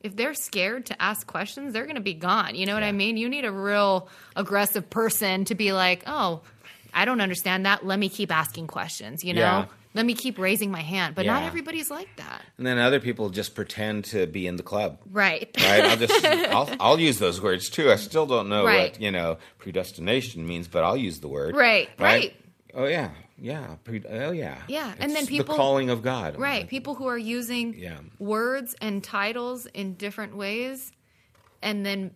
if 0.00 0.14
they're 0.14 0.34
scared 0.34 0.86
to 0.86 1.02
ask 1.02 1.26
questions, 1.26 1.72
they're 1.72 1.84
going 1.84 1.96
to 1.96 2.00
be 2.00 2.14
gone. 2.14 2.54
You 2.54 2.66
know 2.66 2.74
what 2.74 2.84
I 2.84 2.92
mean? 2.92 3.16
You 3.16 3.28
need 3.28 3.44
a 3.44 3.50
real 3.52 4.08
aggressive 4.36 4.88
person 4.88 5.44
to 5.46 5.54
be 5.54 5.72
like, 5.72 6.04
"Oh, 6.06 6.42
I 6.94 7.04
don't 7.04 7.20
understand 7.20 7.66
that. 7.66 7.84
Let 7.84 7.98
me 7.98 8.08
keep 8.08 8.30
asking 8.30 8.68
questions." 8.68 9.24
You 9.24 9.34
know, 9.34 9.40
Yeah. 9.40 9.66
Let 9.96 10.06
me 10.06 10.14
keep 10.14 10.38
raising 10.38 10.70
my 10.70 10.82
hand. 10.82 11.14
But 11.16 11.26
not 11.26 11.42
everybody's 11.42 11.90
like 11.90 12.08
that. 12.16 12.42
And 12.58 12.66
then 12.66 12.78
other 12.78 13.00
people 13.00 13.30
just 13.30 13.54
pretend 13.56 14.04
to 14.06 14.26
be 14.26 14.46
in 14.46 14.54
the 14.56 14.62
club. 14.62 14.98
Right. 15.10 15.50
Right? 15.58 15.82
I'll 15.84 15.96
just 15.96 16.24
I'll 16.24 16.70
I'll 16.78 17.00
use 17.00 17.18
those 17.18 17.40
words 17.40 17.68
too. 17.68 17.90
I 17.90 17.96
still 17.96 18.26
don't 18.26 18.48
know 18.48 18.64
Right. 18.64 18.92
what, 18.92 19.00
you 19.00 19.10
know, 19.10 19.38
predestination 19.58 20.46
means, 20.46 20.68
but 20.68 20.84
I'll 20.84 20.96
use 20.96 21.18
the 21.20 21.28
word. 21.28 21.56
Right, 21.56 21.88
right. 21.98 22.34
Oh 22.74 22.86
yeah. 22.86 23.10
Yeah. 23.38 23.74
Pre- 23.84 24.04
oh 24.08 24.30
yeah. 24.30 24.58
Yeah, 24.68 24.94
and 24.98 25.14
then 25.14 25.26
people- 25.26 25.54
the 25.54 25.56
calling 25.56 25.90
of 25.90 26.02
God. 26.02 26.38
Right. 26.38 26.68
People 26.68 26.94
who 26.94 27.06
are 27.06 27.18
using 27.18 27.74
Yeah. 27.74 27.98
words 28.18 28.74
and 28.80 29.02
titles 29.04 29.66
in 29.66 29.94
different 29.94 30.36
ways, 30.36 30.92
and 31.62 31.84
then, 31.84 32.12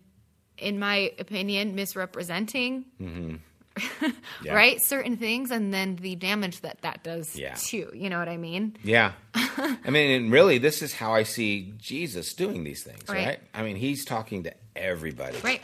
in 0.57 0.79
my 0.79 1.11
opinion, 1.19 1.75
misrepresenting. 1.75 2.85
Mm-hmm. 3.01 3.35
Yeah. 4.43 4.55
Right, 4.55 4.81
certain 4.81 5.17
things, 5.17 5.51
and 5.51 5.71
then 5.71 5.97
the 5.97 6.15
damage 6.15 6.61
that 6.61 6.81
that 6.81 7.03
does 7.03 7.35
Yeah. 7.35 7.53
too. 7.53 7.91
You 7.93 8.09
know 8.09 8.17
what 8.17 8.27
I 8.27 8.37
mean? 8.37 8.75
Yeah. 8.83 9.11
I 9.35 9.89
mean, 9.91 10.09
and 10.19 10.31
really, 10.31 10.57
this 10.57 10.81
is 10.81 10.93
how 10.95 11.13
I 11.13 11.21
see 11.23 11.73
Jesus 11.77 12.33
doing 12.33 12.63
these 12.63 12.83
things, 12.83 13.03
right? 13.07 13.27
Right. 13.27 13.39
I 13.53 13.61
mean, 13.61 13.75
he's 13.75 14.03
talking 14.03 14.43
to 14.43 14.53
everybody. 14.75 15.37
Right. 15.43 15.61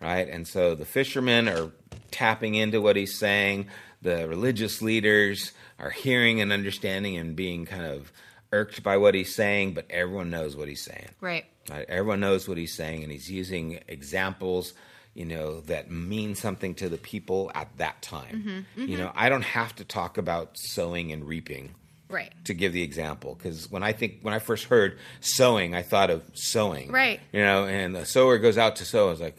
Right. 0.00 0.28
And 0.28 0.46
so 0.46 0.74
the 0.74 0.84
fishermen 0.84 1.48
are 1.48 1.70
tapping 2.10 2.56
into 2.56 2.80
what 2.80 2.96
he's 2.96 3.16
saying. 3.16 3.68
The 4.02 4.26
religious 4.28 4.82
leaders 4.82 5.52
are 5.78 5.90
hearing 5.90 6.40
and 6.40 6.52
understanding 6.52 7.16
and 7.16 7.36
being 7.36 7.64
kind 7.64 7.84
of 7.86 8.12
irked 8.52 8.82
by 8.82 8.96
what 8.96 9.14
he's 9.14 9.34
saying, 9.34 9.74
but 9.74 9.86
everyone 9.88 10.30
knows 10.30 10.56
what 10.56 10.66
he's 10.68 10.82
saying. 10.82 11.08
Right. 11.20 11.44
Right? 11.70 11.86
Everyone 11.88 12.20
knows 12.20 12.48
what 12.48 12.58
he's 12.58 12.74
saying, 12.74 13.04
and 13.04 13.12
he's 13.12 13.30
using 13.30 13.80
examples, 13.88 14.74
you 15.16 15.24
know, 15.24 15.60
that 15.62 15.90
mean 15.90 16.34
something 16.34 16.74
to 16.76 16.88
the 16.88 16.98
people 16.98 17.50
at 17.54 17.68
that 17.78 18.02
time. 18.02 18.36
Mm-hmm, 18.36 18.48
mm-hmm. 18.82 18.84
You 18.90 18.98
know, 18.98 19.10
I 19.14 19.28
don't 19.28 19.42
have 19.44 19.74
to 19.76 19.84
talk 19.84 20.18
about 20.18 20.50
sowing 20.58 21.10
and 21.12 21.24
reaping 21.26 21.74
Right. 22.08 22.32
to 22.44 22.54
give 22.54 22.72
the 22.72 22.82
example 22.82 23.34
because 23.34 23.68
when 23.70 23.82
I 23.82 23.92
think 23.92 24.18
when 24.22 24.32
I 24.34 24.38
first 24.38 24.64
heard 24.66 24.98
sowing, 25.20 25.74
I 25.74 25.82
thought 25.82 26.10
of 26.10 26.22
sewing, 26.34 26.92
Right. 26.92 27.20
You 27.32 27.40
know, 27.40 27.66
and 27.66 27.96
the 27.96 28.04
sower 28.06 28.38
goes 28.38 28.56
out 28.58 28.76
to 28.76 28.84
sow. 28.84 29.08
I 29.08 29.10
was 29.10 29.20
like, 29.20 29.36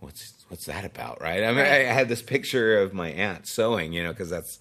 what's 0.00 0.34
what's 0.48 0.66
that 0.66 0.84
about, 0.84 1.22
right? 1.22 1.42
I 1.42 1.46
mean, 1.48 1.56
Right. 1.58 1.86
I 1.86 1.92
had 1.92 2.08
this 2.10 2.20
picture 2.20 2.78
of 2.82 2.92
my 2.92 3.08
aunt 3.08 3.46
sewing, 3.48 3.92
you 3.94 4.02
know, 4.02 4.10
because 4.12 4.28
that's 4.28 4.58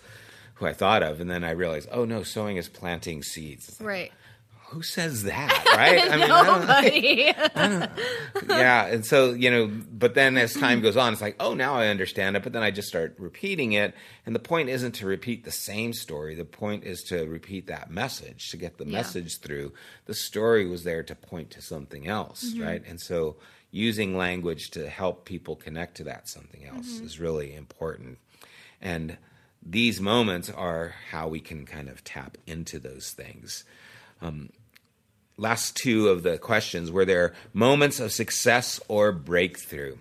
who 0.55 0.65
I 0.67 0.73
thought 0.73 1.03
of, 1.03 1.19
and 1.19 1.29
then 1.29 1.43
I 1.43 1.51
realized, 1.51 1.89
oh 1.91 2.05
no, 2.05 2.23
sowing 2.23 2.55
is 2.57 2.69
planting 2.69 3.23
seeds. 3.23 3.79
Like, 3.81 3.87
Right. 3.87 4.11
Who 4.71 4.81
says 4.81 5.23
that, 5.23 5.65
right? 5.75 6.09
I 6.11 6.15
mean, 6.15 6.31
I 6.31 6.43
don't- 6.45 6.61
Nobody. 6.61 7.33
yeah 8.47 8.85
and 8.85 9.05
so 9.05 9.33
you 9.33 9.51
know 9.51 9.69
but 9.91 10.13
then 10.13 10.37
as 10.37 10.53
time 10.53 10.81
goes 10.81 10.97
on 10.97 11.13
it's 11.13 11.21
like 11.21 11.35
oh 11.39 11.53
now 11.53 11.75
i 11.75 11.87
understand 11.87 12.35
it 12.35 12.43
but 12.43 12.53
then 12.53 12.63
i 12.63 12.71
just 12.71 12.87
start 12.87 13.15
repeating 13.17 13.73
it 13.73 13.93
and 14.25 14.33
the 14.35 14.39
point 14.39 14.69
isn't 14.69 14.93
to 14.93 15.05
repeat 15.05 15.43
the 15.43 15.51
same 15.51 15.93
story. 15.93 16.35
The 16.35 16.45
point 16.45 16.83
is 16.83 17.03
to 17.03 17.25
repeat 17.25 17.67
that 17.67 17.89
message 17.91 18.49
to 18.49 18.57
get 18.57 18.77
the 18.77 18.85
Yeah. 18.85 18.91
message 18.91 19.39
through. 19.39 19.73
The 20.05 20.13
story 20.13 20.67
was 20.67 20.83
there 20.83 21.03
to 21.03 21.15
point 21.15 21.51
to 21.51 21.61
something 21.61 22.07
else 22.07 22.45
mm-hmm. 22.45 22.63
right? 22.63 22.83
And 22.85 22.99
so 23.01 23.37
using 23.71 24.15
language 24.17 24.71
to 24.71 24.89
help 24.89 25.25
people 25.25 25.55
connect 25.55 25.97
to 25.97 26.03
that 26.05 26.27
something 26.29 26.65
else 26.65 26.87
mm-hmm. 26.87 27.05
is 27.05 27.19
really 27.19 27.55
important. 27.55 28.19
And 28.81 29.17
these 29.63 29.99
moments 30.01 30.49
are 30.49 30.95
how 31.11 31.27
we 31.27 31.39
can 31.39 31.65
kind 31.65 31.89
of 31.89 32.03
tap 32.03 32.37
into 32.47 32.79
those 32.79 33.11
things 33.11 33.63
Um, 34.21 34.49
last 35.37 35.75
two 35.75 36.09
of 36.09 36.23
the 36.23 36.37
questions 36.37 36.91
were 36.91 37.05
there 37.05 37.33
moments 37.53 37.99
of 37.99 38.11
success 38.11 38.79
or 38.87 39.11
breakthrough? 39.11 39.97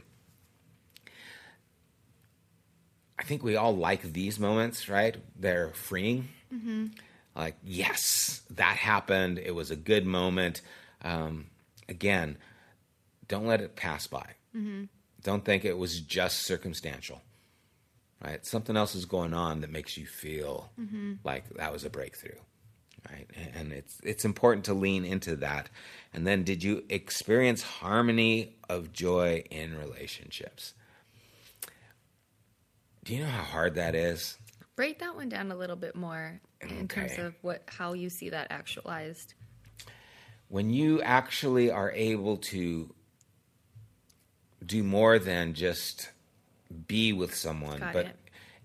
I 3.19 3.23
think 3.23 3.43
we 3.43 3.57
all 3.57 3.77
like 3.77 4.03
these 4.13 4.39
moments 4.39 4.89
right? 4.89 5.17
They're 5.39 5.71
freeing. 5.71 6.29
Mm-hmm. 6.53 6.87
Like 7.35 7.57
yes 7.65 8.43
that 8.51 8.77
happened. 8.77 9.39
It 9.39 9.55
was 9.55 9.71
a 9.71 9.77
good 9.77 10.07
moment. 10.07 10.61
Um, 11.03 11.47
again 11.89 12.37
don't 13.29 13.47
let 13.47 13.61
it 13.61 13.77
pass 13.77 14.09
by. 14.09 14.27
Mm-hmm. 14.57 14.85
Don't 15.23 15.45
think 15.45 15.65
it 15.65 15.79
was 15.79 16.01
just 16.01 16.41
circumstantial 16.41 17.23
right? 18.25 18.45
Something 18.45 18.77
else 18.77 18.95
is 18.95 19.07
going 19.07 19.33
on 19.33 19.63
that 19.63 19.71
makes 19.71 19.97
you 19.97 20.07
feel 20.07 20.71
mm-hmm. 20.79 21.15
like 21.25 21.49
that 21.55 21.73
was 21.73 21.85
a 21.85 21.91
breakthrough 21.91 22.39
right 23.09 23.29
and 23.55 23.73
it's 23.73 23.99
it's 24.03 24.25
important 24.25 24.65
to 24.65 24.75
lean 24.75 25.05
into 25.05 25.37
that 25.37 25.69
and 26.13 26.27
then 26.27 26.43
did 26.43 26.63
you 26.65 26.83
experience 26.89 27.63
harmony 27.63 28.57
of 28.69 28.93
joy 28.93 29.43
in 29.51 29.77
relationships 29.79 30.75
do 33.05 33.15
you 33.15 33.23
know 33.23 33.31
how 33.31 33.43
hard 33.43 33.75
that 33.77 33.95
is 33.95 34.37
Break 34.77 35.01
that 35.01 35.15
one 35.15 35.29
down 35.29 35.53
a 35.53 35.57
little 35.57 35.77
bit 35.77 35.95
more 35.95 36.41
in 36.63 36.89
terms 36.89 37.19
of 37.19 37.35
what 37.43 37.63
how 37.67 37.93
you 37.93 38.09
see 38.09 38.31
that 38.31 38.47
actualized. 38.51 39.35
when 40.49 40.71
you 40.71 41.03
actually 41.03 41.71
are 41.71 41.93
able 41.93 42.39
to 42.39 42.95
do 44.65 44.83
more 44.83 45.19
than 45.19 45.53
just 45.53 46.09
be 46.87 47.13
with 47.13 47.35
someone, 47.35 47.79
Got 47.81 47.93
but 47.93 48.07
it. 48.07 48.17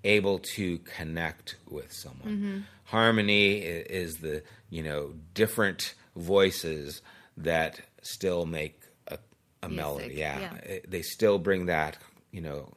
able 0.05 0.39
to 0.55 0.77
connect 0.79 1.55
with 1.69 1.91
someone. 1.91 2.29
Mm-hmm. 2.29 2.59
Harmony 2.85 3.57
is 3.57 4.17
the 4.17 4.43
you 4.69 4.83
know 4.83 5.13
different 5.33 5.93
voices 6.15 7.01
that 7.37 7.81
still 8.01 8.45
make 8.45 8.81
a, 9.07 9.17
a 9.63 9.69
melody. 9.69 10.15
Yeah. 10.15 10.39
yeah. 10.39 10.79
They 10.87 11.01
still 11.01 11.39
bring 11.39 11.65
that 11.65 11.97
you 12.31 12.41
know 12.41 12.73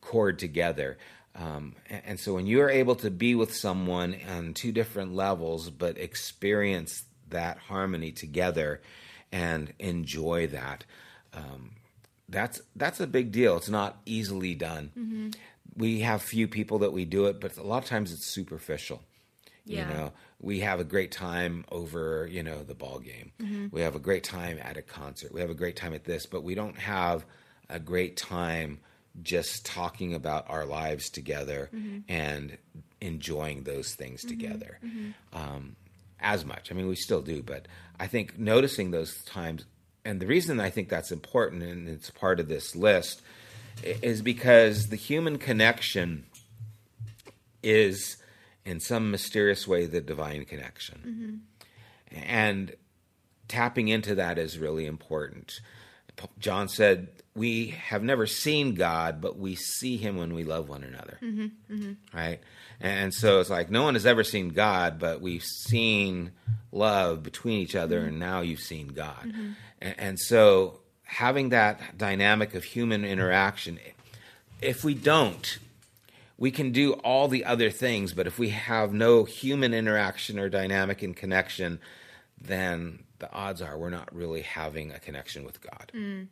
chord 0.00 0.38
together. 0.38 0.98
Um, 1.34 1.76
and, 1.88 2.18
so 2.18 2.34
when 2.34 2.46
you 2.46 2.60
are 2.60 2.70
able 2.70 2.96
to 2.96 3.10
be 3.10 3.34
with 3.34 3.54
someone 3.54 4.16
on 4.28 4.52
two 4.52 4.72
different 4.72 5.14
levels, 5.14 5.70
but 5.70 5.96
experience 5.96 7.04
that 7.28 7.58
harmony 7.58 8.10
together 8.10 8.82
and 9.30 9.72
enjoy 9.78 10.48
that, 10.48 10.84
um, 11.32 11.70
that's 12.28 12.60
that's 12.74 13.00
a 13.00 13.06
big 13.06 13.30
deal. 13.30 13.56
It's 13.56 13.68
not 13.68 14.00
easily 14.06 14.54
done. 14.54 15.32
We 15.76 16.00
have 16.00 16.20
few 16.22 16.48
people 16.48 16.80
that 16.80 16.92
we 16.92 17.04
do 17.04 17.26
it, 17.26 17.40
but 17.40 17.56
a 17.56 17.62
lot 17.62 17.82
of 17.82 17.88
times 17.88 18.12
it's 18.12 18.26
superficial. 18.26 19.02
Yeah. 19.64 19.88
You 19.88 19.94
know, 19.94 20.12
we 20.40 20.60
have 20.60 20.80
a 20.80 20.84
great 20.84 21.12
time 21.12 21.64
over, 21.70 22.28
you 22.30 22.42
know, 22.42 22.62
the 22.62 22.74
ball 22.74 22.98
game. 22.98 23.32
Mm-hmm. 23.40 23.66
We 23.70 23.82
have 23.82 23.94
a 23.94 24.00
great 24.00 24.24
time 24.24 24.58
at 24.62 24.76
a 24.76 24.82
concert. 24.82 25.32
We 25.32 25.40
have 25.40 25.50
a 25.50 25.54
great 25.54 25.76
time 25.76 25.94
at 25.94 26.04
this, 26.04 26.26
but 26.26 26.42
we 26.42 26.54
don't 26.54 26.78
have 26.78 27.24
a 27.68 27.78
great 27.78 28.16
time 28.16 28.80
just 29.22 29.66
talking 29.66 30.14
about 30.14 30.48
our 30.48 30.64
lives 30.64 31.10
together 31.10 31.68
mm-hmm. 31.74 31.98
and 32.08 32.56
enjoying 33.00 33.64
those 33.64 33.94
things 33.94 34.24
mm-hmm. 34.24 34.38
together 34.38 34.78
um, 35.32 35.76
as 36.20 36.44
much. 36.44 36.70
I 36.70 36.74
mean, 36.74 36.88
we 36.88 36.96
still 36.96 37.22
do, 37.22 37.42
but 37.42 37.66
I 37.98 38.06
think 38.06 38.38
noticing 38.38 38.90
those 38.90 39.22
times, 39.24 39.64
and 40.04 40.20
the 40.20 40.26
reason 40.26 40.60
I 40.60 40.70
think 40.70 40.88
that's 40.88 41.12
important 41.12 41.62
and 41.62 41.88
it's 41.88 42.10
part 42.10 42.40
of 42.40 42.48
this 42.48 42.74
list 42.74 43.22
is 43.82 44.22
because 44.22 44.88
the 44.88 44.96
human 44.96 45.38
connection 45.38 46.26
is 47.62 48.16
in 48.64 48.80
some 48.80 49.10
mysterious 49.10 49.66
way 49.66 49.86
the 49.86 50.00
divine 50.00 50.44
connection. 50.44 51.42
Mm-hmm. 52.12 52.22
And 52.26 52.74
tapping 53.48 53.88
into 53.88 54.16
that 54.16 54.38
is 54.38 54.58
really 54.58 54.86
important. 54.86 55.60
John 56.38 56.68
said, 56.68 57.08
We 57.34 57.68
have 57.68 58.02
never 58.02 58.26
seen 58.26 58.74
God, 58.74 59.20
but 59.20 59.38
we 59.38 59.54
see 59.54 59.96
him 59.96 60.16
when 60.16 60.34
we 60.34 60.44
love 60.44 60.68
one 60.68 60.84
another. 60.84 61.18
Mm-hmm. 61.22 61.74
Mm-hmm. 61.74 62.16
Right? 62.16 62.40
And 62.80 63.12
so 63.12 63.40
it's 63.40 63.50
like 63.50 63.70
no 63.70 63.82
one 63.82 63.94
has 63.94 64.06
ever 64.06 64.24
seen 64.24 64.50
God, 64.50 64.98
but 64.98 65.20
we've 65.20 65.44
seen 65.44 66.32
love 66.72 67.22
between 67.22 67.58
each 67.58 67.76
other, 67.76 68.00
and 68.00 68.18
now 68.18 68.40
you've 68.40 68.60
seen 68.60 68.88
God. 68.88 69.32
And, 69.80 69.94
and 69.98 70.18
so 70.18 70.80
having 71.04 71.50
that 71.50 71.98
dynamic 71.98 72.54
of 72.54 72.64
human 72.64 73.04
interaction, 73.04 73.78
if 74.62 74.84
we 74.84 74.94
don't, 74.94 75.58
we 76.40 76.50
can 76.50 76.72
do 76.72 76.94
all 76.94 77.28
the 77.28 77.44
other 77.44 77.70
things, 77.70 78.14
but 78.14 78.26
if 78.26 78.38
we 78.38 78.48
have 78.48 78.94
no 78.94 79.24
human 79.24 79.74
interaction 79.74 80.38
or 80.38 80.48
dynamic 80.48 81.02
and 81.02 81.14
connection, 81.14 81.78
then 82.40 83.04
the 83.18 83.30
odds 83.30 83.60
are 83.60 83.78
we're 83.78 83.90
not 83.90 84.12
really 84.12 84.40
having 84.40 84.90
a 84.90 84.98
connection 84.98 85.44
with 85.44 85.60
God. 85.60 85.92
Mm. 85.94 86.28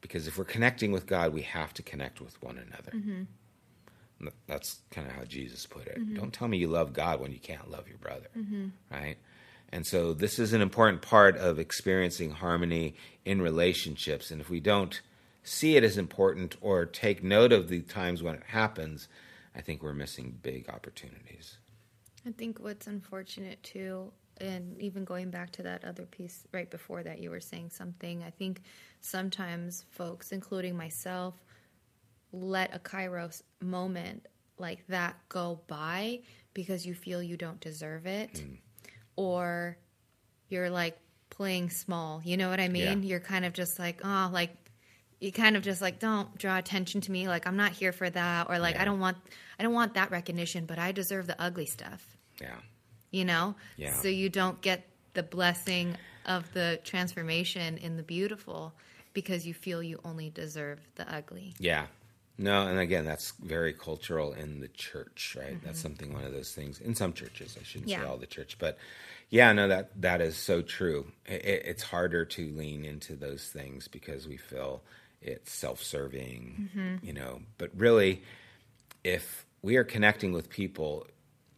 Because 0.00 0.28
if 0.28 0.38
we're 0.38 0.44
connecting 0.44 0.92
with 0.92 1.06
God, 1.06 1.34
we 1.34 1.42
have 1.42 1.74
to 1.74 1.82
connect 1.82 2.20
with 2.20 2.40
one 2.40 2.56
another. 2.56 2.92
Mm-hmm. 2.92 3.22
Th- 4.20 4.34
That's 4.46 4.78
kind 4.92 5.08
of 5.08 5.12
how 5.14 5.24
Jesus 5.24 5.66
put 5.66 5.88
it. 5.88 5.98
Mm-hmm. 5.98 6.14
Don't 6.14 6.32
tell 6.32 6.46
me 6.46 6.56
you 6.56 6.68
love 6.68 6.92
God 6.92 7.20
when 7.20 7.32
you 7.32 7.40
can't 7.40 7.68
love 7.68 7.88
your 7.88 7.98
brother, 7.98 8.28
mm-hmm. 8.38 8.68
right? 8.92 9.16
And 9.70 9.84
so 9.84 10.12
this 10.12 10.38
is 10.38 10.52
an 10.52 10.60
important 10.60 11.02
part 11.02 11.36
of 11.36 11.58
experiencing 11.58 12.30
harmony 12.30 12.94
in 13.24 13.42
relationships. 13.42 14.30
And 14.30 14.40
if 14.40 14.48
we 14.48 14.60
don't 14.60 15.00
see 15.42 15.76
it 15.76 15.84
as 15.84 15.98
important 15.98 16.56
or 16.60 16.86
take 16.86 17.22
note 17.22 17.52
of 17.52 17.68
the 17.68 17.80
times 17.80 18.22
when 18.22 18.34
it 18.34 18.44
happens, 18.48 19.08
I 19.54 19.60
think 19.60 19.82
we're 19.82 19.92
missing 19.92 20.38
big 20.42 20.68
opportunities. 20.68 21.58
I 22.26 22.30
think 22.32 22.60
what's 22.60 22.86
unfortunate 22.86 23.62
too, 23.62 24.12
and 24.40 24.80
even 24.80 25.04
going 25.04 25.30
back 25.30 25.50
to 25.52 25.62
that 25.64 25.84
other 25.84 26.04
piece 26.04 26.46
right 26.52 26.70
before 26.70 27.02
that, 27.02 27.18
you 27.18 27.30
were 27.30 27.40
saying 27.40 27.70
something. 27.70 28.22
I 28.22 28.30
think 28.30 28.62
sometimes 29.00 29.84
folks, 29.90 30.32
including 30.32 30.76
myself, 30.76 31.34
let 32.32 32.74
a 32.74 32.78
Kairos 32.78 33.42
moment 33.60 34.26
like 34.58 34.86
that 34.86 35.16
go 35.28 35.60
by 35.66 36.20
because 36.54 36.86
you 36.86 36.94
feel 36.94 37.22
you 37.22 37.36
don't 37.36 37.60
deserve 37.60 38.06
it, 38.06 38.38
hmm. 38.38 38.54
or 39.16 39.76
you're 40.48 40.70
like 40.70 40.96
playing 41.30 41.70
small. 41.70 42.20
You 42.24 42.36
know 42.36 42.48
what 42.48 42.60
I 42.60 42.68
mean? 42.68 43.02
Yeah. 43.02 43.08
You're 43.08 43.20
kind 43.20 43.44
of 43.44 43.52
just 43.52 43.78
like, 43.78 44.00
oh, 44.04 44.30
like 44.32 44.54
you 45.22 45.30
kind 45.30 45.56
of 45.56 45.62
just 45.62 45.80
like 45.80 46.00
don't 46.00 46.36
draw 46.36 46.58
attention 46.58 47.00
to 47.02 47.12
me. 47.12 47.28
Like 47.28 47.46
I'm 47.46 47.56
not 47.56 47.72
here 47.72 47.92
for 47.92 48.10
that, 48.10 48.48
or 48.50 48.58
like 48.58 48.74
Yeah. 48.74 48.82
I 48.82 48.84
don't 48.84 49.00
want 49.00 49.16
I 49.58 49.62
don't 49.62 49.72
want 49.72 49.94
that 49.94 50.10
recognition, 50.10 50.66
but 50.66 50.78
I 50.78 50.92
deserve 50.92 51.26
the 51.26 51.40
ugly 51.40 51.66
stuff. 51.66 52.04
Yeah. 52.40 52.56
You 53.12 53.24
know? 53.24 53.54
Yeah. 53.76 53.94
So 53.94 54.08
you 54.08 54.28
don't 54.28 54.60
get 54.60 54.88
the 55.14 55.22
blessing 55.22 55.96
of 56.26 56.52
the 56.54 56.80
transformation 56.82 57.78
in 57.78 57.96
the 57.96 58.02
beautiful 58.02 58.74
because 59.12 59.46
you 59.46 59.54
feel 59.54 59.82
you 59.82 60.00
only 60.04 60.30
deserve 60.30 60.80
the 60.96 61.12
ugly. 61.12 61.54
Yeah. 61.58 61.86
No, 62.38 62.66
and 62.66 62.78
again, 62.78 63.04
that's 63.04 63.32
very 63.42 63.74
cultural 63.74 64.32
in 64.32 64.60
the 64.60 64.68
church, 64.68 65.36
right? 65.38 65.62
That's 65.62 65.78
something 65.78 66.12
one 66.12 66.24
of 66.24 66.32
those 66.32 66.52
things 66.52 66.80
in 66.80 66.94
some 66.94 67.12
churches. 67.12 67.56
I 67.60 67.62
shouldn't 67.62 67.90
say 67.90 67.96
Mm-hmm. 67.96 68.10
All 68.10 68.16
the 68.16 68.26
church, 68.26 68.56
but 68.58 68.78
yeah, 69.28 69.52
no, 69.52 69.68
that 69.68 70.00
that 70.00 70.20
is 70.20 70.36
so 70.36 70.62
true. 70.62 71.12
It, 71.26 71.44
it's 71.44 71.82
harder 71.82 72.24
to 72.24 72.50
lean 72.52 72.84
into 72.84 73.14
those 73.14 73.44
things 73.48 73.86
because 73.86 74.26
we 74.26 74.38
feel 74.38 74.82
it's 75.22 75.52
self-serving, 75.52 76.70
Mm-hmm. 76.76 77.06
you 77.06 77.12
know. 77.12 77.40
But 77.58 77.70
really, 77.76 78.22
if 79.04 79.44
we 79.62 79.76
are 79.76 79.84
connecting 79.84 80.32
with 80.32 80.48
people, 80.50 81.06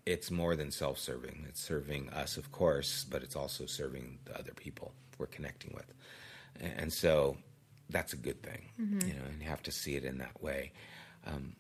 it's 0.07 0.31
more 0.31 0.55
than 0.57 0.71
self-serving. 0.71 1.47
It's 1.49 1.61
serving 1.63 2.11
us, 2.11 2.37
of 2.37 2.53
course, 2.53 3.05
but 3.05 3.23
it's 3.23 3.37
also 3.37 3.67
serving 3.67 4.19
the 4.27 4.39
other 4.39 4.53
people 4.53 4.93
we're 5.19 5.27
connecting 5.27 5.73
with, 5.75 5.95
and, 6.61 6.93
so 6.93 7.37
that's 7.89 8.13
a 8.13 8.17
good 8.17 8.43
thing, 8.43 8.63
you 8.79 9.15
know. 9.15 9.25
And 9.29 9.41
you 9.41 9.49
have 9.49 9.63
to 9.63 9.71
see 9.73 9.95
it 9.95 10.05
in 10.05 10.19
that 10.19 10.43
way. 10.43 10.73
Um, 11.27 11.55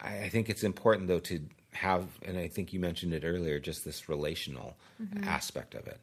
I, 0.00 0.24
I 0.24 0.28
think 0.28 0.48
it's 0.48 0.62
important 0.64 1.08
though 1.08 1.18
to 1.20 1.40
have, 1.72 2.06
and 2.24 2.38
I 2.38 2.48
think 2.48 2.72
you 2.72 2.80
mentioned 2.80 3.12
it 3.12 3.24
earlier, 3.24 3.58
just 3.58 3.84
this 3.84 4.08
relational 4.08 4.76
aspect 5.24 5.74
of 5.74 5.86
it, 5.86 6.00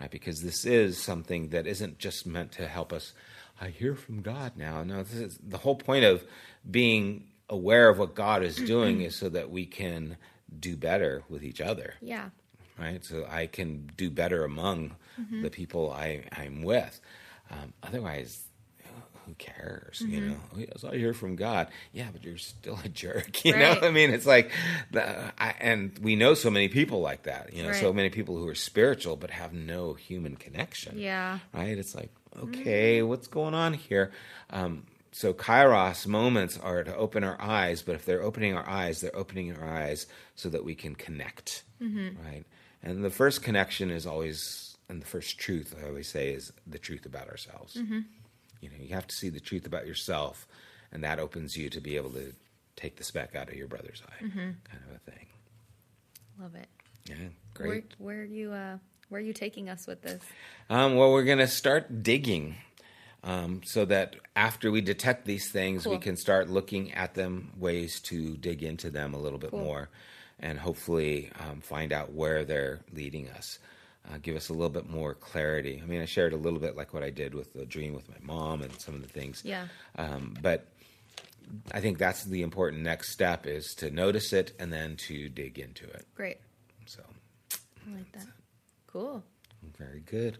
right? 0.00 0.10
Because 0.10 0.42
this 0.42 0.64
is 0.64 0.98
something 0.98 1.50
that 1.50 1.66
isn't 1.66 1.98
just 1.98 2.26
meant 2.26 2.50
to 2.52 2.66
help 2.66 2.92
us. 2.92 3.12
I 3.60 3.68
hear 3.68 3.94
from 3.94 4.22
God 4.22 4.52
now. 4.56 4.82
No, 4.82 5.02
this 5.02 5.14
is 5.14 5.38
the 5.42 5.58
whole 5.58 5.76
point 5.76 6.04
of 6.04 6.24
being 6.68 7.28
aware 7.48 7.88
of 7.88 7.98
what 7.98 8.14
God 8.14 8.42
is 8.42 8.56
doing 8.74 9.02
is 9.02 9.14
so 9.14 9.28
that 9.28 9.50
we 9.50 9.66
can 9.66 10.16
do 10.58 10.76
better 10.76 11.22
with 11.28 11.42
each 11.44 11.60
other 11.60 11.94
Yeah. 12.02 12.28
right? 12.78 13.04
So 13.04 13.26
I 13.30 13.46
can 13.46 13.90
do 13.96 14.10
better 14.10 14.44
among 14.44 14.96
the 15.30 15.50
people 15.50 15.90
I, 15.92 16.24
I'm 16.32 16.62
with. 16.62 17.00
Um, 17.50 17.72
otherwise, 17.82 18.42
who 19.26 19.34
cares? 19.34 20.02
You 20.04 20.20
know, 20.20 20.36
oh, 20.54 20.58
yes, 20.58 20.82
I 20.84 20.96
hear 20.96 21.14
from 21.14 21.36
God. 21.36 21.68
Yeah, 21.92 22.08
but 22.12 22.24
you're 22.24 22.38
still 22.38 22.78
a 22.84 22.88
jerk. 23.02 23.44
You 23.44 23.52
Right. 23.54 23.80
know, 23.80 23.86
I 23.86 23.92
mean, 23.92 24.10
it's 24.10 24.26
like, 24.26 24.50
the, 24.90 25.32
I, 25.40 25.54
and 25.60 25.96
we 26.02 26.16
know 26.16 26.34
so 26.34 26.50
many 26.50 26.68
people 26.68 27.00
like 27.00 27.22
that. 27.24 27.52
You 27.52 27.62
know, 27.62 27.72
so 27.72 27.92
many 27.92 28.10
people 28.10 28.36
who 28.36 28.48
are 28.48 28.54
spiritual 28.56 29.16
but 29.16 29.30
have 29.30 29.52
no 29.52 29.92
human 29.94 30.34
connection. 30.36 30.98
Yeah. 30.98 31.38
right. 31.54 31.78
It's 31.78 31.94
like, 31.94 32.10
okay, 32.44 33.02
what's 33.02 33.26
going 33.26 33.54
on 33.54 33.74
here? 33.74 34.12
Um, 34.50 34.86
so 35.12 35.34
kairos 35.34 36.06
moments 36.06 36.58
are 36.58 36.82
to 36.84 36.96
open 36.96 37.22
our 37.24 37.40
eyes, 37.40 37.82
but 37.82 37.94
if 37.94 38.04
they're 38.06 38.22
opening 38.22 38.54
our 38.56 38.66
eyes, 38.68 39.00
they're 39.00 39.14
opening 39.16 39.54
our 39.56 39.68
eyes 39.68 40.06
so 40.36 40.48
that 40.48 40.64
we 40.64 40.74
can 40.74 40.94
connect, 40.94 41.64
right? 42.24 42.44
And 42.82 43.04
the 43.04 43.10
first 43.10 43.42
connection 43.42 43.90
is 43.90 44.06
always, 44.06 44.76
and 44.88 45.02
the 45.02 45.06
first 45.06 45.38
truth 45.38 45.74
I 45.82 45.86
always 45.86 46.08
say 46.08 46.30
is 46.32 46.52
the 46.66 46.78
truth 46.78 47.04
about 47.06 47.28
ourselves. 47.28 47.76
You 48.60 48.68
know, 48.70 48.76
you 48.78 48.94
have 48.94 49.06
to 49.06 49.14
see 49.14 49.28
the 49.28 49.40
truth 49.40 49.66
about 49.66 49.86
yourself, 49.86 50.46
and 50.92 51.04
that 51.04 51.18
opens 51.18 51.56
you 51.56 51.68
to 51.70 51.80
be 51.80 51.96
able 51.96 52.10
to 52.10 52.32
take 52.76 52.96
the 52.96 53.04
speck 53.04 53.34
out 53.36 53.48
of 53.48 53.54
your 53.54 53.68
brother's 53.68 54.02
eye, 54.08 54.20
kind 54.20 54.82
of 54.88 54.96
a 54.96 55.10
thing. 55.10 55.26
Love 56.40 56.54
it. 56.54 56.68
Yeah, 57.06 57.16
Where, 57.56 57.68
great. 57.68 57.94
where 57.98 58.20
are 58.20 58.24
you 58.24 58.52
uh 58.52 58.78
where 59.12 59.20
are 59.20 59.24
you 59.24 59.34
taking 59.34 59.68
us 59.68 59.86
with 59.86 60.00
this? 60.00 60.22
Um, 60.70 60.96
well, 60.96 61.12
we're 61.12 61.24
going 61.24 61.38
to 61.38 61.46
start 61.46 62.02
digging 62.02 62.56
um, 63.22 63.60
so 63.62 63.84
that 63.84 64.16
after 64.34 64.70
we 64.70 64.80
detect 64.80 65.26
these 65.26 65.50
things, 65.50 65.86
we 65.86 65.98
can 65.98 66.16
start 66.16 66.48
looking 66.48 66.92
at 66.92 67.14
them, 67.14 67.52
ways 67.58 68.00
to 68.04 68.36
dig 68.38 68.62
into 68.62 68.90
them 68.90 69.12
a 69.12 69.18
little 69.18 69.38
bit 69.38 69.50
Cool. 69.50 69.60
more, 69.60 69.90
and 70.40 70.58
hopefully 70.58 71.30
um, 71.38 71.60
find 71.60 71.92
out 71.92 72.12
where 72.14 72.44
they're 72.44 72.80
leading 72.92 73.28
us. 73.30 73.58
Uh, 74.10 74.16
give 74.20 74.34
us 74.34 74.48
a 74.48 74.52
little 74.52 74.70
bit 74.70 74.88
more 74.88 75.14
clarity. 75.14 75.80
I 75.80 75.86
mean, 75.86 76.00
I 76.00 76.06
shared 76.06 76.32
a 76.32 76.36
little 76.36 76.58
bit 76.58 76.74
like 76.74 76.92
what 76.92 77.04
I 77.04 77.10
did 77.10 77.34
with 77.34 77.52
the 77.52 77.66
dream 77.66 77.94
with 77.94 78.08
my 78.08 78.16
mom 78.20 78.62
and 78.62 78.72
some 78.80 78.94
of 78.94 79.02
the 79.02 79.08
things. 79.08 79.42
Yeah. 79.44 79.66
Um, 79.96 80.34
but 80.42 80.66
I 81.70 81.80
think 81.80 81.98
that's 81.98 82.24
the 82.24 82.42
important 82.42 82.82
next 82.82 83.12
step 83.12 83.46
is 83.46 83.74
to 83.74 83.90
notice 83.90 84.32
it 84.32 84.52
and 84.58 84.72
then 84.72 84.96
to 85.08 85.28
dig 85.28 85.58
into 85.58 85.84
it. 85.84 86.06
Great. 86.16 86.38
So 86.86 87.02
I 87.86 87.94
like 87.94 88.10
that. 88.12 88.26
Cool. 88.92 89.22
very 89.78 90.00
good. 90.00 90.38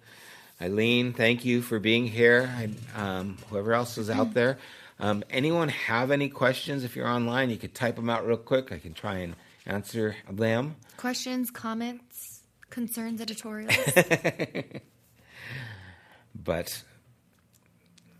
Eileen, 0.61 1.13
thank 1.13 1.45
you 1.45 1.63
for 1.63 1.79
being 1.79 2.07
here. 2.07 2.51
I, 2.57 2.69
um, 2.95 3.39
whoever 3.51 3.73
else 3.73 3.99
is 3.99 4.11
out 4.11 4.35
there, 4.35 4.59
um, 5.01 5.25
anyone 5.31 5.69
have 5.71 6.11
any 6.11 6.29
questions? 6.29 6.85
If 6.85 6.95
you're 6.95 7.09
online, 7.09 7.51
you 7.51 7.57
could 7.57 7.75
type 7.75 7.97
them 7.97 8.09
out 8.11 8.27
real 8.27 8.37
quick. 8.37 8.71
I 8.71 8.79
can 8.79 8.95
try 8.95 9.17
and 9.19 9.35
answer 9.67 10.15
them. 10.31 10.77
Questions, 10.97 11.51
comments, 11.51 12.43
concerns, 12.71 13.21
editorials. 13.21 13.75
But 16.35 16.83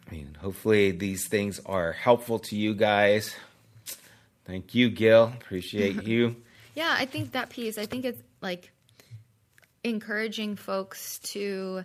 I 0.09 0.15
mean, 0.15 0.37
hopefully 0.41 0.91
these 0.91 1.27
things 1.29 1.61
are 1.67 1.93
helpful 1.93 2.39
to 2.41 2.57
you 2.57 2.75
guys. 2.75 3.35
Thank 4.45 4.75
you, 4.75 4.91
Gil. 4.91 5.33
Appreciate 5.41 6.03
you. 6.07 6.37
yeah, 6.75 6.95
I 6.99 7.07
think 7.07 7.33
that 7.33 7.51
piece, 7.51 7.79
I 7.79 7.87
think 7.87 8.05
it's 8.05 8.21
like 8.41 8.71
encouraging 9.85 10.57
folks 10.57 11.19
to 11.21 11.85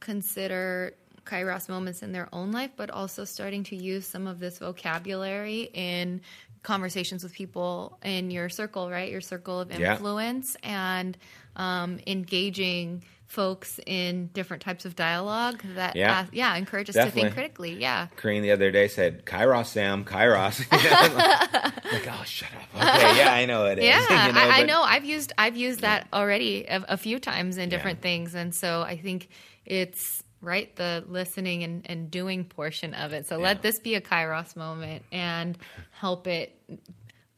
consider 0.00 0.94
kairos 1.24 1.68
moments 1.68 2.02
in 2.02 2.12
their 2.12 2.28
own 2.32 2.52
life, 2.52 2.70
but 2.76 2.90
also 2.90 3.24
starting 3.24 3.64
to 3.64 3.76
use 3.76 4.06
some 4.06 4.26
of 4.26 4.38
this 4.38 4.58
vocabulary 4.58 5.70
in 5.72 6.20
conversations 6.64 7.22
with 7.22 7.32
people 7.32 7.98
in 8.04 8.32
your 8.32 8.48
circle, 8.48 8.90
right? 8.90 9.10
Your 9.12 9.20
circle 9.20 9.60
of 9.60 9.70
Yeah. 9.70 9.92
influence 9.92 10.56
and 10.64 11.16
um, 11.54 12.00
engaging 12.08 13.04
folks 13.26 13.78
in 13.86 14.26
different 14.28 14.62
types 14.62 14.84
of 14.84 14.96
dialogue 14.96 15.62
that, 15.76 15.94
Yeah. 15.96 16.20
uh, 16.20 16.24
yeah, 16.32 16.54
encourage 16.56 16.88
us 16.90 16.96
to 16.96 17.10
think 17.10 17.32
critically. 17.32 17.72
Yeah. 17.80 18.08
Kareen 18.16 18.42
the 18.42 18.50
other 18.52 18.70
day 18.72 18.88
said, 18.88 19.24
Kairos, 19.24 19.66
Sam, 19.66 20.04
Kairos. 20.04 20.60
like, 21.92 22.08
oh, 22.10 22.24
shut 22.24 22.48
up. 22.54 22.82
Okay, 22.96 23.18
yeah, 23.18 23.32
I 23.32 23.44
know 23.46 23.66
it 23.66 23.78
is. 23.78 23.84
Yeah, 24.10 24.26
You 24.26 24.32
know, 24.32 24.40
I, 24.40 24.60
I 24.60 24.62
know. 24.64 24.82
I've 24.82 25.04
used 25.04 25.32
I've 25.38 25.56
used 25.56 25.80
that 25.82 26.08
already 26.12 26.64
a, 26.64 26.84
a 26.88 26.96
few 26.96 27.18
times 27.20 27.56
in 27.56 27.68
different 27.68 28.00
things, 28.02 28.34
and 28.34 28.52
so 28.54 28.82
I 28.82 28.96
think 28.96 29.28
it's 29.64 30.23
right 30.44 30.74
the 30.76 31.04
listening 31.08 31.62
and, 31.64 31.82
and 31.88 32.10
doing 32.10 32.44
portion 32.44 32.94
of 32.94 33.12
it. 33.12 33.26
So 33.26 33.36
Yeah. 33.38 33.44
let 33.44 33.62
this 33.62 33.78
be 33.80 33.94
a 33.94 34.00
kairos 34.00 34.54
moment 34.56 35.02
and 35.10 35.56
help 35.92 36.26
it. 36.26 36.58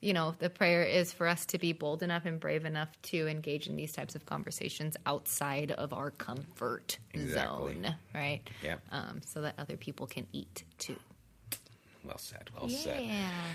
You 0.00 0.12
know, 0.12 0.34
the 0.38 0.50
prayer 0.50 0.82
is 0.84 1.12
for 1.12 1.26
us 1.26 1.46
to 1.46 1.58
be 1.58 1.72
bold 1.72 2.02
enough 2.02 2.26
and 2.26 2.38
brave 2.38 2.64
enough 2.64 2.90
to 3.04 3.26
engage 3.26 3.66
in 3.66 3.76
these 3.76 3.92
types 3.92 4.14
of 4.14 4.26
conversations 4.26 4.96
outside 5.06 5.72
of 5.72 5.92
our 5.92 6.10
comfort 6.10 6.98
Exactly. 7.14 7.74
zone, 7.82 7.94
right? 8.14 8.42
Yep. 8.62 8.80
Um, 8.92 9.20
so 9.24 9.40
that 9.40 9.54
other 9.58 9.76
people 9.76 10.06
can 10.06 10.26
eat 10.32 10.64
too. 10.78 10.96
Well 12.04 12.18
said. 12.18 12.50
Well 12.54 12.68
said. 12.68 13.02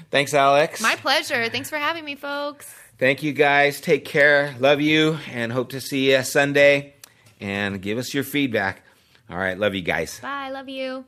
Thanks, 0.09 0.33
Alex. 0.33 0.81
My 0.81 0.95
pleasure. 0.97 1.47
Thanks 1.47 1.69
for 1.69 1.77
having 1.77 2.03
me, 2.03 2.15
folks. 2.15 2.73
Thank 2.97 3.23
you, 3.23 3.31
guys. 3.31 3.79
Take 3.79 4.03
care. 4.03 4.53
Love 4.59 4.81
you, 4.81 5.19
and 5.31 5.53
hope 5.53 5.69
to 5.69 5.79
see 5.79 6.11
you 6.11 6.21
Sunday. 6.23 6.95
And 7.39 7.81
give 7.81 7.97
us 7.97 8.13
your 8.13 8.23
feedback. 8.25 8.81
All 9.31 9.37
right. 9.37 9.57
Love 9.57 9.75
you 9.75 9.81
guys. 9.81 10.19
Bye. 10.19 10.49
Love 10.49 10.67
you. 10.69 11.05